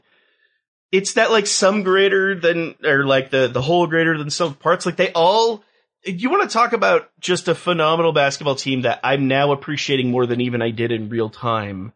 it's 0.91 1.13
that 1.13 1.31
like 1.31 1.47
some 1.47 1.81
greater 1.81 2.39
than 2.39 2.75
or 2.83 3.03
like 3.03 3.31
the 3.31 3.47
the 3.47 3.63
whole 3.63 3.87
greater 3.87 4.15
than 4.15 4.29
some 4.29 4.53
parts. 4.53 4.85
Like 4.85 4.97
they 4.97 5.11
all. 5.13 5.63
You 6.05 6.29
want 6.29 6.47
to 6.47 6.53
talk 6.53 6.73
about 6.73 7.09
just 7.19 7.47
a 7.47 7.55
phenomenal 7.55 8.13
basketball 8.13 8.55
team 8.55 8.81
that 8.81 8.99
I'm 9.03 9.27
now 9.27 9.51
appreciating 9.53 10.11
more 10.11 10.27
than 10.27 10.39
even 10.39 10.61
I 10.61 10.69
did 10.69 10.91
in 10.91 11.09
real 11.09 11.31
time. 11.31 11.93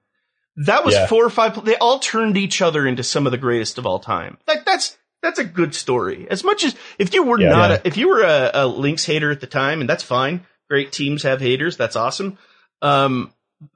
That 0.58 0.86
was 0.86 0.94
Yeah. 0.94 1.08
four 1.08 1.26
or 1.26 1.30
five. 1.30 1.64
They 1.66 1.76
all 1.78 2.00
turned 2.00 2.38
each 2.38 2.62
other 2.62 2.86
into 2.86 3.04
some 3.04 3.26
of 3.26 3.32
the 3.32 3.38
greatest 3.38 3.78
of 3.78 3.86
all 3.86 4.00
time. 4.00 4.38
Like 4.48 4.66
that's 4.66 4.98
that's 5.22 5.40
a 5.40 5.44
good 5.44 5.74
story. 5.74 6.28
As 6.30 6.44
much 6.44 6.64
as 6.64 6.76
if 7.00 7.14
you 7.14 7.24
were 7.24 7.40
Yeah. 7.40 7.50
not 7.50 7.70
Yeah. 7.72 7.78
a, 7.78 7.88
if 7.88 7.98
you 7.98 8.10
were 8.10 8.22
a, 8.24 8.52
a 8.54 8.68
Lynx 8.68 9.06
hater 9.06 9.32
at 9.32 9.40
the 9.42 9.48
time, 9.48 9.82
and 9.82 9.90
that's 9.90 10.04
fine. 10.04 10.46
Great 10.70 10.92
teams 10.92 11.24
have 11.24 11.42
haters. 11.42 11.76
That's 11.78 11.96
awesome. 11.96 12.38
Um, 12.82 13.34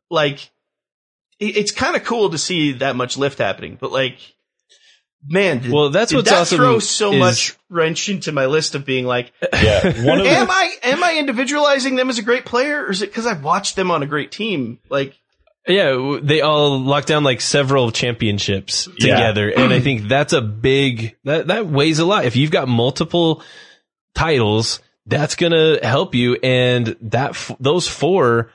like 0.09 0.49
it- 1.39 1.55
it's 1.57 1.71
kind 1.71 1.95
of 1.95 2.03
cool 2.03 2.29
to 2.31 2.37
see 2.37 2.73
that 2.73 2.95
much 2.95 3.17
lift 3.17 3.37
happening, 3.39 3.77
but 3.79 3.91
like, 3.91 4.17
man, 5.27 5.59
did, 5.59 5.71
Well, 5.71 5.89
that's 5.89 6.09
did 6.11 6.17
what's 6.17 6.29
that 6.29 6.39
awesome 6.41 6.57
throw 6.57 6.79
so 6.79 7.13
is- 7.13 7.19
much 7.19 7.55
wrench 7.69 8.09
into 8.09 8.31
my 8.31 8.45
list 8.45 8.75
of 8.75 8.85
being 8.85 9.05
like, 9.05 9.31
yeah. 9.53 9.83
One 10.05 10.19
of 10.19 10.25
the, 10.25 10.31
am 10.31 10.49
I 10.51 10.73
am 10.83 11.03
I 11.03 11.17
individualizing 11.17 11.95
them 11.95 12.09
as 12.09 12.17
a 12.19 12.23
great 12.23 12.45
player, 12.45 12.83
or 12.83 12.91
is 12.91 13.01
it 13.01 13.07
because 13.09 13.25
I've 13.25 13.43
watched 13.43 13.75
them 13.75 13.89
on 13.91 14.03
a 14.03 14.07
great 14.07 14.31
team? 14.31 14.79
Like, 14.89 15.15
Yeah, 15.67 16.19
they 16.21 16.41
all 16.41 16.79
locked 16.79 17.07
down 17.07 17.23
like 17.23 17.41
several 17.41 17.91
championships 17.91 18.87
Yeah. 18.97 19.15
together, 19.15 19.49
and 19.49 19.73
I 19.73 19.79
think 19.79 20.07
that's 20.07 20.33
a 20.33 20.41
big 20.41 21.15
that 21.25 21.47
that 21.47 21.67
weighs 21.67 21.99
a 21.99 22.05
lot. 22.05 22.25
If 22.25 22.35
you've 22.35 22.51
got 22.51 22.67
multiple 22.67 23.43
titles, 24.15 24.79
that's 25.05 25.35
gonna 25.35 25.79
help 25.85 26.15
you, 26.15 26.35
and 26.41 26.95
that 27.01 27.31
f- 27.31 27.51
those 27.59 27.87
four 27.87 28.49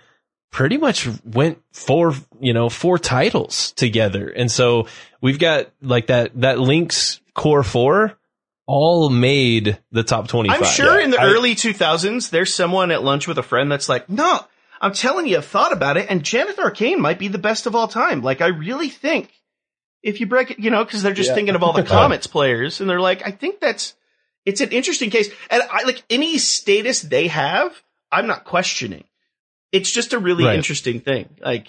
pretty 0.51 0.77
much 0.77 1.09
went 1.25 1.59
four 1.73 2.15
you 2.41 2.53
know 2.53 2.69
four 2.69 2.99
titles 2.99 3.73
together, 3.73 4.29
and 4.29 4.51
so 4.51 4.87
we've 5.21 5.39
got 5.39 5.71
like 5.81 6.09
that 6.09 6.33
that 6.41 6.59
Lynx 6.59 7.21
core 7.35 7.63
four 7.63 8.15
all 8.67 9.09
made 9.11 9.79
the 9.91 10.03
top 10.03 10.29
twenty 10.29 10.49
five. 10.49 10.59
I'm 10.61 10.65
sure 10.65 11.01
in 11.01 11.11
the 11.11 11.21
I- 11.21 11.25
early 11.27 11.55
2000s, 11.55 12.31
there's 12.31 12.55
someone 12.55 12.91
at 12.91 13.03
lunch 13.03 13.27
with 13.27 13.37
a 13.39 13.43
friend 13.43 13.71
that's 13.73 13.89
like, 13.89 14.09
no, 14.09 14.41
I'm 14.83 14.93
telling 14.93 15.27
you, 15.29 15.39
I've 15.39 15.47
thought 15.47 15.73
about 15.73 15.97
it, 15.97 16.07
and 16.11 16.23
Janeth 16.23 16.57
Arcain 16.57 16.99
might 16.99 17.19
be 17.19 17.29
the 17.29 17.39
best 17.39 17.67
of 17.67 17.75
all 17.75 17.89
time. 17.89 18.21
Like, 18.21 18.41
I 18.41 18.49
really 18.49 18.89
think 18.89 19.31
if 20.03 20.21
you 20.21 20.27
break 20.27 20.51
it, 20.51 20.59
you 20.59 20.71
know, 20.71 20.85
because 20.85 21.03
they're 21.03 21.15
just 21.15 21.31
Yeah. 21.31 21.35
thinking 21.37 21.55
of 21.55 21.63
all 21.63 21.73
the 21.73 21.83
Comets 21.95 22.27
players, 22.27 22.81
and 22.81 22.91
they're 22.91 23.01
like, 23.01 23.25
I 23.25 23.31
think 23.31 23.61
that's 23.61 23.95
it's 24.45 24.61
an 24.61 24.71
interesting 24.71 25.11
case, 25.11 25.31
and 25.49 25.63
I 25.71 25.85
like 25.85 26.03
any 26.11 26.37
status 26.39 27.01
they 27.01 27.29
have, 27.29 27.73
I'm 28.11 28.27
not 28.27 28.45
questioning. 28.45 29.05
It's 29.71 29.91
just 29.91 30.13
a 30.13 30.19
really 30.19 30.45
Right. 30.45 30.57
interesting 30.57 31.01
thing. 31.01 31.29
Like, 31.41 31.69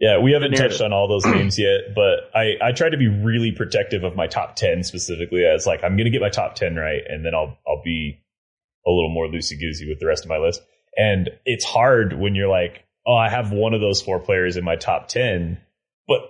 Yeah, 0.00 0.18
we 0.20 0.32
haven't 0.32 0.52
narrative. 0.52 0.70
touched 0.72 0.82
on 0.82 0.92
all 0.94 1.08
those 1.08 1.26
names 1.26 1.58
yet, 1.58 1.94
but 1.94 2.30
I, 2.34 2.54
I 2.62 2.72
try 2.72 2.88
to 2.88 2.96
be 2.96 3.08
really 3.08 3.52
protective 3.52 4.02
of 4.02 4.16
my 4.16 4.26
top 4.26 4.56
10 4.56 4.82
specifically 4.82 5.44
as 5.44 5.66
like, 5.66 5.84
I'm 5.84 5.96
going 5.96 6.06
to 6.06 6.10
get 6.10 6.20
my 6.22 6.30
top 6.30 6.54
10 6.54 6.74
right. 6.76 7.02
And 7.06 7.24
then 7.24 7.34
I'll, 7.34 7.56
I'll 7.68 7.82
be 7.84 8.18
a 8.86 8.90
little 8.90 9.10
more 9.10 9.26
loosey 9.26 9.58
goosey 9.60 9.88
with 9.88 10.00
the 10.00 10.06
rest 10.06 10.24
of 10.24 10.28
my 10.28 10.38
list. 10.38 10.62
And 10.96 11.30
it's 11.44 11.64
hard 11.64 12.12
when 12.18 12.34
you're 12.34 12.48
like, 12.48 12.84
oh, 13.06 13.14
I 13.14 13.28
have 13.28 13.52
one 13.52 13.74
of 13.74 13.80
those 13.80 14.00
four 14.02 14.18
players 14.20 14.56
in 14.56 14.64
my 14.64 14.76
top 14.76 15.08
10, 15.08 15.58
but 16.08 16.20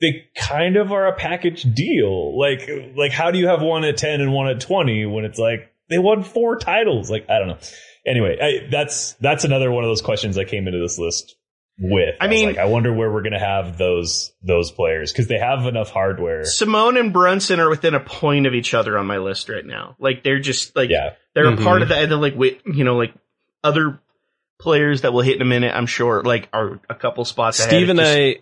they 0.00 0.26
kind 0.36 0.76
of 0.76 0.92
are 0.92 1.06
a 1.06 1.14
package 1.16 1.62
deal. 1.62 2.38
Like, 2.38 2.68
like 2.96 3.12
how 3.12 3.30
do 3.30 3.38
you 3.38 3.48
have 3.48 3.60
one 3.62 3.84
at 3.84 3.96
10 3.96 4.20
and 4.20 4.32
one 4.32 4.48
at 4.48 4.60
20 4.60 5.06
when 5.06 5.24
it's 5.24 5.38
like 5.38 5.72
they 5.90 5.98
won 5.98 6.22
four 6.22 6.56
titles? 6.56 7.10
Like, 7.10 7.28
I 7.28 7.38
don't 7.38 7.48
know. 7.48 7.58
Anyway, 8.06 8.36
I, 8.40 8.68
that's, 8.70 9.14
that's 9.14 9.44
another 9.44 9.70
one 9.70 9.84
of 9.84 9.88
those 9.90 10.02
questions 10.02 10.36
that 10.36 10.46
came 10.48 10.66
into 10.66 10.78
this 10.78 10.98
list 10.98 11.36
with. 11.78 12.14
I 12.20 12.26
was 12.26 12.30
mean- 12.36 12.46
like, 12.48 12.58
I 12.58 12.66
wonder 12.66 12.92
where 12.92 13.10
we're 13.10 13.22
going 13.22 13.32
to 13.32 13.38
have 13.38 13.76
those 13.78 14.32
those 14.42 14.70
players 14.70 15.10
because 15.12 15.26
they 15.26 15.38
have 15.38 15.66
enough 15.66 15.90
hardware. 15.90 16.42
Seimone 16.42 17.00
and 17.00 17.12
Brunson 17.12 17.58
are 17.60 17.68
within 17.68 17.94
a 17.94 18.00
point 18.00 18.46
of 18.46 18.54
each 18.54 18.74
other 18.74 18.96
on 18.98 19.06
my 19.06 19.18
list 19.18 19.48
right 19.48 19.64
now. 19.64 19.96
Like 19.98 20.22
they're 20.22 20.38
just 20.38 20.76
like 20.76 20.90
Yeah. 20.90 21.14
they're 21.34 21.46
Mhm. 21.46 21.60
a 21.60 21.64
part 21.64 21.82
of 21.82 21.88
that. 21.88 22.02
And 22.02 22.12
then 22.12 22.20
like 22.20 22.34
wait, 22.36 22.60
you 22.66 22.84
know, 22.84 22.96
like 22.96 23.12
other 23.64 23.98
players 24.58 25.02
that 25.02 25.12
we'll 25.12 25.24
hit 25.24 25.36
in 25.36 25.42
a 25.42 25.46
minute. 25.46 25.74
I'm 25.74 25.86
sure 25.86 26.22
like 26.22 26.48
are 26.52 26.80
a 26.88 26.94
couple 26.94 27.24
spots. 27.24 27.58
ahead. 27.60 27.70
Steve 27.70 27.88
and 27.88 27.98
Just- 27.98 28.16
I, 28.16 28.36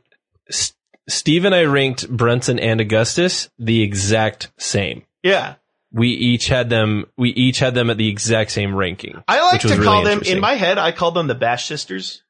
S- 0.48 0.72
Steve 1.08 1.44
and 1.44 1.54
I 1.54 1.64
ranked 1.64 2.08
Brunson 2.08 2.58
and 2.58 2.80
Augustus 2.80 3.48
the 3.58 3.82
exact 3.82 4.52
same. 4.58 5.04
yeah. 5.22 5.54
We 5.94 6.08
each 6.08 6.48
had 6.48 6.70
them. 6.70 7.04
We 7.18 7.28
each 7.28 7.58
had 7.58 7.74
them 7.74 7.90
at 7.90 7.98
the 7.98 8.08
exact 8.08 8.50
same 8.50 8.74
ranking. 8.74 9.22
I 9.28 9.42
like 9.42 9.52
which 9.52 9.64
was 9.64 9.72
to 9.72 9.78
really 9.78 9.84
call 9.92 10.02
them 10.04 10.22
in 10.24 10.40
my 10.40 10.54
head. 10.54 10.78
I 10.78 10.90
call 10.90 11.10
them 11.10 11.26
the 11.26 11.34
Bash 11.34 11.66
sisters, 11.66 12.22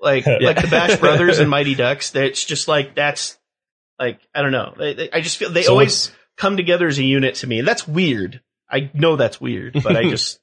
like 0.00 0.26
like 0.40 0.60
the 0.60 0.66
Bash 0.68 0.96
brothers 1.00 1.38
and 1.38 1.48
Mighty 1.48 1.76
Ducks. 1.76 2.10
That's 2.10 2.44
just 2.44 2.66
like 2.66 2.96
that's 2.96 3.38
like 4.00 4.18
I 4.34 4.42
don't 4.42 4.50
know. 4.50 4.74
They, 4.76 4.94
they- 4.94 5.10
I 5.12 5.20
just 5.20 5.36
feel 5.36 5.50
they 5.52 5.62
So 5.62 5.70
always 5.70 6.10
come 6.36 6.56
together 6.56 6.88
as 6.88 6.98
a 6.98 7.04
unit 7.04 7.36
to 7.36 7.46
me. 7.46 7.60
That's 7.60 7.86
weird. 7.86 8.40
I 8.68 8.90
know 8.94 9.14
that's 9.14 9.40
weird, 9.40 9.74
but 9.84 9.96
I 9.96 10.02
just 10.10 10.40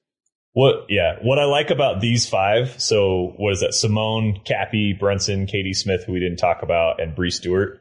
What? 0.53 0.85
Yeah. 0.89 1.15
What 1.21 1.39
I 1.39 1.45
like 1.45 1.71
about 1.71 1.99
these 1.99 2.29
five. 2.29 2.79
So 2.79 3.33
what 3.37 3.53
is 3.53 3.61
that? 3.61 3.71
Seimone, 3.71 4.45
Cappie, 4.45 4.93
Brunson, 4.93 5.47
Katie 5.47 5.73
Smith, 5.73 6.03
who 6.05 6.13
we 6.13 6.19
didn't 6.19 6.37
talk 6.37 6.61
about, 6.61 7.01
and 7.01 7.15
Bree 7.15 7.31
Stewart. 7.31 7.79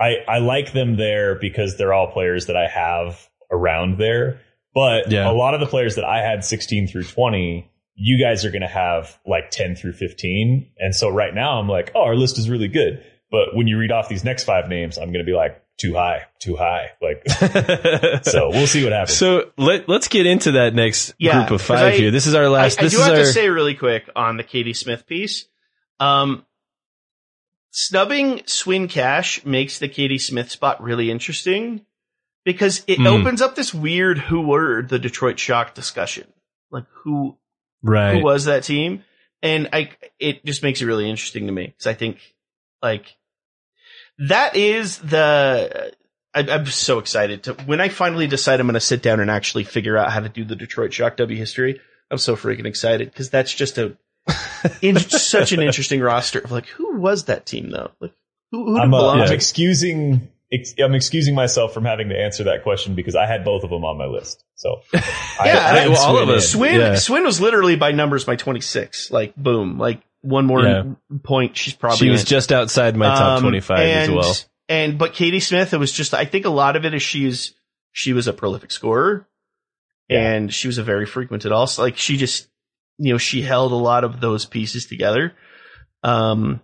I 0.00 0.16
I 0.26 0.38
like 0.38 0.72
them 0.72 0.96
there 0.96 1.34
because 1.38 1.76
they're 1.76 1.92
all 1.92 2.10
players 2.12 2.46
that 2.46 2.56
I 2.56 2.66
have 2.66 3.28
around 3.52 3.98
there. 3.98 4.40
But 4.74 5.10
Yeah. 5.10 5.30
a 5.30 5.32
lot 5.32 5.54
of 5.54 5.60
the 5.60 5.66
players 5.66 5.94
that 5.96 6.04
I 6.04 6.20
had 6.20 6.44
16 6.44 6.88
through 6.88 7.04
20, 7.04 7.70
you 7.94 8.20
guys 8.24 8.44
are 8.44 8.50
going 8.50 8.62
to 8.62 8.66
have 8.68 9.16
like 9.24 9.50
10 9.50 9.76
through 9.76 9.92
15. 9.92 10.66
And 10.78 10.94
so 10.94 11.10
right 11.10 11.32
now 11.32 11.60
I'm 11.60 11.68
like, 11.68 11.92
oh, 11.94 12.02
our 12.02 12.16
list 12.16 12.38
is 12.38 12.50
really 12.50 12.66
good. 12.68 13.04
But 13.30 13.54
when 13.54 13.68
you 13.68 13.78
read 13.78 13.92
off 13.92 14.08
these 14.08 14.24
next 14.24 14.44
five 14.44 14.68
names, 14.68 14.98
I'm 14.98 15.12
going 15.12 15.24
to 15.24 15.30
be 15.30 15.36
like, 15.36 15.60
too 15.78 15.94
high, 15.94 16.22
too 16.38 16.56
high. 16.56 16.90
Like, 17.02 17.28
so 18.24 18.50
we'll 18.50 18.66
see 18.66 18.84
what 18.84 18.92
happens. 18.92 19.16
So 19.16 19.50
let 19.58 19.88
let's 19.88 20.08
get 20.08 20.26
into 20.26 20.52
that 20.52 20.74
next 20.74 21.14
Yeah, 21.18 21.32
group 21.46 21.50
of 21.60 21.60
'cause 21.60 21.66
five 21.80 21.94
I- 21.94 21.96
here. 21.96 22.10
This 22.10 22.26
is 22.26 22.34
our 22.34 22.48
last. 22.48 22.80
I, 22.80 22.86
I 22.86 22.88
do 22.88 22.96
is 22.96 23.02
have 23.02 23.10
our. 23.12 23.16
to 23.18 23.26
say 23.26 23.48
really 23.48 23.74
quick 23.74 24.08
on 24.14 24.36
the 24.36 24.44
Katie 24.44 24.74
Smith 24.74 25.06
piece. 25.06 25.46
Um, 26.00 26.44
snubbing 27.70 28.42
Swin 28.46 28.88
Cash 28.88 29.44
makes 29.44 29.78
the 29.78 29.88
Katie 29.88 30.18
Smith 30.18 30.50
spot 30.50 30.82
really 30.82 31.10
interesting 31.10 31.84
because 32.44 32.84
it 32.86 32.98
Hmm. 32.98 33.06
opens 33.06 33.42
up 33.42 33.54
this 33.56 33.74
weird 33.74 34.18
who 34.18 34.42
were 34.42 34.82
the 34.82 34.98
Detroit 34.98 35.38
Shock 35.38 35.74
discussion. 35.74 36.26
Like 36.70 36.84
who 37.02 37.36
right. 37.82 38.16
who 38.16 38.22
was 38.24 38.44
that 38.46 38.64
team? 38.64 39.04
And 39.42 39.68
I 39.72 39.90
it 40.18 40.44
just 40.44 40.62
makes 40.62 40.80
it 40.80 40.86
really 40.86 41.08
interesting 41.08 41.46
to 41.46 41.52
me 41.52 41.66
because 41.66 41.86
I 41.86 41.94
think 41.94 42.18
like 42.82 43.16
that 44.18 44.56
is 44.56 44.98
the 44.98 45.92
I, 46.34 46.40
I'm 46.40 46.66
so 46.66 46.98
excited 46.98 47.44
to 47.44 47.54
when 47.54 47.80
I 47.80 47.88
finally 47.88 48.26
decide 48.26 48.60
I'm 48.60 48.66
going 48.66 48.74
to 48.74 48.80
sit 48.80 49.02
down 49.02 49.20
and 49.20 49.30
actually 49.30 49.64
figure 49.64 49.96
out 49.96 50.10
how 50.12 50.20
to 50.20 50.28
do 50.28 50.44
the 50.44 50.56
Detroit 50.56 50.92
Shock 50.92 51.16
W 51.18 51.38
history. 51.38 51.80
I'm 52.10 52.18
so 52.18 52.36
freaking 52.36 52.66
excited 52.66 53.10
because 53.10 53.30
that's 53.30 53.52
just 53.54 53.78
a 53.78 53.96
in, 54.82 54.98
such 54.98 55.52
an 55.52 55.60
interesting 55.62 56.00
roster 56.00 56.40
of 56.40 56.50
like 56.50 56.66
who 56.66 56.96
was 56.98 57.24
that 57.24 57.46
team 57.46 57.70
though? 57.70 57.90
Like 58.00 58.12
who, 58.50 58.64
who 58.66 58.78
I'm, 58.78 58.92
uh, 58.94 59.12
I'm 59.12 59.32
excusing 59.32 60.28
ex- 60.52 60.74
I'm 60.82 60.94
excusing 60.94 61.34
myself 61.34 61.72
from 61.74 61.84
having 61.84 62.08
to 62.08 62.18
answer 62.18 62.44
that 62.44 62.62
question 62.62 62.94
because 62.94 63.16
I 63.16 63.26
had 63.26 63.44
both 63.44 63.64
of 63.64 63.70
them 63.70 63.84
on 63.84 63.98
my 63.98 64.06
list. 64.06 64.42
So 64.54 64.80
I, 64.94 65.00
Yeah, 65.46 65.58
I 65.84 65.88
well, 65.88 65.98
all 65.98 66.16
of 66.18 66.26
Swin 66.26 66.36
us- 66.36 66.50
Swin 66.50 66.74
Yeah. 66.80 66.94
Swin 66.96 67.24
was 67.24 67.40
literally 67.40 67.76
by 67.76 67.92
numbers 67.92 68.26
my 68.26 68.36
26. 68.36 69.10
Like 69.10 69.36
boom, 69.36 69.78
like 69.78 70.00
one 70.24 70.46
more 70.46 70.62
Yeah. 70.62 70.82
point. 71.22 71.56
She's 71.56 71.74
probably 71.74 71.98
she 71.98 72.10
was 72.10 72.22
in. 72.22 72.26
just 72.26 72.50
outside 72.52 72.96
my 72.96 73.06
top 73.06 73.36
Um, 73.38 73.42
twenty-five 73.42 73.78
as 73.78 74.10
well. 74.10 74.34
And 74.68 74.98
but 74.98 75.12
Katie 75.12 75.40
Smith, 75.40 75.74
it 75.74 75.78
was 75.78 75.92
just 75.92 76.14
I 76.14 76.24
think 76.24 76.44
a 76.46 76.50
lot 76.50 76.76
of 76.76 76.84
it 76.84 76.94
is 76.94 77.02
she's 77.02 77.54
she 77.92 78.12
was 78.12 78.26
a 78.26 78.32
prolific 78.32 78.70
scorer, 78.70 79.28
and 80.08 80.52
she 80.52 80.66
was 80.68 80.78
a 80.78 80.82
very 80.82 81.06
frequented 81.06 81.52
also. 81.52 81.82
Like 81.82 81.96
she 81.98 82.16
just 82.16 82.48
you 82.98 83.12
know 83.12 83.18
she 83.18 83.42
held 83.42 83.72
a 83.72 83.76
lot 83.76 84.04
of 84.04 84.20
those 84.20 84.46
pieces 84.46 84.86
together. 84.86 85.32
Um, 86.02 86.60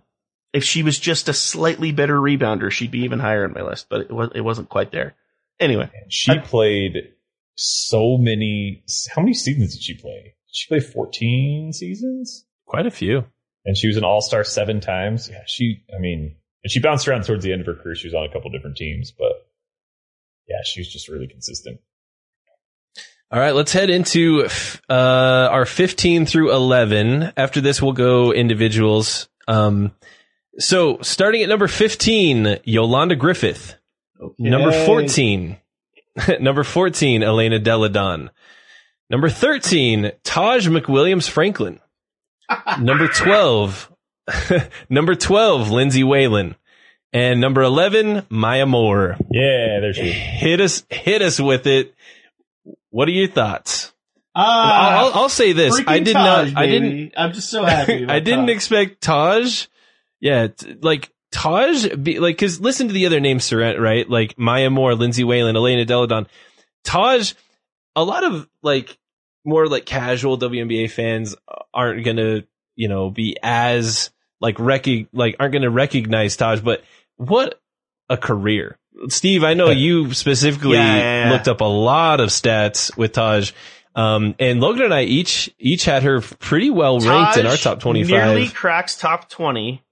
if 0.53 0.63
she 0.63 0.83
was 0.83 0.99
just 0.99 1.29
a 1.29 1.33
slightly 1.33 1.91
better 1.91 2.19
rebounder, 2.19 2.71
she'd 2.71 2.91
be 2.91 3.03
even 3.05 3.19
higher 3.19 3.45
on 3.45 3.53
my 3.53 3.61
list. 3.61 3.87
But 3.89 4.01
it 4.01 4.11
was 4.11 4.29
it 4.35 4.41
wasn't 4.41 4.69
quite 4.69 4.91
there. 4.91 5.15
Anyway, 5.59 5.89
She 6.09 6.39
played 6.39 7.13
so 7.55 8.17
many. 8.17 8.83
How 9.15 9.21
many 9.21 9.33
seasons 9.35 9.75
did 9.75 9.83
she 9.83 9.93
play? 9.93 10.21
Did 10.47 10.53
she 10.53 10.67
play 10.67 10.79
14 10.79 11.71
seasons? 11.73 12.45
Quite 12.65 12.87
a 12.87 12.91
few. 12.91 13.25
And 13.65 13.77
she 13.77 13.87
was 13.87 13.97
an 13.97 14.03
all 14.03 14.21
star 14.21 14.43
seven 14.43 14.79
times. 14.79 15.29
Yeah, 15.29 15.43
she, 15.45 15.83
I 15.95 15.99
mean, 15.99 16.35
and 16.63 16.71
she 16.71 16.79
bounced 16.79 17.07
around 17.07 17.23
towards 17.23 17.43
the 17.43 17.51
end 17.51 17.61
of 17.61 17.67
her 17.67 17.75
career. 17.75 17.95
She 17.95 18.07
was 18.07 18.13
on 18.13 18.25
a 18.25 18.31
couple 18.31 18.49
different 18.51 18.77
teams, 18.77 19.11
but 19.11 19.47
yeah, 20.47 20.57
she 20.65 20.79
was 20.79 20.91
just 20.91 21.07
really 21.07 21.27
consistent. 21.27 21.79
All 23.31 23.39
right, 23.39 23.55
let's 23.55 23.71
head 23.71 23.89
into 23.89 24.45
uh, 24.89 25.47
our 25.51 25.65
15 25.65 26.25
through 26.25 26.53
11. 26.53 27.31
After 27.37 27.61
this, 27.61 27.81
we'll 27.81 27.93
go 27.93 28.33
individuals. 28.33 29.29
Um, 29.47 29.93
so, 30.59 30.99
starting 31.01 31.41
at 31.41 31.47
number 31.47 31.69
15, 31.69 32.57
Yolanda 32.65 33.15
Griffith. 33.15 33.75
Number 34.37 34.85
14, 34.85 35.57
number 36.41 36.63
14, 36.63 37.23
Elena 37.23 37.57
Delle 37.57 37.89
Donne. 37.89 38.31
Number 39.09 39.29
13, 39.29 40.11
Taj 40.23 40.67
McWilliams 40.67 41.29
Franklin. 41.29 41.79
Number 42.79 43.07
12, 43.07 43.91
number 44.89 45.15
12, 45.15 45.71
Lindsay 45.71 46.03
Whalen. 46.03 46.55
And 47.13 47.41
number 47.41 47.61
11, 47.61 48.25
Maya 48.29 48.65
Moore. 48.65 49.17
Yeah, 49.29 49.81
there 49.81 49.93
she 49.93 50.09
is. 50.09 50.15
Hit 50.15 50.61
us, 50.61 50.83
hit 50.89 51.21
us 51.21 51.39
with 51.41 51.67
it. 51.67 51.93
What 52.89 53.07
are 53.09 53.11
your 53.11 53.27
thoughts? 53.27 53.91
Ah, 54.33 54.99
I'll, 54.99 55.05
I'll, 55.05 55.13
I'll 55.13 55.29
say 55.29 55.51
this. 55.51 55.81
I 55.85 55.99
did 55.99 56.13
not. 56.13 56.55
I 56.55 56.67
didn't. 56.67 57.13
I'm 57.17 57.33
just 57.33 57.49
so 57.49 57.65
happy. 57.65 58.05
I 58.09 58.19
didn't 58.19 58.49
expect 58.49 59.01
Taj. 59.01 59.67
Yeah, 60.21 60.47
t- 60.47 60.77
like 60.81 61.11
Taj. 61.31 61.87
Be, 61.95 62.19
like, 62.19 62.37
cause 62.37 62.61
listen 62.61 62.87
to 62.87 62.93
the 62.93 63.07
other 63.07 63.19
names, 63.19 63.43
surround 63.43 63.81
right? 63.81 64.09
Like 64.09 64.37
Maya 64.37 64.69
Moore, 64.69 64.95
Lindsay 64.95 65.25
Whalen, 65.25 65.55
Elena 65.55 65.83
Delle 65.83 66.07
Donne, 66.07 66.27
Taj. 66.85 67.33
A 67.95 68.03
lot 68.05 68.23
of 68.23 68.47
like 68.63 68.97
more 69.43 69.67
like 69.67 69.85
casual 69.85 70.37
WNBA 70.37 70.89
fans 70.91 71.35
aren't 71.73 72.03
gonna, 72.05 72.43
you 72.75 72.87
know, 72.87 73.09
be 73.09 73.37
as 73.41 74.09
like 74.39 74.59
rec 74.59 74.85
like 75.13 75.35
aren't 75.39 75.53
gonna 75.53 75.69
recognize 75.69 76.35
Taj. 76.37 76.61
But 76.61 76.83
what 77.17 77.59
a 78.09 78.17
career, 78.17 78.77
Steve! 79.07 79.43
I 79.43 79.53
know 79.53 79.69
you 79.69 80.13
specifically 80.13 80.77
Yeah, 80.77 80.97
yeah, 80.97 81.25
yeah. 81.25 81.31
looked 81.31 81.47
up 81.47 81.61
a 81.61 81.65
lot 81.65 82.19
of 82.19 82.29
stats 82.29 82.95
with 82.97 83.13
Taj. 83.13 83.51
Um, 83.93 84.35
and 84.39 84.61
Logan 84.61 84.83
and 84.83 84.93
I 84.93 85.03
each 85.03 85.53
each 85.59 85.83
had 85.85 86.03
her 86.03 86.21
pretty 86.21 86.69
well 86.69 86.99
ranked 86.99 87.37
in 87.37 87.45
our 87.45 87.57
top 87.57 87.79
twenty 87.81 88.03
Nearly 88.03 88.45
five. 88.45 88.55
cracks 88.55 88.97
top 88.97 89.29
20 89.29 89.83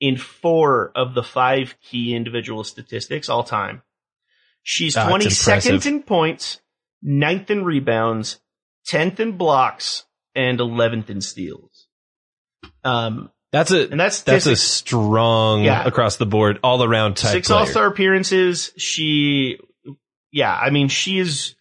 in 0.00 0.16
four 0.16 0.92
of 0.94 1.14
the 1.14 1.22
five 1.22 1.74
key 1.80 2.14
individual 2.14 2.62
statistics 2.62 3.28
all 3.28 3.42
time. 3.42 3.82
She's 4.62 4.96
it's 4.96 5.04
22nd 5.04 5.86
in 5.86 6.02
points, 6.02 6.60
9th 7.04 7.50
in 7.50 7.64
rebounds, 7.64 8.40
10th 8.88 9.20
in 9.20 9.36
blocks, 9.36 10.04
and 10.34 10.58
11th 10.58 11.10
in 11.10 11.20
steals. 11.20 11.86
Um, 12.82 13.30
That's 13.52 13.70
a 13.70 13.88
and 13.88 14.00
that's 14.00 14.22
that's 14.22 14.46
a 14.46 14.56
strong 14.56 15.62
Yeah. 15.62 15.84
across 15.84 16.16
the 16.16 16.26
board, 16.26 16.58
all 16.64 16.82
around 16.82 17.16
type 17.16 17.32
six. 17.32 17.50
All 17.50 17.66
Star 17.66 17.86
appearances. 17.86 18.72
She, 18.76 19.58
yeah, 20.32 20.52
I 20.54 20.70
mean, 20.70 20.88
she 20.88 21.18
is. 21.18 21.54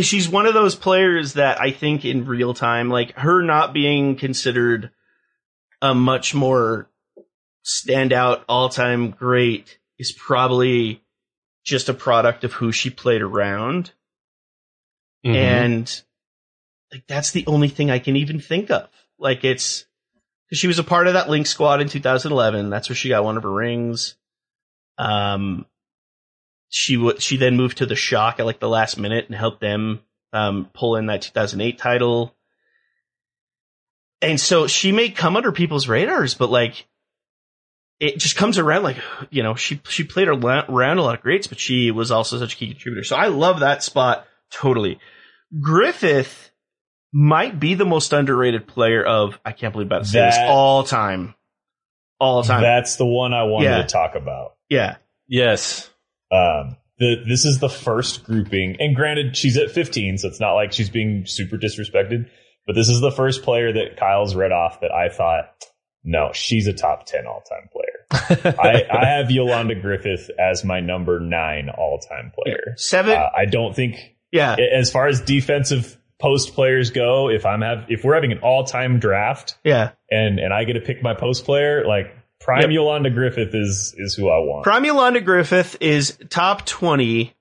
She's 0.00 0.28
one 0.28 0.46
of 0.46 0.54
those 0.54 0.74
players 0.74 1.34
that 1.34 1.60
I 1.60 1.70
think 1.70 2.04
in 2.04 2.24
real 2.26 2.54
time, 2.54 2.88
like 2.88 3.12
her 3.18 3.42
not 3.42 3.72
being 3.74 4.16
considered 4.16 4.90
a 5.82 5.94
much 5.94 6.34
more 6.34 6.90
standout 7.64 8.44
all 8.48 8.68
time 8.68 9.10
great, 9.10 9.78
is 9.98 10.12
probably 10.12 11.02
just 11.64 11.88
a 11.88 11.94
product 11.94 12.42
of 12.44 12.52
who 12.54 12.72
she 12.72 12.90
played 12.90 13.22
around, 13.22 13.92
Mhm. 15.24 15.34
and 15.34 16.02
like 16.92 17.06
that's 17.06 17.32
the 17.32 17.46
only 17.46 17.68
thing 17.68 17.90
I 17.90 17.98
can 17.98 18.16
even 18.16 18.38
think 18.38 18.70
of. 18.70 18.88
Like 19.18 19.44
it's 19.44 19.86
because 20.48 20.58
she 20.58 20.66
was 20.66 20.78
a 20.78 20.84
part 20.84 21.06
of 21.06 21.14
that 21.14 21.30
Lynx 21.30 21.50
squad 21.50 21.80
in 21.80 21.88
2011. 21.88 22.70
That's 22.70 22.88
where 22.88 22.96
she 22.96 23.08
got 23.08 23.24
one 23.24 23.36
of 23.36 23.42
her 23.42 23.52
rings. 23.52 24.16
Um, 24.98 25.66
she 26.68 26.96
w- 26.96 27.18
she 27.18 27.38
then 27.38 27.56
moved 27.56 27.78
to 27.78 27.86
the 27.86 27.96
Shock 27.96 28.38
at 28.38 28.46
like 28.46 28.60
the 28.60 28.68
last 28.68 28.98
minute 28.98 29.26
and 29.26 29.34
helped 29.34 29.60
them 29.60 30.00
um, 30.32 30.68
pull 30.74 30.96
in 30.96 31.06
that 31.06 31.22
2008 31.22 31.78
title. 31.78 32.34
And 34.20 34.38
so 34.38 34.66
she 34.66 34.92
may 34.92 35.08
come 35.08 35.36
under 35.36 35.52
people's 35.52 35.88
radars, 35.88 36.34
but 36.34 36.50
like 36.50 36.86
it 37.98 38.18
just 38.18 38.36
comes 38.36 38.58
around 38.58 38.82
like 38.82 38.98
you 39.30 39.42
know 39.42 39.54
she 39.54 39.80
she 39.88 40.04
played 40.04 40.28
around 40.28 40.98
a 40.98 41.02
lot 41.02 41.14
of 41.14 41.22
greats, 41.22 41.46
but 41.46 41.58
she 41.58 41.90
was 41.90 42.10
also 42.10 42.38
such 42.38 42.54
a 42.54 42.56
key 42.56 42.68
contributor. 42.68 43.04
So 43.04 43.16
I 43.16 43.28
love 43.28 43.60
that 43.60 43.82
spot 43.82 44.26
totally. 44.50 44.98
Griffith 45.60 46.51
might 47.12 47.60
be 47.60 47.74
the 47.74 47.84
most 47.84 48.12
underrated 48.12 48.66
player 48.66 49.04
of 49.04 49.38
I 49.44 49.52
can't 49.52 49.72
believe 49.72 49.88
about 49.88 50.04
to 50.04 50.08
say 50.08 50.20
this 50.20 50.38
all 50.40 50.82
time. 50.84 51.34
all 52.18 52.42
time. 52.42 52.62
That's 52.62 52.96
the 52.96 53.06
one 53.06 53.34
I 53.34 53.44
wanted 53.44 53.66
Yeah. 53.66 53.78
to 53.82 53.84
talk 53.88 54.14
about. 54.14 54.54
yeah. 54.68 54.96
Yes. 55.28 55.88
Um, 56.30 56.76
the, 56.98 57.24
this 57.26 57.44
is 57.44 57.58
the 57.58 57.68
first 57.68 58.24
grouping, 58.24 58.76
and 58.78 58.94
granted, 58.94 59.36
she's 59.36 59.56
at 59.56 59.70
15, 59.70 60.18
so 60.18 60.28
it's 60.28 60.40
not 60.40 60.52
like 60.54 60.72
she's 60.72 60.90
being 60.90 61.24
super 61.26 61.56
disrespected. 61.56 62.28
But 62.66 62.74
this 62.74 62.88
is 62.88 63.00
the 63.00 63.10
first 63.10 63.42
player 63.42 63.72
that 63.72 63.96
Kyle's 63.96 64.34
read 64.34 64.52
off 64.52 64.80
that 64.82 64.92
I 64.92 65.08
thought, 65.08 65.52
no, 66.04 66.30
she's 66.32 66.66
a 66.68 66.72
top 66.72 67.06
10 67.06 67.26
all 67.26 67.42
time 67.42 67.68
player. 67.72 68.54
I, 68.60 68.84
I 68.90 69.06
have 69.06 69.30
Yolanda 69.30 69.74
Griffith 69.74 70.30
as 70.38 70.64
my 70.64 70.80
number 70.80 71.18
nine 71.18 71.70
all 71.70 71.98
time 71.98 72.30
player. 72.34 72.74
Seven. 72.76 73.16
Uh, 73.16 73.30
I 73.36 73.46
don't 73.46 73.74
think, 73.74 73.96
yeah. 74.30 74.56
as 74.74 74.90
far 74.90 75.06
as 75.08 75.20
defensive 75.22 75.96
post 76.22 76.54
players 76.54 76.90
go, 76.90 77.28
if 77.28 77.44
I'm 77.44 77.60
have 77.60 77.86
if 77.88 78.04
we're 78.04 78.14
having 78.14 78.32
an 78.32 78.38
all 78.38 78.64
time 78.64 79.00
draft 79.00 79.58
yeah. 79.64 79.90
and 80.10 80.38
and 80.38 80.54
I 80.54 80.64
get 80.64 80.74
to 80.74 80.80
pick 80.80 81.02
my 81.02 81.14
post 81.14 81.44
player, 81.44 81.84
like 81.84 82.16
prime 82.40 82.62
Yep. 82.62 82.70
Yolanda 82.70 83.10
Griffith 83.10 83.54
is 83.54 83.94
is 83.98 84.14
who 84.14 84.30
I 84.30 84.38
want. 84.38 84.62
Prime 84.62 84.84
Yolanda 84.84 85.20
Griffith 85.20 85.76
is 85.80 86.16
top 86.30 86.64
20 86.64 87.34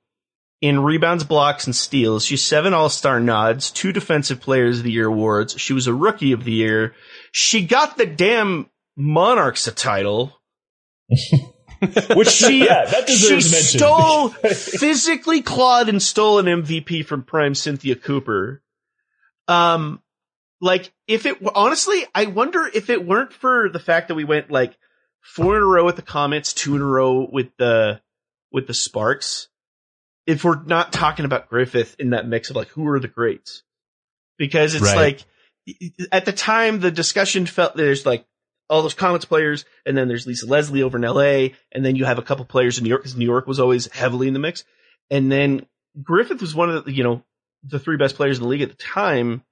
in 0.61 0.79
rebounds, 0.81 1.23
blocks, 1.23 1.65
and 1.65 1.75
steals. 1.75 2.25
She's 2.25 2.45
seven 2.45 2.73
All 2.73 2.89
Star 2.89 3.19
nods, 3.19 3.71
two 3.71 3.91
Defensive 3.91 4.41
Players 4.41 4.79
of 4.79 4.83
the 4.83 4.91
Year 4.91 5.07
awards. 5.07 5.59
She 5.59 5.73
was 5.73 5.87
a 5.87 5.93
Rookie 5.93 6.31
of 6.33 6.43
the 6.43 6.51
Year. 6.51 6.95
She 7.31 7.65
got 7.65 7.97
the 7.97 8.05
damn 8.05 8.69
Monarchs 8.97 9.67
a 9.67 9.71
title. 9.71 10.37
Which 12.13 12.29
She, 12.29 12.59
yeah, 12.59 12.85
that 12.85 13.09
she 13.09 13.13
deserves 13.13 13.51
mention. 13.51 13.79
stole, 13.79 14.29
physically 14.53 15.41
clawed 15.41 15.89
and 15.89 15.99
stole 16.01 16.37
an 16.37 16.45
MVP 16.45 17.03
from 17.05 17.23
Prime 17.23 17.55
Cynthia 17.55 17.95
Cooper. 17.95 18.61
Um, 19.51 20.01
like 20.61 20.93
if 21.07 21.25
it 21.25 21.37
honestly, 21.55 22.05
I 22.13 22.25
wonder 22.25 22.69
if 22.71 22.89
it 22.89 23.05
weren't 23.05 23.33
for 23.33 23.69
the 23.69 23.79
fact 23.79 24.07
that 24.07 24.15
we 24.15 24.23
went 24.23 24.51
like 24.51 24.77
four 25.21 25.57
in 25.57 25.63
a 25.63 25.65
row 25.65 25.85
with 25.85 25.95
the 25.95 26.01
Comets, 26.01 26.53
two 26.53 26.75
in 26.75 26.81
a 26.81 26.85
row 26.85 27.27
with 27.31 27.49
the 27.57 28.01
with 28.51 28.67
the 28.67 28.73
Sparks. 28.73 29.47
If 30.27 30.43
we're 30.43 30.63
not 30.63 30.93
talking 30.93 31.25
about 31.25 31.49
Griffith 31.49 31.95
in 31.99 32.11
that 32.11 32.27
mix 32.27 32.49
of 32.49 32.55
like 32.55 32.69
who 32.69 32.87
are 32.87 32.99
the 32.99 33.07
greats, 33.07 33.63
because 34.37 34.75
it's 34.75 34.83
Right. 34.83 35.19
like 35.67 36.07
at 36.11 36.25
the 36.25 36.31
time 36.31 36.79
the 36.79 36.91
discussion 36.91 37.45
felt 37.45 37.75
there's 37.75 38.05
like 38.05 38.25
all 38.69 38.83
those 38.83 38.93
Comets 38.93 39.25
players, 39.25 39.65
and 39.85 39.97
then 39.97 40.07
there's 40.07 40.25
Lisa 40.27 40.45
Leslie 40.45 40.83
over 40.83 40.97
in 40.97 41.03
L.A., 41.03 41.53
and 41.73 41.83
then 41.83 41.97
you 41.97 42.05
have 42.05 42.19
a 42.19 42.21
couple 42.21 42.45
players 42.45 42.77
in 42.77 42.85
New 42.85 42.89
York 42.89 43.01
because 43.01 43.17
New 43.17 43.25
York 43.25 43.45
was 43.45 43.59
always 43.59 43.91
heavily 43.91 44.27
in 44.27 44.33
the 44.33 44.39
mix, 44.39 44.63
and 45.09 45.29
then 45.31 45.65
Griffith 46.01 46.39
was 46.39 46.55
one 46.55 46.69
of 46.69 46.85
the 46.85 46.93
you 46.93 47.03
know 47.03 47.23
the 47.63 47.79
three 47.79 47.97
best 47.97 48.15
players 48.15 48.37
in 48.37 48.43
the 48.43 48.49
league 48.49 48.61
at 48.61 48.69
the 48.69 48.75
time. 48.75 49.43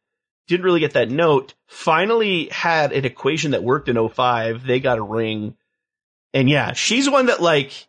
Didn't 0.47 0.66
really 0.66 0.80
get 0.80 0.93
that 0.93 1.12
note. 1.12 1.53
Finally 1.68 2.49
had 2.51 2.91
an 2.91 3.05
equation 3.05 3.51
that 3.51 3.64
worked 3.64 3.88
in 3.88 4.10
05. 4.10 4.66
They 4.66 4.80
got 4.80 4.97
a 4.97 5.03
ring. 5.03 5.55
And 6.34 6.49
yeah, 6.49 6.74
she's 6.74 7.10
one 7.10 7.28
that 7.28 7.41
like, 7.41 7.88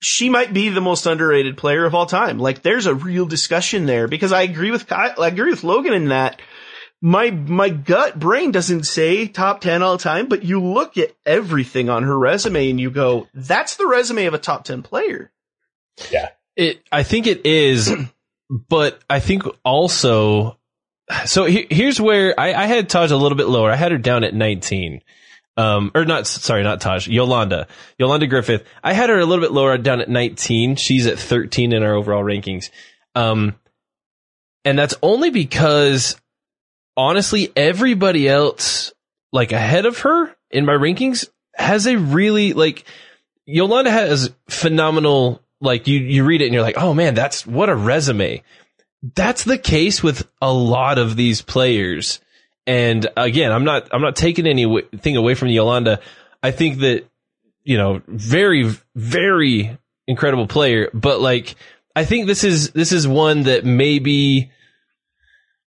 she 0.00 0.28
might 0.28 0.52
be 0.52 0.68
the 0.68 0.80
most 0.80 1.06
underrated 1.06 1.56
player 1.56 1.84
of 1.84 1.94
all 1.94 2.06
time. 2.06 2.38
Like 2.38 2.62
there's 2.62 2.86
a 2.86 2.94
real 2.94 3.24
discussion 3.24 3.86
there 3.86 4.08
because 4.08 4.32
I 4.32 4.42
agree 4.42 4.70
with 4.70 4.86
Kyle, 4.86 5.14
I 5.22 5.28
agree 5.28 5.50
with 5.50 5.64
Logan 5.64 5.94
in 5.94 6.08
that 6.08 6.40
my, 7.02 7.30
my 7.32 7.68
gut 7.68 8.18
brain 8.18 8.52
doesn't 8.52 8.84
say 8.84 9.26
top 9.26 9.60
10 9.60 9.82
all 9.82 9.98
time, 9.98 10.28
but 10.28 10.44
you 10.44 10.62
look 10.62 10.96
at 10.96 11.12
everything 11.26 11.90
on 11.90 12.04
her 12.04 12.16
resume 12.16 12.70
and 12.70 12.80
you 12.80 12.90
go, 12.90 13.26
that's 13.34 13.76
the 13.76 13.88
resume 13.88 14.26
of 14.26 14.34
a 14.34 14.38
top 14.38 14.64
10 14.64 14.82
player. 14.82 15.32
Yeah. 16.12 16.28
It, 16.54 16.80
I 16.92 17.02
think 17.02 17.26
it 17.26 17.44
is, 17.44 17.92
but 18.50 19.00
I 19.08 19.20
think 19.20 19.44
also, 19.64 20.58
so 21.24 21.44
he, 21.44 21.66
here's 21.70 22.00
where 22.00 22.38
I, 22.38 22.52
I 22.54 22.66
had 22.66 22.88
Taj 22.88 23.10
a 23.10 23.16
little 23.16 23.36
bit 23.36 23.48
lower. 23.48 23.70
I 23.70 23.76
had 23.76 23.92
her 23.92 23.98
down 23.98 24.24
at 24.24 24.34
19. 24.34 25.00
Um, 25.56 25.90
or 25.94 26.04
not, 26.04 26.26
sorry, 26.26 26.62
not 26.62 26.80
Taj, 26.80 27.08
Yolanda, 27.08 27.66
Yolanda 27.98 28.26
Griffith. 28.26 28.66
I 28.82 28.94
had 28.94 29.10
her 29.10 29.18
a 29.18 29.26
little 29.26 29.44
bit 29.44 29.52
lower 29.52 29.76
down 29.76 30.00
at 30.00 30.08
19. 30.08 30.76
She's 30.76 31.06
at 31.06 31.18
13 31.18 31.72
in 31.72 31.82
our 31.82 31.94
overall 31.94 32.24
rankings. 32.24 32.70
Um, 33.14 33.56
and 34.64 34.78
that's 34.78 34.94
only 35.02 35.30
because 35.30 36.16
honestly, 36.96 37.52
everybody 37.54 38.28
else, 38.28 38.92
like 39.32 39.52
ahead 39.52 39.86
of 39.86 39.98
her 40.00 40.34
in 40.50 40.64
my 40.64 40.74
rankings 40.74 41.28
has 41.54 41.86
a 41.86 41.96
really, 41.96 42.52
like, 42.54 42.84
Yolanda 43.44 43.90
has 43.90 44.32
phenomenal, 44.48 45.42
like 45.62 45.86
you, 45.86 45.98
you 45.98 46.24
read 46.24 46.42
it 46.42 46.46
and 46.46 46.54
you're 46.54 46.62
like, 46.62 46.76
oh 46.76 46.92
man, 46.92 47.14
that's 47.14 47.46
what 47.46 47.70
a 47.70 47.74
resume. 47.74 48.42
That's 49.14 49.44
the 49.44 49.58
case 49.58 50.02
with 50.02 50.28
a 50.40 50.52
lot 50.52 50.98
of 50.98 51.16
these 51.16 51.40
players. 51.40 52.20
And 52.66 53.08
again, 53.16 53.50
I'm 53.50 53.64
not, 53.64 53.88
I'm 53.92 54.02
not 54.02 54.16
taking 54.16 54.46
anything 54.46 55.16
away 55.16 55.34
from 55.34 55.48
Yolanda. 55.48 56.00
I 56.42 56.50
think 56.50 56.78
that, 56.80 57.04
you 57.64 57.78
know, 57.78 58.02
very, 58.06 58.70
very 58.94 59.78
incredible 60.06 60.46
player, 60.46 60.90
but 60.92 61.20
like, 61.20 61.54
I 61.94 62.04
think 62.04 62.26
this 62.26 62.44
is, 62.44 62.70
this 62.70 62.92
is 62.92 63.06
one 63.06 63.44
that 63.44 63.64
maybe, 63.64 64.50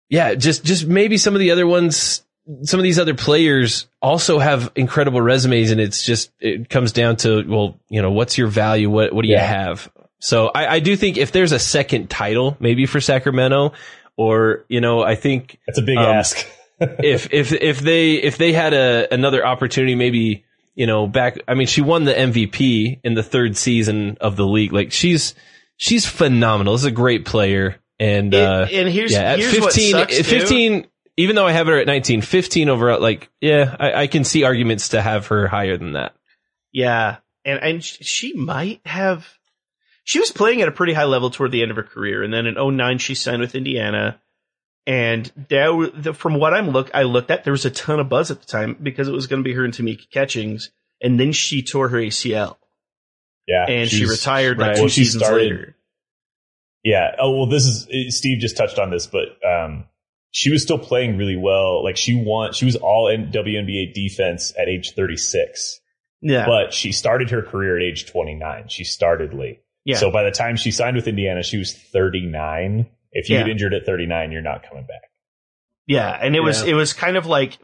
yeah, 0.09 0.35
just, 0.35 0.63
just 0.63 0.85
maybe 0.85 1.17
some 1.17 1.35
of 1.35 1.39
the 1.39 1.51
other 1.51 1.67
ones, 1.67 2.24
some 2.63 2.79
of 2.79 2.83
these 2.83 2.99
other 2.99 3.15
players 3.15 3.87
also 4.01 4.37
have 4.39 4.71
incredible 4.75 5.21
resumes 5.21 5.71
and 5.71 5.81
it's 5.81 6.03
just, 6.03 6.31
it 6.39 6.69
comes 6.69 6.91
down 6.91 7.17
to, 7.17 7.43
well, 7.47 7.79
you 7.89 8.01
know, 8.01 8.11
what's 8.11 8.37
your 8.37 8.47
value? 8.47 8.89
What, 8.89 9.13
what 9.13 9.23
do 9.23 9.29
you 9.29 9.37
have? 9.37 9.91
So 10.19 10.51
I, 10.53 10.75
I 10.75 10.79
do 10.79 10.95
think 10.95 11.17
if 11.17 11.31
there's 11.31 11.51
a 11.51 11.59
second 11.59 12.09
title, 12.09 12.55
maybe 12.59 12.85
for 12.85 13.01
Sacramento, 13.01 13.73
or, 14.15 14.65
you 14.69 14.79
know, 14.79 15.01
I 15.01 15.15
think 15.15 15.59
That's 15.65 15.79
a 15.79 15.81
big 15.81 15.97
Um, 15.97 16.05
ask. 16.05 16.47
if, 16.79 17.33
if, 17.33 17.51
if 17.51 17.79
they, 17.79 18.13
if 18.13 18.37
they 18.37 18.53
had 18.53 18.73
a, 18.73 19.13
another 19.13 19.45
opportunity, 19.45 19.95
maybe, 19.95 20.45
you 20.75 20.87
know, 20.87 21.07
back, 21.07 21.39
I 21.47 21.55
mean, 21.55 21.67
she 21.67 21.81
won 21.81 22.03
the 22.03 22.13
MVP 22.13 22.99
in 23.03 23.13
the 23.15 23.23
third 23.23 23.57
season 23.57 24.17
of 24.21 24.35
the 24.35 24.45
league. 24.45 24.71
Like 24.71 24.91
she's, 24.91 25.33
she's 25.77 26.05
phenomenal. 26.05 26.73
This 26.73 26.81
is 26.81 26.87
a 26.87 26.91
great 26.91 27.25
player. 27.25 27.77
And, 27.99 28.35
uh, 28.35 28.67
and 28.71 28.89
here's, 28.89 29.13
yeah, 29.13 29.31
at 29.31 29.39
here's 29.39 29.53
15, 29.53 29.61
what 29.61 29.73
sucks, 29.73 30.19
at 30.19 30.25
too. 30.25 30.39
15, 30.39 30.87
even 31.17 31.35
though 31.35 31.47
I 31.47 31.51
have 31.53 31.67
her 31.67 31.77
at 31.79 31.87
19, 31.87 32.21
15 32.21 32.69
overall, 32.69 32.99
like, 32.99 33.29
yeah, 33.41 33.75
I, 33.79 33.93
I 34.03 34.07
can 34.07 34.23
see 34.23 34.43
arguments 34.43 34.89
to 34.89 35.01
have 35.01 35.27
her 35.27 35.47
higher 35.47 35.77
than 35.77 35.93
that. 35.93 36.13
Yeah, 36.71 37.17
and 37.45 37.59
and 37.61 37.83
she 37.83 38.33
might 38.33 38.81
have. 38.85 39.25
She 40.03 40.19
was 40.19 40.31
playing 40.31 40.61
at 40.61 40.67
a 40.67 40.71
pretty 40.71 40.93
high 40.93 41.05
level 41.05 41.29
toward 41.31 41.51
the 41.51 41.61
end 41.61 41.71
of 41.71 41.77
her 41.77 41.83
career, 41.83 42.21
and 42.21 42.33
then 42.33 42.45
in 42.45 42.55
09 42.55 42.97
she 42.99 43.15
signed 43.15 43.41
with 43.41 43.55
Indiana. 43.55 44.19
And 44.87 45.31
there, 45.49 45.71
the, 45.87 46.13
from 46.13 46.35
what 46.35 46.53
I'm 46.53 46.69
look, 46.69 46.91
I 46.93 47.03
looked 47.03 47.31
at, 47.31 47.43
there 47.43 47.51
was 47.53 47.65
a 47.65 47.71
ton 47.71 47.99
of 47.99 48.07
buzz 48.07 48.29
at 48.29 48.39
the 48.39 48.45
time 48.45 48.77
because 48.83 49.07
it 49.07 49.13
was 49.13 49.25
going 49.25 49.41
to 49.41 49.43
be 49.43 49.55
her 49.55 49.65
and 49.65 49.73
Tamika 49.73 50.07
Catchings, 50.11 50.69
and 51.01 51.19
then 51.19 51.31
she 51.31 51.63
tore 51.63 51.89
her 51.89 51.97
ACL, 51.97 52.57
Yeah. 53.47 53.65
and 53.67 53.89
she 53.89 53.97
she's- 53.97 54.09
retired 54.11 54.59
like 54.59 54.67
right. 54.67 54.75
two 54.75 54.81
Well, 54.83 54.89
she 54.89 55.05
seasons 55.05 55.23
started- 55.23 55.41
later. 55.43 55.75
Yeah. 56.83 57.15
Oh 57.17 57.31
well, 57.35 57.45
this 57.47 57.63
is 57.65 58.15
Steve 58.15 58.39
just 58.39 58.57
touched 58.57 58.77
on 58.77 58.91
this, 58.91 59.07
but 59.07 59.29
um, 59.43 59.85
she 60.37 60.51
was 60.51 60.61
still 60.63 60.77
playing 60.77 61.15
really 61.15 61.37
well. 61.37 61.81
Like 61.81 61.95
she 61.95 62.13
won, 62.13 62.51
she 62.51 62.65
was 62.65 62.75
all 62.75 63.07
in 63.07 63.31
WNBA 63.31 63.93
defense 63.93 64.51
at 64.59 64.67
age 64.67 64.91
36, 64.93 65.79
Yeah, 66.21 66.45
but 66.45 66.73
she 66.73 66.91
started 66.91 67.29
her 67.29 67.41
career 67.41 67.77
at 67.77 67.83
age 67.83 68.05
29. 68.11 68.67
She 68.67 68.83
started 68.83 69.33
late. 69.33 69.61
yeah, 69.85 69.95
So 69.95 70.11
by 70.11 70.23
the 70.23 70.31
time 70.31 70.57
she 70.57 70.71
signed 70.71 70.97
with 70.97 71.07
Indiana, 71.07 71.41
she 71.41 71.57
was 71.57 71.71
39. 71.73 72.87
If 73.13 73.29
you 73.29 73.37
Yeah. 73.37 73.43
get 73.43 73.51
injured 73.51 73.73
at 73.73 73.85
39, 73.85 74.33
you're 74.33 74.41
not 74.41 74.67
coming 74.67 74.83
back. 74.85 75.03
yeah, 75.87 76.11
and 76.21 76.35
it 76.35 76.41
was 76.41 76.63
Yeah. 76.63 76.71
it 76.71 76.73
was 76.73 76.91
kind 76.91 77.15
of 77.15 77.25
like 77.27 77.57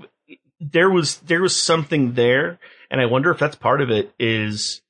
there 0.61 0.89
was 0.89 1.17
there 1.17 1.41
was 1.41 1.53
something 1.55 2.13
there, 2.13 2.57
and 2.89 3.01
I 3.01 3.07
wonder 3.07 3.31
if 3.31 3.39
that's 3.39 3.55
part 3.57 3.81
of 3.81 3.89
it. 3.89 4.13
Is 4.17 4.81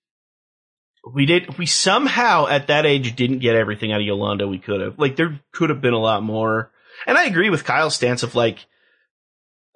we 1.15 1.25
did 1.25 1.57
we 1.57 1.65
somehow 1.65 2.47
at 2.47 2.67
that 2.67 2.85
age 2.85 3.15
didn't 3.15 3.39
get 3.39 3.55
everything 3.55 3.91
out 3.91 4.01
of 4.01 4.05
Yolanda 4.05 4.47
we 4.47 4.59
could 4.59 4.81
have. 4.81 4.99
Like 4.99 5.15
there 5.15 5.39
could 5.51 5.71
have 5.71 5.81
been 5.81 5.93
a 5.95 5.99
lot 5.99 6.21
more. 6.21 6.69
And 7.07 7.17
I 7.17 7.25
agree 7.25 7.49
with 7.49 7.63
Kyle's 7.63 7.95
stance 7.95 8.23
of 8.23 8.35
like 8.35 8.65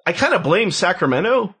I 0.04 0.12
kind 0.12 0.34
of 0.34 0.42
blame 0.42 0.70
Sacramento 0.70 1.54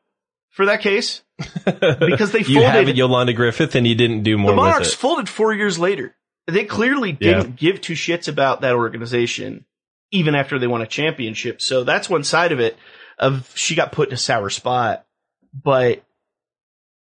for 0.50 0.66
that 0.66 0.80
case 0.80 1.22
because 1.64 2.32
they 2.32 2.40
you 2.40 2.62
have 2.62 2.74
folded 2.74 2.96
Yolanda 2.96 3.32
Griffith 3.32 3.74
and 3.74 3.86
you 3.86 3.94
didn't 3.94 4.22
do 4.22 4.38
more 4.38 4.52
the 4.52 4.56
Monarchs 4.56 4.88
with 4.88 4.94
it. 4.94 4.96
folded 4.98 5.28
4 5.28 5.52
years 5.54 5.78
later. 5.78 6.14
They 6.46 6.64
clearly 6.64 7.10
didn't 7.12 7.56
give 7.56 7.80
two 7.80 7.94
shits 7.94 8.28
about 8.28 8.60
that 8.60 8.74
organization 8.74 9.64
even 10.12 10.36
after 10.36 10.58
they 10.58 10.68
won 10.68 10.80
a 10.80 10.86
championship. 10.86 11.60
So 11.60 11.82
that's 11.82 12.08
one 12.08 12.22
side 12.22 12.52
of 12.52 12.60
it 12.60 12.76
of 13.18 13.52
she 13.56 13.74
got 13.74 13.90
put 13.92 14.08
in 14.08 14.14
a 14.14 14.18
sour 14.18 14.48
spot. 14.50 15.04
But 15.52 16.04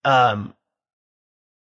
um 0.05 0.55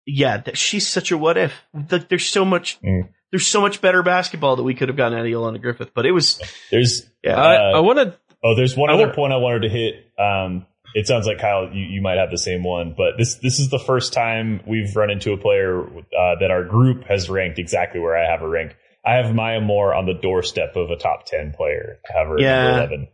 yeah, 0.06 0.38
that 0.38 0.56
she's 0.56 0.86
such 0.86 1.10
a 1.10 1.18
what 1.18 1.36
if. 1.36 1.52
Like, 1.90 2.08
there's 2.08 2.28
so 2.28 2.44
much 2.44 2.80
Mm. 2.80 3.10
There's 3.36 3.46
so 3.46 3.60
much 3.60 3.80
better 3.80 4.02
basketball 4.02 4.56
that 4.56 4.62
we 4.62 4.74
could 4.74 4.88
have 4.88 4.96
gotten 4.96 5.18
out 5.18 5.24
of 5.24 5.30
Yolanda 5.30 5.58
Griffith, 5.58 5.92
but 5.94 6.06
it 6.06 6.12
was 6.12 6.40
There's 6.70 7.06
yeah. 7.22 7.36
I, 7.40 7.54
Uh, 7.72 7.76
I 7.76 7.80
want 7.80 7.98
to, 7.98 8.18
Oh, 8.44 8.54
there's 8.54 8.76
one 8.76 8.90
I 8.90 8.94
other 8.94 9.04
want- 9.06 9.16
point 9.16 9.32
I 9.32 9.36
wanted 9.36 9.62
to 9.62 9.68
hit. 9.68 9.94
Um, 10.18 10.66
it 10.94 11.06
sounds 11.06 11.26
like 11.26 11.38
Kyle, 11.38 11.68
you, 11.72 11.84
you 11.84 12.00
might 12.00 12.16
have 12.16 12.30
the 12.30 12.38
same 12.38 12.62
one, 12.64 12.94
but 12.96 13.18
this 13.18 13.34
this 13.36 13.58
is 13.58 13.68
the 13.70 13.78
first 13.78 14.12
time 14.14 14.60
we've 14.66 14.94
run 14.96 15.10
into 15.10 15.32
a 15.32 15.36
player 15.36 15.84
uh, 15.84 16.36
that 16.40 16.50
our 16.50 16.64
group 16.64 17.04
has 17.04 17.28
ranked 17.28 17.58
exactly 17.58 18.00
where 18.00 18.16
I 18.16 18.30
have 18.30 18.40
her 18.40 18.48
ranked. 18.48 18.76
I 19.04 19.16
have 19.16 19.34
Maya 19.34 19.60
Moore 19.60 19.94
on 19.94 20.06
the 20.06 20.14
doorstep 20.14 20.74
of 20.76 20.90
a 20.90 20.96
top 20.96 21.26
ten 21.26 21.52
player. 21.52 21.98
I 22.08 22.18
have 22.18 22.28
her 22.28 22.40
Yeah. 22.40 22.62
number 22.62 22.78
eleven. 22.78 23.08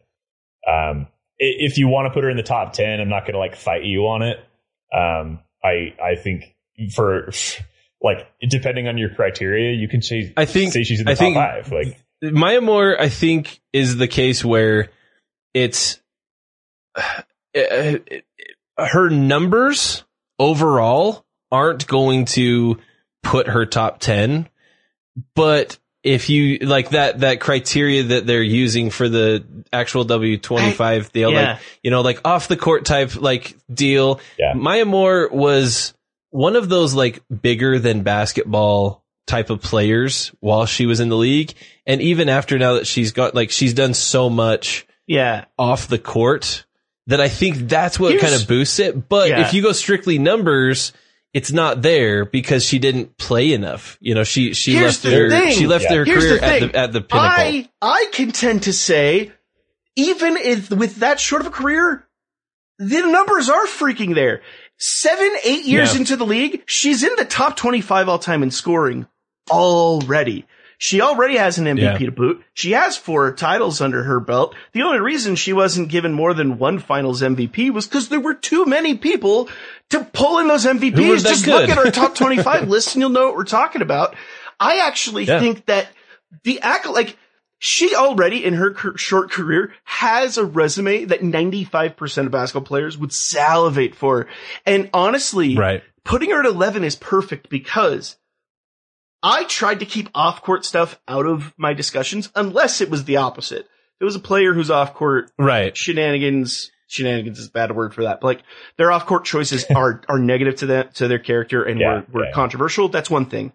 Um, 0.68 1.08
if 1.38 1.76
you 1.78 1.88
want 1.88 2.06
to 2.06 2.10
put 2.12 2.22
her 2.24 2.30
in 2.30 2.36
the 2.36 2.42
top 2.44 2.72
ten, 2.72 3.00
I'm 3.00 3.08
not 3.08 3.22
going 3.22 3.32
to 3.34 3.38
like 3.40 3.56
fight 3.56 3.84
you 3.84 4.06
on 4.08 4.22
it. 4.22 4.36
Um, 4.94 5.40
I 5.64 5.94
I 6.02 6.14
think 6.16 6.54
for 6.94 7.30
like 8.02 8.26
depending 8.48 8.88
on 8.88 8.98
your 8.98 9.10
criteria, 9.14 9.72
you 9.72 9.88
can 9.88 10.02
say 10.02 10.32
I 10.36 10.44
think 10.44 10.72
say 10.72 10.82
she's 10.82 11.00
in 11.00 11.06
the 11.06 11.12
I 11.12 11.14
top 11.14 11.20
think 11.20 11.36
five. 11.36 11.72
Like 11.72 11.98
Maya 12.22 12.60
Moore, 12.60 13.00
I 13.00 13.08
think, 13.08 13.60
is 13.72 13.96
the 13.96 14.08
case 14.08 14.44
where 14.44 14.90
it's 15.54 16.00
uh, 16.96 17.98
her 18.78 19.10
numbers 19.10 20.04
overall 20.38 21.24
aren't 21.50 21.86
going 21.86 22.24
to 22.24 22.78
put 23.22 23.48
her 23.48 23.66
top 23.66 24.00
10, 24.00 24.48
but 25.34 25.78
if 26.02 26.30
you 26.30 26.58
like 26.58 26.90
that, 26.90 27.20
that 27.20 27.40
criteria 27.40 28.02
that 28.04 28.26
they're 28.26 28.42
using 28.42 28.90
for 28.90 29.08
the 29.08 29.44
actual 29.72 30.04
W25 30.04 31.12
deal, 31.12 31.32
yeah. 31.32 31.52
like, 31.52 31.60
you 31.82 31.90
know, 31.90 32.00
like 32.00 32.20
off 32.24 32.48
the 32.48 32.56
court 32.56 32.84
type, 32.84 33.14
like 33.20 33.56
deal, 33.72 34.20
Yeah. 34.38 34.54
Maya 34.54 34.84
Moore 34.84 35.28
was 35.30 35.94
one 36.32 36.56
of 36.56 36.68
those 36.68 36.94
like 36.94 37.22
bigger 37.28 37.78
than 37.78 38.02
basketball 38.02 39.04
type 39.26 39.50
of 39.50 39.62
players 39.62 40.32
while 40.40 40.66
she 40.66 40.84
was 40.86 40.98
in 40.98 41.08
the 41.08 41.16
league. 41.16 41.54
And 41.86 42.02
even 42.02 42.28
after 42.28 42.58
now 42.58 42.74
that 42.74 42.86
she's 42.88 43.12
got, 43.12 43.34
like, 43.34 43.50
she's 43.52 43.72
done 43.74 43.94
so 43.94 44.28
much 44.28 44.84
Yeah. 45.06 45.44
off 45.56 45.86
the 45.86 45.98
court 45.98 46.64
that 47.06 47.20
I 47.20 47.28
think 47.28 47.68
that's 47.68 48.00
what 48.00 48.12
Here's- 48.12 48.22
kind 48.30 48.34
of 48.42 48.48
boosts 48.48 48.78
it. 48.80 49.08
But 49.08 49.28
Yeah. 49.28 49.46
if 49.46 49.54
you 49.54 49.62
go 49.62 49.72
strictly 49.72 50.18
numbers, 50.18 50.92
it's 51.32 51.52
not 51.52 51.82
there 51.82 52.24
because 52.24 52.64
she 52.64 52.78
didn't 52.78 53.16
play 53.16 53.52
enough. 53.52 53.96
You 54.00 54.14
know, 54.14 54.24
she, 54.24 54.54
she 54.54 54.72
Here's 54.74 54.84
left 54.84 55.02
the 55.04 55.10
her, 55.10 55.30
thing. 55.30 55.54
she 55.56 55.66
left 55.66 55.84
Yeah. 55.84 55.94
her 55.96 56.04
Here's 56.04 56.24
career 56.24 56.38
the 56.38 56.44
at 56.44 56.60
the, 56.72 56.78
at 56.78 56.92
the 56.92 57.00
pinnacle. 57.00 57.30
I 57.30 57.68
I 57.80 58.06
contend 58.12 58.64
to 58.64 58.72
say, 58.72 59.32
even 59.96 60.36
if 60.36 60.70
with 60.70 60.96
that 60.96 61.20
short 61.20 61.42
of 61.42 61.46
a 61.48 61.50
career, 61.50 62.06
the 62.78 63.02
numbers 63.02 63.48
are 63.48 63.66
freaking 63.66 64.14
there. 64.14 64.42
Seven, 64.84 65.30
eight 65.44 65.64
years 65.64 65.92
Yeah. 65.94 66.00
into 66.00 66.16
the 66.16 66.26
league, 66.26 66.64
she's 66.66 67.04
in 67.04 67.14
the 67.16 67.24
top 67.24 67.56
twenty-five 67.56 68.08
all 68.08 68.18
time 68.18 68.42
in 68.42 68.50
scoring 68.50 69.06
already. 69.48 70.44
She 70.78 71.00
already 71.00 71.36
has 71.36 71.58
an 71.58 71.66
MVP 71.68 72.00
Yeah. 72.00 72.06
to 72.06 72.10
boot. 72.10 72.42
She 72.54 72.72
has 72.72 72.96
four 72.96 73.30
titles 73.32 73.80
under 73.80 74.02
her 74.02 74.18
belt. 74.18 74.56
The 74.72 74.82
only 74.82 74.98
reason 74.98 75.36
she 75.36 75.52
wasn't 75.52 75.88
given 75.90 76.12
more 76.12 76.34
than 76.34 76.58
one 76.58 76.80
finals 76.80 77.22
MVP 77.22 77.70
was 77.70 77.86
because 77.86 78.08
there 78.08 78.18
were 78.18 78.34
too 78.34 78.64
many 78.66 78.96
people 78.96 79.48
to 79.90 80.00
pull 80.02 80.40
in 80.40 80.48
those 80.48 80.66
MVPs. 80.66 81.22
Just 81.22 81.46
look 81.46 81.68
at 81.70 81.78
our 81.78 81.92
top 81.92 82.14
25 82.16 82.68
list 82.68 82.96
and 82.96 83.00
you'll 83.02 83.10
know 83.10 83.26
what 83.26 83.36
we're 83.36 83.44
talking 83.44 83.82
about. 83.82 84.16
I 84.58 84.78
actually 84.78 85.24
Yeah. 85.24 85.38
think 85.38 85.66
that 85.66 85.86
the 86.42 86.60
act, 86.62 86.86
like, 86.88 87.16
she 87.64 87.94
already 87.94 88.44
in 88.44 88.54
her 88.54 88.72
cur- 88.72 88.96
short 88.96 89.30
career 89.30 89.72
has 89.84 90.36
a 90.36 90.44
resume 90.44 91.04
that 91.04 91.20
95% 91.20 92.26
of 92.26 92.32
basketball 92.32 92.66
players 92.66 92.98
would 92.98 93.12
salivate 93.12 93.94
for. 93.94 94.26
And 94.66 94.90
honestly, 94.92 95.54
Right. 95.56 95.84
putting 96.04 96.30
her 96.30 96.40
at 96.40 96.46
11 96.46 96.82
is 96.82 96.96
perfect 96.96 97.48
because 97.48 98.16
I 99.22 99.44
tried 99.44 99.78
to 99.78 99.86
keep 99.86 100.08
off 100.12 100.42
court 100.42 100.64
stuff 100.64 101.00
out 101.06 101.24
of 101.24 101.54
my 101.56 101.72
discussions 101.72 102.30
unless 102.34 102.80
it 102.80 102.90
was 102.90 103.04
the 103.04 103.18
opposite. 103.18 103.68
It 104.00 104.04
was 104.04 104.16
a 104.16 104.20
player 104.20 104.52
who's 104.52 104.68
off 104.70 104.94
court 104.94 105.30
Right. 105.38 105.76
shenanigans, 105.76 106.72
shenanigans 106.88 107.38
is 107.38 107.46
a 107.46 107.52
bad 107.52 107.70
word 107.70 107.94
for 107.94 108.02
that, 108.02 108.20
but 108.20 108.26
like 108.26 108.42
their 108.76 108.90
off 108.90 109.06
court 109.06 109.24
choices 109.24 109.64
are, 109.76 110.02
are 110.08 110.18
negative 110.18 110.56
to 110.56 110.66
them, 110.66 110.88
to 110.94 111.06
their 111.06 111.20
character 111.20 111.62
and 111.62 111.78
Yeah, 111.78 111.94
were, 111.94 112.06
were 112.12 112.24
yeah. 112.24 112.32
controversial. 112.32 112.88
That's 112.88 113.08
one 113.08 113.26
thing. 113.26 113.52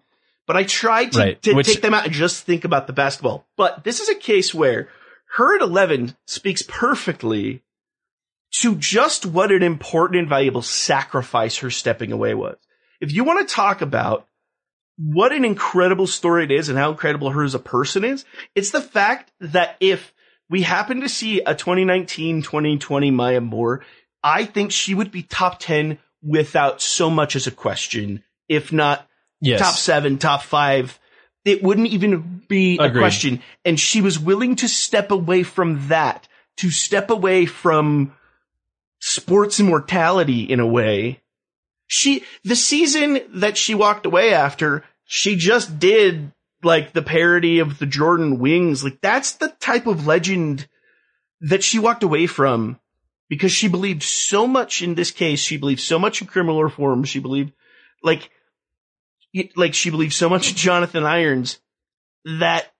But 0.48 0.56
I 0.56 0.64
tried 0.64 1.12
to, 1.12 1.18
Right, 1.18 1.42
to 1.42 1.52
which- 1.52 1.66
take 1.66 1.82
them 1.82 1.94
out 1.94 2.06
and 2.06 2.12
just 2.12 2.44
think 2.44 2.64
about 2.64 2.86
the 2.88 2.92
basketball. 2.94 3.46
But 3.56 3.84
this 3.84 4.00
is 4.00 4.08
a 4.08 4.14
case 4.14 4.52
where 4.52 4.88
her 5.36 5.54
at 5.54 5.60
11 5.62 6.16
speaks 6.26 6.62
perfectly 6.62 7.62
to 8.62 8.74
just 8.74 9.26
what 9.26 9.52
an 9.52 9.62
important 9.62 10.20
and 10.20 10.28
valuable 10.28 10.62
sacrifice 10.62 11.58
her 11.58 11.70
stepping 11.70 12.12
away 12.12 12.32
was. 12.32 12.56
If 12.98 13.12
you 13.12 13.24
want 13.24 13.46
to 13.46 13.54
talk 13.54 13.82
about 13.82 14.26
what 14.96 15.32
an 15.32 15.44
incredible 15.44 16.06
story 16.06 16.44
it 16.44 16.50
is 16.50 16.70
and 16.70 16.78
how 16.78 16.90
incredible 16.90 17.30
her 17.30 17.44
as 17.44 17.54
a 17.54 17.60
person 17.60 18.02
is, 18.02 18.24
it's 18.54 18.70
the 18.70 18.80
fact 18.80 19.30
that 19.40 19.76
if 19.80 20.14
we 20.48 20.62
happen 20.62 21.02
to 21.02 21.10
see 21.10 21.40
a 21.40 21.54
2019, 21.54 22.40
2020 22.42 23.10
Maya 23.10 23.42
Moore, 23.42 23.84
I 24.24 24.46
think 24.46 24.72
she 24.72 24.94
would 24.94 25.12
be 25.12 25.22
top 25.22 25.58
10 25.60 25.98
without 26.22 26.80
so 26.80 27.10
much 27.10 27.36
as 27.36 27.46
a 27.46 27.52
question, 27.52 28.24
if 28.48 28.72
not 28.72 29.07
Yes. 29.40 29.60
top 29.60 29.74
seven, 29.74 30.18
top 30.18 30.42
five. 30.42 30.98
It 31.44 31.62
wouldn't 31.62 31.88
even 31.88 32.42
be 32.48 32.78
a 32.78 32.90
question. 32.90 33.42
And 33.64 33.78
she 33.78 34.00
was 34.00 34.18
willing 34.18 34.56
to 34.56 34.68
step 34.68 35.10
away 35.10 35.42
from 35.42 35.88
that, 35.88 36.28
to 36.58 36.70
step 36.70 37.10
away 37.10 37.46
from 37.46 38.14
sports 39.00 39.60
immortality 39.60 40.42
in 40.42 40.60
a 40.60 40.66
way. 40.66 41.20
She, 41.86 42.24
the 42.44 42.56
season 42.56 43.20
that 43.34 43.56
she 43.56 43.74
walked 43.74 44.04
away 44.04 44.34
after, 44.34 44.84
she 45.04 45.36
just 45.36 45.78
did 45.78 46.32
like 46.62 46.92
the 46.92 47.02
parody 47.02 47.60
of 47.60 47.78
the 47.78 47.86
Jordan 47.86 48.38
wings. 48.38 48.84
Like 48.84 49.00
that's 49.00 49.32
the 49.32 49.48
type 49.48 49.86
of 49.86 50.06
legend 50.06 50.68
that 51.40 51.62
she 51.62 51.78
walked 51.78 52.02
away 52.02 52.26
from 52.26 52.78
because 53.28 53.52
she 53.52 53.68
believed 53.68 54.02
so 54.02 54.46
much 54.46 54.82
in 54.82 54.94
this 54.94 55.10
case. 55.10 55.40
She 55.40 55.56
believed 55.56 55.80
so 55.80 55.98
much 55.98 56.20
in 56.20 56.26
criminal 56.26 56.62
reform. 56.62 57.04
She 57.04 57.20
believed 57.20 57.52
like, 58.02 58.30
it- 59.32 59.56
like 59.56 59.74
she 59.74 59.90
believes 59.90 60.16
so 60.16 60.28
much 60.28 60.50
in 60.50 60.56
Jonathan 60.56 61.04
Irons 61.04 61.58
that 62.24 62.72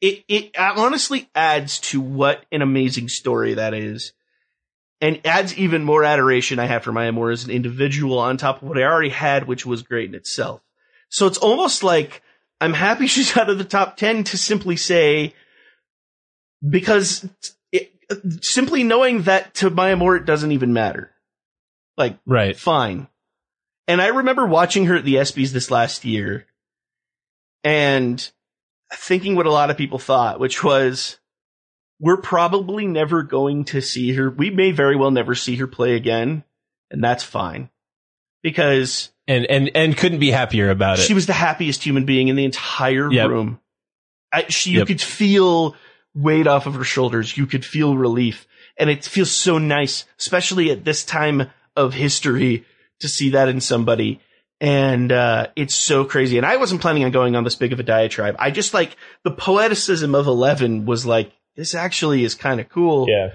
it, 0.00 0.24
it 0.28 0.50
uh, 0.58 0.74
honestly 0.76 1.28
adds 1.34 1.78
to 1.80 2.00
what 2.00 2.44
an 2.50 2.62
amazing 2.62 3.08
story 3.08 3.54
that 3.54 3.74
is. 3.74 4.12
And 5.00 5.20
adds 5.24 5.56
even 5.58 5.82
more 5.82 6.04
adoration 6.04 6.60
I 6.60 6.66
have 6.66 6.84
for 6.84 6.92
Maya 6.92 7.10
Moore 7.10 7.32
as 7.32 7.44
an 7.44 7.50
individual 7.50 8.20
on 8.20 8.36
top 8.36 8.62
of 8.62 8.68
what 8.68 8.78
I 8.78 8.84
already 8.84 9.08
had, 9.08 9.48
which 9.48 9.66
was 9.66 9.82
great 9.82 10.08
in 10.08 10.14
itself. 10.14 10.60
So 11.08 11.26
it's 11.26 11.38
almost 11.38 11.82
like 11.82 12.22
I'm 12.60 12.72
happy 12.72 13.06
she's 13.08 13.36
out 13.36 13.50
of 13.50 13.58
the 13.58 13.64
top 13.64 13.96
10 13.96 14.22
to 14.24 14.38
simply 14.38 14.76
say, 14.76 15.34
because 16.68 17.28
it, 17.72 17.92
simply 18.42 18.84
knowing 18.84 19.22
that 19.22 19.54
to 19.54 19.70
Maya 19.70 19.96
Moore, 19.96 20.16
it 20.16 20.24
doesn't 20.24 20.52
even 20.52 20.72
matter. 20.72 21.10
Like, 21.96 22.18
Right. 22.24 22.56
fine. 22.56 23.08
And 23.88 24.00
I 24.00 24.08
remember 24.08 24.46
watching 24.46 24.86
her 24.86 24.96
at 24.96 25.04
the 25.04 25.16
ESPYs 25.16 25.50
this 25.52 25.70
last 25.70 26.04
year 26.04 26.46
and 27.64 28.30
thinking 28.94 29.36
what 29.36 29.46
a 29.46 29.52
lot 29.52 29.70
of 29.70 29.76
people 29.76 29.98
thought, 29.98 30.40
which 30.40 30.62
was, 30.62 31.18
we're 32.00 32.16
probably 32.20 32.86
never 32.86 33.22
going 33.22 33.64
to 33.66 33.80
see 33.80 34.12
her. 34.14 34.30
We 34.30 34.50
may 34.50 34.70
very 34.72 34.96
well 34.96 35.10
never 35.10 35.34
see 35.34 35.56
her 35.56 35.66
play 35.66 35.94
again. 35.94 36.44
And 36.90 37.02
that's 37.02 37.24
fine 37.24 37.70
because 38.42 39.10
And, 39.26 39.46
and, 39.46 39.70
and 39.74 39.96
couldn't 39.96 40.18
be 40.18 40.30
happier 40.30 40.68
about 40.70 40.98
it. 40.98 41.02
she 41.02 41.14
was 41.14 41.26
the 41.26 41.32
happiest 41.32 41.82
human 41.84 42.04
being 42.04 42.28
in 42.28 42.36
the 42.36 42.44
entire 42.44 43.10
Yep. 43.10 43.28
room. 43.28 43.60
I, 44.32 44.46
she, 44.48 44.70
you 44.72 44.78
Yep. 44.80 44.88
could 44.88 45.00
feel 45.00 45.74
weight 46.14 46.46
off 46.46 46.66
of 46.66 46.74
her 46.74 46.84
shoulders. 46.84 47.36
You 47.36 47.46
could 47.46 47.64
feel 47.64 47.96
relief. 47.96 48.46
And 48.78 48.90
it 48.90 49.04
feels 49.04 49.30
so 49.30 49.58
nice, 49.58 50.04
especially 50.18 50.70
at 50.70 50.84
this 50.84 51.04
time 51.04 51.50
of 51.76 51.94
history 51.94 52.64
to 53.02 53.08
see 53.08 53.30
that 53.30 53.48
in 53.48 53.60
somebody. 53.60 54.20
And, 54.60 55.12
uh, 55.12 55.48
it's 55.56 55.74
so 55.74 56.04
crazy. 56.04 56.36
And 56.36 56.46
I 56.46 56.56
wasn't 56.56 56.80
planning 56.80 57.04
on 57.04 57.10
going 57.10 57.36
on 57.36 57.44
this 57.44 57.56
big 57.56 57.72
of 57.72 57.80
a 57.80 57.82
diatribe. 57.82 58.36
I 58.38 58.50
just 58.50 58.74
like 58.74 58.96
the 59.24 59.32
poeticism 59.32 60.14
of 60.18 60.26
11 60.26 60.86
was 60.86 61.04
like, 61.04 61.32
this 61.56 61.74
actually 61.74 62.24
is 62.24 62.34
kind 62.34 62.60
of 62.60 62.68
cool. 62.68 63.06
yeah. 63.08 63.30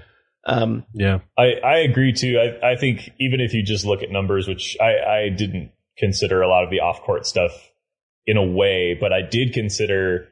Um, 0.46 0.84
yeah. 0.94 1.18
I, 1.36 1.54
I 1.62 1.78
agree 1.80 2.14
too. 2.14 2.38
I, 2.38 2.72
I 2.72 2.76
think 2.76 3.10
even 3.20 3.40
if 3.40 3.52
you 3.52 3.62
just 3.62 3.84
look 3.84 4.02
at 4.02 4.10
numbers, 4.10 4.48
which 4.48 4.76
I, 4.80 5.26
I 5.26 5.28
didn't 5.28 5.72
consider 5.98 6.40
a 6.40 6.48
lot 6.48 6.64
of 6.64 6.70
the 6.70 6.80
off 6.80 7.02
court 7.02 7.26
stuff 7.26 7.52
in 8.26 8.36
a 8.36 8.44
way, 8.44 8.96
but 8.98 9.12
I 9.12 9.20
did 9.22 9.52
consider 9.52 10.28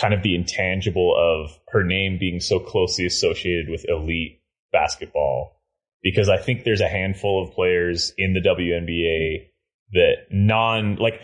kind 0.00 0.14
of 0.14 0.22
the 0.22 0.34
intangible 0.34 1.14
of 1.16 1.58
her 1.68 1.82
name 1.82 2.18
being 2.18 2.40
so 2.40 2.58
closely 2.58 3.06
associated 3.06 3.68
with 3.68 3.84
elite 3.88 4.40
basketball. 4.72 5.60
Because 6.02 6.28
I 6.28 6.36
think 6.36 6.64
there's 6.64 6.80
a 6.80 6.88
handful 6.88 7.42
of 7.42 7.54
players 7.54 8.12
in 8.18 8.34
the 8.34 8.40
WNBA 8.40 9.48
that 9.92 10.14
non, 10.30 10.96
like, 10.96 11.20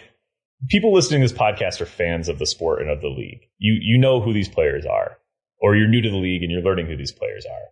people 0.68 0.92
listening 0.92 1.20
to 1.20 1.28
this 1.28 1.36
podcast 1.36 1.80
are 1.80 1.86
fans 1.86 2.28
of 2.28 2.38
the 2.38 2.46
sport 2.46 2.80
and 2.80 2.90
of 2.90 3.00
the 3.00 3.08
league. 3.08 3.40
You, 3.58 3.76
you 3.80 3.98
know 3.98 4.20
who 4.20 4.32
these 4.32 4.48
players 4.48 4.86
are, 4.86 5.18
or 5.60 5.74
you're 5.74 5.88
new 5.88 6.02
to 6.02 6.10
the 6.10 6.16
league 6.16 6.42
and 6.42 6.52
you're 6.52 6.62
learning 6.62 6.86
who 6.86 6.96
these 6.96 7.12
players 7.12 7.44
are 7.44 7.68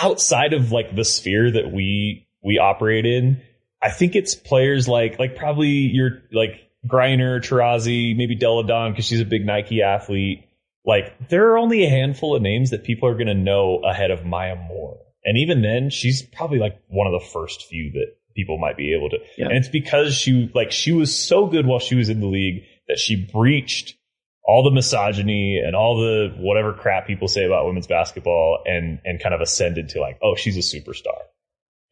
outside 0.00 0.52
of 0.52 0.72
like 0.72 0.94
the 0.94 1.04
sphere 1.04 1.50
that 1.50 1.72
we 1.72 2.28
we 2.42 2.58
operate 2.58 3.06
in, 3.06 3.42
I 3.82 3.90
think 3.90 4.14
it's 4.14 4.34
players 4.34 4.88
like 4.88 5.18
like 5.18 5.36
probably 5.36 5.68
your 5.68 6.22
like 6.32 6.70
Griner, 6.86 7.40
Taurasi, 7.40 8.16
maybe 8.16 8.36
Delle 8.36 8.62
Donne 8.62 8.92
because 8.92 9.06
she's 9.06 9.20
a 9.20 9.24
big 9.24 9.44
Nike 9.44 9.82
athlete. 9.82 10.44
Like 10.84 11.28
there 11.28 11.50
are 11.50 11.58
only 11.58 11.84
a 11.84 11.90
handful 11.90 12.36
of 12.36 12.42
names 12.42 12.70
that 12.70 12.84
people 12.84 13.08
are 13.08 13.14
going 13.14 13.26
to 13.26 13.34
know 13.34 13.80
ahead 13.84 14.10
of 14.10 14.24
Maya 14.24 14.56
Moore, 14.56 14.98
and 15.26 15.36
even 15.36 15.60
then, 15.60 15.90
she's 15.90 16.22
probably 16.22 16.58
like 16.58 16.80
one 16.86 17.06
of 17.06 17.12
the 17.12 17.28
first 17.28 17.66
few 17.66 17.90
that 17.92 18.16
people 18.34 18.58
might 18.58 18.76
be 18.76 18.94
able 18.94 19.10
to. 19.10 19.18
Yeah. 19.36 19.46
And 19.46 19.56
it's 19.56 19.68
because 19.68 20.14
she 20.14 20.50
like 20.54 20.70
she 20.70 20.92
was 20.92 21.14
so 21.14 21.46
good 21.46 21.66
while 21.66 21.80
she 21.80 21.96
was 21.96 22.08
in 22.08 22.20
the 22.20 22.26
league 22.26 22.62
that 22.86 22.98
she 22.98 23.28
breached 23.32 23.96
all 24.44 24.62
the 24.62 24.70
misogyny 24.70 25.58
and 25.58 25.74
all 25.74 25.96
the 25.96 26.32
whatever 26.38 26.72
crap 26.72 27.08
people 27.08 27.26
say 27.26 27.44
about 27.44 27.66
women's 27.66 27.88
basketball 27.88 28.62
and 28.64 29.00
and 29.04 29.20
kind 29.20 29.34
of 29.34 29.40
ascended 29.40 29.88
to 29.88 30.00
like 30.00 30.18
oh 30.22 30.36
she's 30.36 30.56
a 30.56 30.60
superstar 30.60 31.18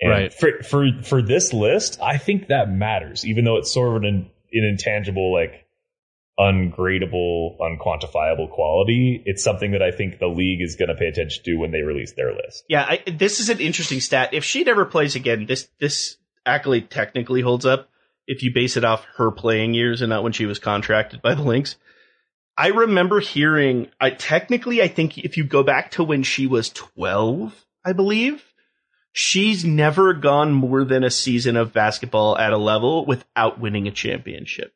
And 0.00 0.10
Right. 0.10 0.32
For 0.32 0.62
for 0.62 0.86
for 1.02 1.22
this 1.22 1.52
list, 1.52 1.98
I 2.00 2.18
think 2.18 2.48
that 2.48 2.70
matters, 2.70 3.26
even 3.26 3.44
though 3.44 3.56
it's 3.56 3.72
sort 3.72 3.96
of 3.96 4.02
an, 4.04 4.30
an 4.52 4.64
intangible, 4.64 5.32
like 5.32 5.63
ungradable, 6.38 7.56
unquantifiable 7.60 8.50
quality. 8.50 9.22
It's 9.24 9.44
something 9.44 9.72
that 9.72 9.82
I 9.82 9.90
think 9.90 10.18
the 10.18 10.26
league 10.26 10.62
is 10.62 10.76
going 10.76 10.88
to 10.88 10.94
pay 10.94 11.06
attention 11.06 11.44
to 11.44 11.56
when 11.56 11.70
they 11.70 11.82
release 11.82 12.12
their 12.12 12.34
list. 12.34 12.64
Yeah, 12.68 12.84
I, 12.84 13.02
this 13.06 13.40
is 13.40 13.50
an 13.50 13.60
interesting 13.60 14.00
stat. 14.00 14.34
If 14.34 14.44
she 14.44 14.64
never 14.64 14.84
plays 14.84 15.14
again, 15.14 15.46
this 15.46 15.68
this 15.78 16.16
accolade 16.46 16.90
technically 16.90 17.40
holds 17.40 17.64
up 17.64 17.88
if 18.26 18.42
you 18.42 18.52
base 18.52 18.76
it 18.76 18.84
off 18.84 19.06
her 19.16 19.30
playing 19.30 19.74
years 19.74 20.02
and 20.02 20.10
not 20.10 20.22
when 20.22 20.32
she 20.32 20.46
was 20.46 20.58
contracted 20.58 21.22
by 21.22 21.34
the 21.34 21.42
Lynx. 21.42 21.76
I 22.56 22.68
remember 22.68 23.20
hearing, 23.20 23.88
I 24.00 24.10
technically, 24.10 24.80
I 24.80 24.88
think 24.88 25.18
if 25.18 25.36
you 25.36 25.44
go 25.44 25.62
back 25.62 25.92
to 25.92 26.04
when 26.04 26.22
she 26.22 26.46
was 26.46 26.70
12, 26.70 27.64
I 27.84 27.92
believe, 27.92 28.44
she's 29.12 29.64
never 29.64 30.14
gone 30.14 30.52
more 30.52 30.84
than 30.84 31.02
a 31.02 31.10
season 31.10 31.56
of 31.56 31.72
basketball 31.72 32.38
at 32.38 32.52
a 32.52 32.58
level 32.58 33.06
without 33.06 33.60
winning 33.60 33.88
a 33.88 33.90
championship. 33.90 34.72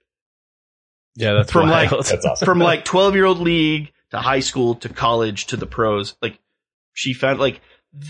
Yeah, 1.18 1.34
that's 1.34 1.50
From 1.52 1.68
wild. 1.68 1.92
like- 1.92 2.06
That's 2.06 2.24
awesome. 2.24 2.46
From 2.46 2.58
like 2.60 2.84
12 2.84 3.14
year 3.14 3.24
old 3.24 3.38
league 3.40 3.92
to 4.10 4.18
high 4.18 4.40
school 4.40 4.76
to 4.76 4.88
college 4.88 5.46
to 5.48 5.56
the 5.56 5.66
pros. 5.66 6.16
Like, 6.22 6.38
she 6.94 7.12
found, 7.12 7.38
like, 7.40 7.60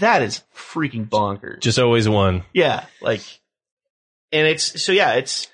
that 0.00 0.22
is 0.22 0.42
freaking 0.54 1.08
bonkers. 1.08 1.60
just 1.60 1.78
always 1.78 2.08
one. 2.08 2.44
Yeah, 2.52 2.84
like, 3.00 3.20
and 4.32 4.46
it's 4.46 4.82
so 4.82 4.92
yeah, 4.92 5.14
it's 5.14 5.46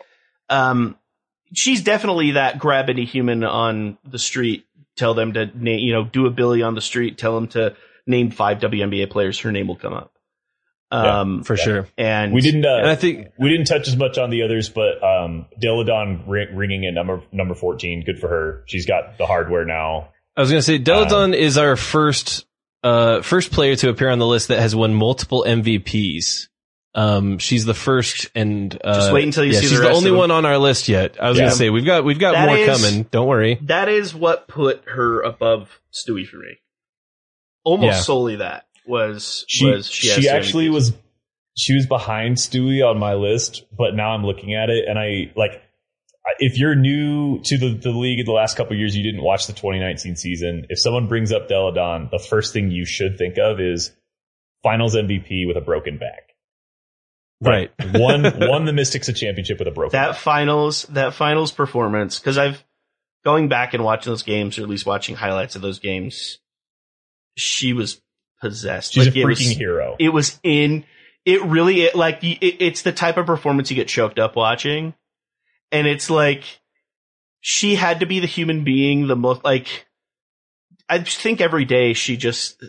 um, 0.49 0.97
she's 1.53 1.83
definitely 1.83 2.33
that 2.33 2.59
grab 2.59 2.89
any 2.91 3.05
human 3.05 3.45
on 3.45 3.99
the 4.05 4.19
street, 4.19 4.67
tell 4.97 5.15
them 5.15 5.35
to 5.35 5.47
name, 5.47 5.79
you 5.79 5.93
know, 5.93 6.05
do 6.05 6.27
a 6.27 6.31
Billy 6.31 6.63
on 6.63 6.75
the 6.75 6.81
street, 6.81 7.19
tell 7.19 7.35
them 7.35 7.49
to 7.49 7.77
name 8.07 8.31
five 8.31 8.59
WNBA 8.59 9.11
players, 9.11 9.39
her 9.41 9.53
name 9.53 9.69
will 9.69 9.77
come 9.77 9.93
up. 9.93 10.14
Um, 10.95 11.43
For 11.45 11.57
sure. 11.57 11.89
and 11.99 12.33
We 12.33 12.41
didn't. 12.41 12.65
Uh, 12.65 12.77
And 12.79 12.89
I 12.89 12.95
think 12.95 13.29
we 13.39 13.49
didn't 13.49 13.67
touch 13.67 13.89
as 13.89 13.97
much 13.97 14.19
on 14.19 14.31
the 14.31 14.43
others, 14.43 14.69
but 14.69 15.03
um, 15.03 15.47
Delle 15.59 15.85
Donne 15.85 16.25
ri- 16.27 16.49
ringing 16.53 16.85
in 16.85 16.95
number 16.95 17.23
number 17.33 17.55
fourteen. 17.55 18.03
Good 18.05 18.19
for 18.19 18.29
her. 18.29 18.65
She's 18.67 18.87
got 18.87 19.19
the 19.19 19.27
hardware 19.27 19.65
now. 19.65 20.11
I 20.37 20.41
was 20.41 20.51
going 20.51 20.59
to 20.59 20.63
say 20.65 20.79
Delle 20.79 21.07
Donne 21.07 21.35
is 21.35 21.59
our 21.59 21.77
first 21.77 22.45
uh 22.83 23.23
first 23.23 23.51
player 23.51 23.77
to 23.77 23.89
appear 23.89 24.11
on 24.11 24.19
the 24.19 24.27
list 24.27 24.49
that 24.49 24.59
has 24.61 24.75
won 24.77 24.95
multiple 24.95 25.45
MVPs. 25.47 26.49
Um, 26.97 27.39
she's 27.39 27.65
the 27.65 27.75
first, 27.75 28.31
and 28.37 28.73
uh, 28.85 28.95
Just 28.95 29.13
wait 29.13 29.25
until 29.25 29.45
you 29.45 29.53
yeah, 29.53 29.59
see 29.61 29.67
the 29.67 29.71
she's 29.71 29.79
the 29.81 29.85
rest 29.87 29.97
only 29.97 30.11
of 30.11 30.13
them. 30.13 30.19
one 30.19 30.31
on 30.31 30.47
our 30.47 30.59
list 30.59 30.87
yet. 30.89 31.17
I 31.21 31.29
was 31.29 31.37
Yeah. 31.39 31.45
going 31.45 31.51
to 31.53 31.57
say 31.57 31.71
we've 31.71 31.85
got 31.85 32.05
we've 32.05 32.21
got 32.21 32.35
That 32.35 32.47
more 32.47 32.57
is- 32.57 32.83
coming. 32.85 33.03
Don't 33.11 33.27
worry. 33.27 33.59
that 33.63 33.89
is 33.89 34.15
what 34.15 34.47
put 34.47 34.83
her 34.87 35.21
above 35.23 35.81
Stewie 35.93 36.25
for 36.27 36.37
me. 36.37 36.59
Almost 37.65 37.87
Yeah. 37.97 38.01
solely 38.01 38.37
that 38.37 38.67
was 38.87 39.45
She 39.49 39.67
was 39.67 39.89
she, 39.89 40.09
has 40.09 40.25
so 40.25 40.31
actually 40.31 40.69
was 40.69 40.93
she 41.57 41.75
was 41.75 41.87
behind 41.87 42.37
Stewie 42.37 42.85
on 42.89 42.99
my 42.99 43.15
list, 43.15 43.65
but 43.77 43.95
now 43.95 44.11
I'm 44.11 44.25
looking 44.25 44.55
at 44.55 44.71
it 44.71 44.87
and 44.89 44.99
I 44.99 45.33
like 45.37 45.63
if 46.39 46.59
you're 46.59 46.75
new 46.75 47.41
to 47.43 47.59
the, 47.59 47.75
the 47.75 47.91
league 47.91 48.19
in 48.19 48.27
the 48.27 48.33
last 48.33 48.57
couple 48.57 48.73
of 48.73 48.79
years, 48.79 48.97
you 48.97 49.03
didn't 49.03 49.23
watch 49.23 49.47
the 49.47 49.53
2019 49.53 50.17
season. 50.17 50.67
If 50.71 50.79
someone 50.79 51.07
brings 51.07 51.33
up 51.33 51.49
Delle 51.49 51.73
Donne, 51.73 52.09
the 52.11 52.19
first 52.19 52.53
thing 52.53 52.71
you 52.71 52.87
should 52.87 53.19
think 53.19 53.37
of 53.39 53.61
is 53.61 53.93
Finals 54.63 54.97
MVP 54.97 55.47
with 55.47 55.57
a 55.57 55.61
broken 55.61 55.99
back. 55.99 56.35
Right. 57.41 57.71
won 57.95 58.23
won 58.41 58.65
the 58.65 58.73
Mystics 58.73 59.09
a 59.09 59.13
championship 59.13 59.59
with 59.59 59.69
a 59.69 59.71
broken 59.71 59.93
that 59.93 60.13
back. 60.13 60.21
finals 60.21 60.85
that 60.91 61.15
finals 61.15 61.53
performance 61.53 62.19
because 62.19 62.39
I've 62.39 62.65
going 63.25 63.49
back 63.49 63.75
and 63.75 63.85
watching 63.85 64.11
those 64.11 64.23
games 64.23 64.59
or 64.59 64.63
at 64.63 64.69
least 64.69 64.87
watching 64.87 65.17
highlights 65.17 65.57
of 65.57 65.63
those 65.63 65.79
games. 65.79 66.39
She 67.37 67.73
was 67.73 68.01
possessed. 68.45 68.93
She's 68.93 69.07
Like, 69.07 69.17
a 69.17 69.21
it 69.21 69.25
freaking 69.25 69.29
was, 69.29 69.57
hero. 69.57 69.97
It 69.99 70.11
was 70.11 70.39
in. 70.43 70.85
It 71.25 71.43
really 71.43 71.83
it, 71.83 71.95
like 71.95 72.23
it, 72.23 72.63
it's 72.63 72.83
the 72.83 72.93
type 72.93 73.17
of 73.17 73.25
performance 73.25 73.71
you 73.71 73.77
get 73.77 73.89
choked 73.89 74.19
up 74.19 74.37
watching, 74.37 74.93
and 75.73 75.87
it's 75.87 76.11
like 76.11 76.45
she 77.41 77.75
had 77.75 78.01
to 78.01 78.07
be 78.07 78.21
the 78.21 78.27
human 78.27 78.63
being 78.63 79.07
the 79.07 79.17
most 79.17 79.43
like. 79.43 79.87
I 80.87 81.03
think 81.03 81.41
every 81.41 81.65
day 81.65 81.95
she 81.95 82.19
just 82.19 82.63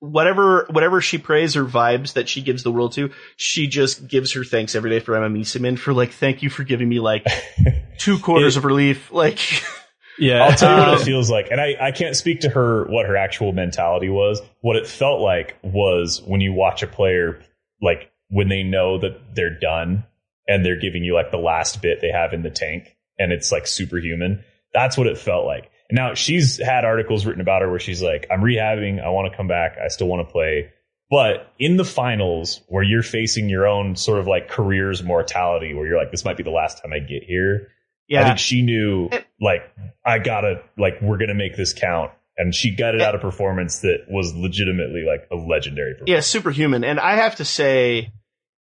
whatever 0.00 0.66
whatever 0.70 1.00
she 1.00 1.18
prays 1.18 1.56
or 1.56 1.64
vibes 1.64 2.14
that 2.14 2.28
she 2.28 2.42
gives 2.42 2.64
the 2.64 2.72
world 2.72 2.92
to, 2.94 3.10
she 3.36 3.68
just 3.68 4.08
gives 4.08 4.32
her 4.32 4.42
thanks 4.42 4.74
every 4.74 4.90
day 4.90 4.98
for 4.98 5.14
Emma 5.14 5.32
Meesseman 5.32 5.78
for 5.78 5.92
like 5.92 6.10
thank 6.10 6.42
you 6.42 6.50
for 6.50 6.64
giving 6.64 6.88
me 6.88 6.98
like 6.98 7.24
two 7.98 8.18
quarters 8.18 8.56
of 8.56 8.64
relief. 8.64 9.12
Like 9.12 9.38
Yeah. 10.20 10.44
I'll 10.44 10.56
tell 10.56 10.72
you 10.72 10.78
what 10.80 10.88
Um, 10.88 11.00
it 11.00 11.04
feels 11.04 11.30
like. 11.30 11.48
And 11.50 11.60
I, 11.60 11.76
I 11.80 11.90
can't 11.92 12.14
speak 12.14 12.40
to 12.40 12.50
her 12.50 12.84
what 12.88 13.06
her 13.06 13.16
actual 13.16 13.52
mentality 13.52 14.08
was. 14.08 14.40
What 14.60 14.76
it 14.76 14.86
felt 14.86 15.20
like 15.20 15.56
was 15.62 16.22
when 16.24 16.40
you 16.40 16.52
watch 16.52 16.82
a 16.82 16.86
player, 16.86 17.40
like 17.82 18.10
when 18.28 18.48
they 18.48 18.62
know 18.62 18.98
that 18.98 19.34
they're 19.34 19.58
done 19.58 20.04
and 20.46 20.64
they're 20.64 20.78
giving 20.78 21.02
you 21.04 21.14
like 21.14 21.30
the 21.30 21.38
last 21.38 21.82
bit 21.82 22.00
they 22.00 22.10
have 22.10 22.32
in 22.32 22.42
the 22.42 22.50
tank 22.50 22.96
and 23.18 23.32
it's 23.32 23.50
like 23.50 23.66
superhuman. 23.66 24.44
That's 24.72 24.96
what 24.96 25.06
it 25.06 25.18
felt 25.18 25.46
like. 25.46 25.70
And 25.88 25.96
now 25.96 26.14
she's 26.14 26.58
had 26.58 26.84
articles 26.84 27.26
written 27.26 27.40
about 27.40 27.62
her 27.62 27.70
where 27.70 27.80
she's 27.80 28.02
like, 28.02 28.26
I'm 28.30 28.40
rehabbing. 28.40 29.02
I 29.04 29.08
want 29.08 29.30
to 29.30 29.36
come 29.36 29.48
back. 29.48 29.76
I 29.82 29.88
still 29.88 30.06
want 30.06 30.26
to 30.26 30.32
play. 30.32 30.70
But 31.10 31.52
in 31.58 31.76
the 31.76 31.84
finals 31.84 32.60
where 32.68 32.84
you're 32.84 33.02
facing 33.02 33.48
your 33.48 33.66
own 33.66 33.96
sort 33.96 34.20
of 34.20 34.28
like 34.28 34.48
career's 34.48 35.02
mortality, 35.02 35.74
where 35.74 35.84
you're 35.84 35.98
like, 35.98 36.12
this 36.12 36.24
might 36.24 36.36
be 36.36 36.44
the 36.44 36.50
last 36.50 36.80
time 36.80 36.92
I 36.92 37.00
get 37.00 37.24
here. 37.24 37.68
I 38.12 38.24
think 38.24 38.38
she 38.38 38.62
knew, 38.62 39.08
like, 39.40 39.62
I 40.04 40.18
gotta, 40.18 40.62
like, 40.78 41.00
we're 41.00 41.18
gonna 41.18 41.34
make 41.34 41.56
this 41.56 41.72
count. 41.72 42.10
And 42.36 42.54
she 42.54 42.74
gutted 42.74 43.02
it, 43.02 43.04
out 43.06 43.14
a 43.14 43.18
performance 43.18 43.80
that 43.80 44.06
was 44.08 44.34
legitimately, 44.34 45.04
like, 45.06 45.28
a 45.30 45.36
legendary 45.36 45.92
performance. 45.94 46.10
yeah, 46.10 46.20
superhuman. 46.20 46.84
And 46.84 46.98
I 46.98 47.16
have 47.16 47.36
to 47.36 47.44
say, 47.44 48.12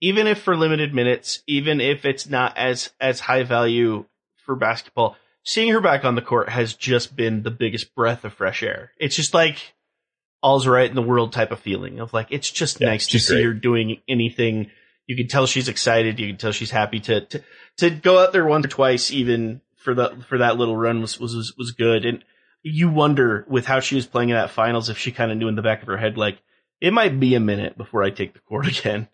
even 0.01 0.27
if 0.27 0.41
for 0.41 0.55
limited 0.55 0.93
minutes, 0.93 1.41
even 1.47 1.79
if 1.81 2.03
it's 2.05 2.27
not 2.29 2.57
as 2.57 2.91
as 2.99 3.19
high 3.21 3.43
value 3.43 4.05
for 4.45 4.55
basketball, 4.55 5.15
seeing 5.43 5.71
her 5.71 5.79
back 5.81 6.03
on 6.05 6.15
the 6.15 6.21
court 6.21 6.49
has 6.49 6.73
just 6.73 7.15
been 7.15 7.43
the 7.43 7.51
biggest 7.51 7.95
breath 7.95 8.25
of 8.25 8.33
fresh 8.33 8.63
air. 8.63 8.91
It's 8.99 9.15
just 9.15 9.33
like 9.33 9.73
all's 10.41 10.67
right 10.67 10.89
in 10.89 10.95
the 10.95 11.01
world 11.01 11.33
type 11.33 11.51
of 11.51 11.59
feeling 11.59 11.99
of 11.99 12.13
like 12.13 12.27
it's 12.31 12.49
just 12.49 12.79
Yeah, 12.79 12.87
nice 12.87 13.07
to 13.07 13.19
see 13.19 13.35
great. 13.35 13.45
her 13.45 13.53
doing 13.53 14.01
anything. 14.07 14.71
You 15.09 15.15
can 15.15 15.27
tell 15.27 15.47
she's 15.47 15.67
excited. 15.67 16.19
You 16.19 16.27
can 16.27 16.37
tell 16.37 16.51
she's 16.51 16.69
happy 16.69 16.99
to 16.99 17.21
to, 17.21 17.43
to 17.77 17.89
go 17.89 18.19
out 18.19 18.31
there 18.31 18.45
once 18.45 18.63
or 18.67 18.69
twice, 18.69 19.09
even 19.09 19.59
for 19.75 19.95
the 19.95 20.23
for 20.29 20.37
that 20.37 20.57
little 20.57 20.77
run 20.77 21.01
was 21.01 21.19
was 21.19 21.51
was 21.57 21.71
good. 21.71 22.05
And 22.05 22.23
you 22.61 22.89
wonder 22.89 23.43
with 23.49 23.65
how 23.65 23.79
she 23.79 23.95
was 23.95 24.05
playing 24.05 24.29
in 24.29 24.35
that 24.35 24.51
finals 24.51 24.87
if 24.87 24.99
she 24.99 25.11
kind 25.11 25.31
of 25.31 25.37
knew 25.39 25.47
in 25.47 25.55
the 25.55 25.63
back 25.63 25.81
of 25.81 25.87
her 25.87 25.97
head 25.97 26.15
like 26.15 26.39
it 26.79 26.93
might 26.93 27.19
be 27.19 27.33
a 27.33 27.39
minute 27.39 27.75
before 27.75 28.03
I 28.03 28.11
take 28.11 28.33
the 28.33 28.39
court 28.41 28.67
again 28.79 29.07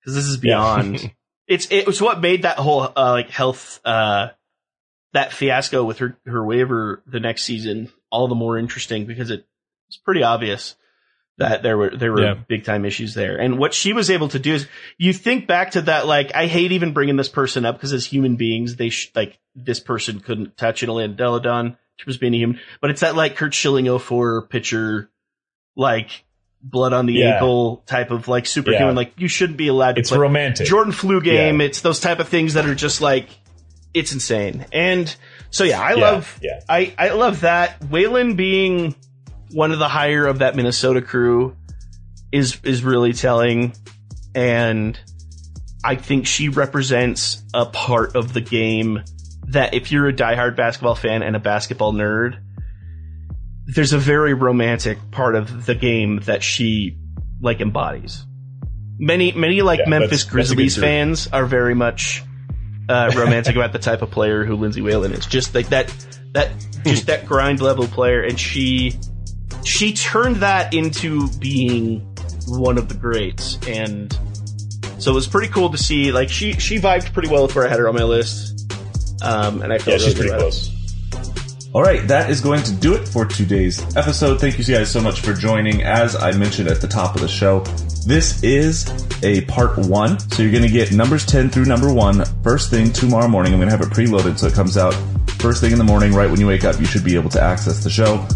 because 0.00 0.14
this 0.14 0.26
is 0.26 0.36
Yeah. 0.36 0.58
beyond. 0.58 1.12
it's 1.48 1.66
it 1.72 1.88
was 1.88 2.00
what 2.00 2.20
made 2.20 2.42
that 2.42 2.58
whole 2.58 2.82
uh, 2.82 3.10
like 3.10 3.28
health 3.30 3.80
uh 3.84 4.28
that 5.12 5.32
fiasco 5.32 5.82
with 5.82 5.98
her 5.98 6.16
her 6.24 6.44
waiver 6.46 7.02
the 7.06 7.18
next 7.18 7.42
season 7.42 7.90
all 8.10 8.28
the 8.28 8.34
more 8.36 8.58
interesting 8.58 9.06
because 9.06 9.30
it 9.30 9.44
it's 9.88 9.96
pretty 9.96 10.22
obvious 10.22 10.76
that 11.38 11.62
there 11.62 11.76
were 11.78 11.90
there 11.96 12.12
were 12.12 12.22
Yeah. 12.22 12.34
big 12.48 12.64
time 12.64 12.84
issues 12.84 13.14
there. 13.14 13.36
And 13.38 13.58
what 13.58 13.72
she 13.74 13.92
was 13.92 14.10
able 14.10 14.28
to 14.28 14.38
do 14.38 14.54
is 14.54 14.66
you 14.98 15.12
think 15.12 15.46
back 15.46 15.72
to 15.72 15.82
that 15.82 16.06
like 16.06 16.34
I 16.34 16.46
hate 16.46 16.72
even 16.72 16.92
bringing 16.92 17.16
this 17.16 17.28
person 17.28 17.64
up 17.64 17.76
because 17.76 17.92
as 17.92 18.04
human 18.06 18.36
beings 18.36 18.76
they 18.76 18.90
sh- 18.90 19.10
like 19.14 19.38
this 19.54 19.80
person 19.80 20.20
couldn't 20.20 20.56
touch 20.56 20.82
an 20.82 21.16
Delle 21.16 21.40
Donne 21.40 21.76
was 22.06 22.16
being 22.18 22.34
a 22.34 22.38
human, 22.38 22.58
but 22.80 22.90
it's 22.90 23.00
that 23.02 23.14
like 23.16 23.36
Curt 23.36 23.54
Schilling 23.54 23.86
04 23.98 24.46
pitcher 24.48 25.10
like 25.76 26.24
blood 26.62 26.92
on 26.92 27.06
the 27.06 27.14
Yeah. 27.14 27.34
ankle 27.34 27.82
type 27.86 28.10
of 28.10 28.28
like 28.28 28.46
superhuman 28.46 28.88
Yeah. 28.88 28.92
like 28.96 29.12
you 29.16 29.28
shouldn't 29.28 29.56
be 29.58 29.68
allowed 29.68 29.94
to 29.96 30.00
It's 30.00 30.10
play. 30.10 30.18
romantic. 30.18 30.66
Jordan 30.66 30.92
flu 30.92 31.20
game. 31.20 31.60
Yeah. 31.60 31.66
It's 31.66 31.80
those 31.80 31.98
type 32.00 32.18
of 32.18 32.28
things 32.28 32.54
that 32.54 32.66
are 32.66 32.74
just 32.74 33.00
like 33.00 33.28
it's 33.94 34.12
insane. 34.12 34.64
And 34.72 35.14
so 35.50 35.64
yeah, 35.64 35.80
I 35.80 35.94
love. 35.94 36.40
I 36.68 36.92
I 36.98 37.10
love 37.10 37.40
that 37.40 37.82
Whalen 37.84 38.34
being 38.36 38.94
one 39.52 39.72
of 39.72 39.78
the 39.78 39.88
higher 39.88 40.26
of 40.26 40.38
that 40.40 40.56
Minnesota 40.56 41.02
crew 41.02 41.56
is 42.30 42.58
is 42.64 42.82
really 42.82 43.12
telling 43.12 43.74
and 44.34 44.98
I 45.84 45.96
think 45.96 46.26
she 46.26 46.48
represents 46.48 47.42
a 47.52 47.66
part 47.66 48.14
of 48.16 48.32
the 48.32 48.40
game 48.40 49.02
that 49.48 49.74
if 49.74 49.90
you're 49.92 50.08
a 50.08 50.12
diehard 50.12 50.56
basketball 50.56 50.94
fan 50.94 51.22
and 51.22 51.34
a 51.36 51.40
basketball 51.40 51.92
nerd, 51.92 52.38
there's 53.66 53.92
a 53.92 53.98
very 53.98 54.32
romantic 54.34 54.98
part 55.10 55.34
of 55.34 55.66
the 55.66 55.74
game 55.74 56.20
that 56.24 56.42
she 56.42 56.96
like 57.40 57.60
embodies. 57.60 58.24
Many 58.98 59.32
many 59.32 59.62
like 59.62 59.80
Yeah, 59.80 59.88
Memphis 59.88 60.24
that's- 60.24 60.24
that's 60.24 60.50
a 60.50 60.54
good 60.54 60.56
Grizzlies 60.56 60.76
fans 60.76 61.28
are 61.32 61.44
very 61.46 61.74
much 61.74 62.22
uh, 62.88 63.10
romantic 63.16 63.56
about 63.56 63.72
the 63.72 63.78
type 63.78 64.02
of 64.02 64.10
player 64.10 64.44
who 64.44 64.56
Lindsay 64.56 64.80
Whalen 64.82 65.12
is. 65.12 65.26
Just 65.26 65.54
like 65.54 65.68
that 65.70 65.92
that 66.32 66.50
just 66.84 67.06
that 67.06 67.26
grind 67.26 67.60
level 67.60 67.86
player 67.86 68.22
and 68.22 68.38
she 68.38 68.96
she 69.64 69.92
turned 69.92 70.36
that 70.36 70.74
into 70.74 71.28
being 71.38 72.00
one 72.48 72.76
of 72.78 72.88
the 72.88 72.94
greats 72.94 73.58
and 73.68 74.18
so 74.98 75.10
it 75.10 75.14
was 75.14 75.26
pretty 75.26 75.48
cool 75.52 75.70
to 75.70 75.78
see 75.78 76.12
like 76.12 76.28
she 76.28 76.52
she 76.54 76.78
vibed 76.78 77.12
pretty 77.12 77.28
well 77.28 77.42
with 77.44 77.54
where 77.56 77.66
I 77.66 77.68
had 77.68 77.78
her 77.80 77.88
on 77.88 77.94
my 77.94 78.04
list. 78.04 78.50
Um, 79.22 79.62
and 79.62 79.72
I 79.72 79.76
Yeah, 79.76 79.82
felt 79.82 80.00
she's 80.00 80.14
really 80.18 80.28
pretty 80.28 80.28
about 80.30 80.38
it. 80.38 80.40
close. 80.42 81.68
All 81.74 81.82
right, 81.82 82.06
that 82.08 82.28
is 82.30 82.40
going 82.40 82.62
to 82.64 82.72
do 82.72 82.94
it 82.94 83.08
for 83.08 83.24
today's 83.24 83.80
episode. 83.96 84.40
Thank 84.40 84.58
you 84.58 84.64
guys 84.64 84.90
so 84.90 85.00
much 85.00 85.20
for 85.20 85.32
joining. 85.32 85.82
As 85.82 86.14
I 86.14 86.32
mentioned 86.32 86.68
at 86.68 86.80
the 86.80 86.86
top 86.88 87.14
of 87.14 87.20
the 87.22 87.28
show, 87.28 87.60
This 88.06 88.42
is 88.42 88.84
a 89.22 89.40
part 89.42 89.78
one. 89.78 90.18
So 90.18 90.42
you're 90.42 90.50
going 90.52 90.64
to 90.64 90.68
get 90.70 90.90
numbers 90.92 91.24
10 91.24 91.50
through 91.50 91.64
number 91.66 91.92
one 91.92 92.24
first 92.42 92.68
thing 92.70 92.92
tomorrow 92.92 93.28
morning. 93.28 93.52
I'm 93.54 93.60
going 93.60 93.70
to 93.70 93.76
have 93.76 93.86
it 93.86 93.92
preloaded 93.92 94.38
so 94.38 94.48
it 94.48 94.54
comes 94.54 94.76
out 94.76 94.92
first 95.38 95.60
thing 95.60 95.70
in 95.72 95.78
the 95.78 95.84
morning, 95.84 96.12
right 96.12 96.28
when 96.30 96.38
you 96.40 96.46
wake 96.48 96.64
up. 96.64 96.78
You 96.80 96.84
should 96.86 97.04
be 97.04 97.14
able 97.16 97.30
to 97.30 97.40
access 97.40 97.82
the 97.82 97.90
show. 97.90 98.26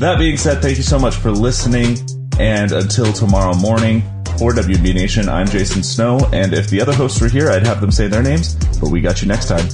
That 0.00 0.18
being 0.18 0.36
said, 0.36 0.60
thank 0.60 0.76
you 0.76 0.82
so 0.82 0.98
much 0.98 1.14
for 1.14 1.30
listening. 1.30 1.98
And 2.40 2.72
until 2.72 3.12
tomorrow 3.12 3.54
morning, 3.54 4.02
for 4.38 4.50
WB 4.52 4.92
Nation, 4.92 5.28
I'm 5.28 5.46
Jason 5.46 5.84
Snow. 5.84 6.18
And 6.32 6.52
if 6.52 6.68
the 6.68 6.80
other 6.80 6.92
hosts 6.92 7.20
were 7.20 7.28
here, 7.28 7.48
I'd 7.48 7.64
have 7.64 7.80
them 7.80 7.92
say 7.92 8.08
their 8.08 8.22
names, 8.22 8.54
but 8.80 8.90
we 8.90 9.00
got 9.00 9.22
you 9.22 9.28
next 9.28 9.46
time. 9.46 9.64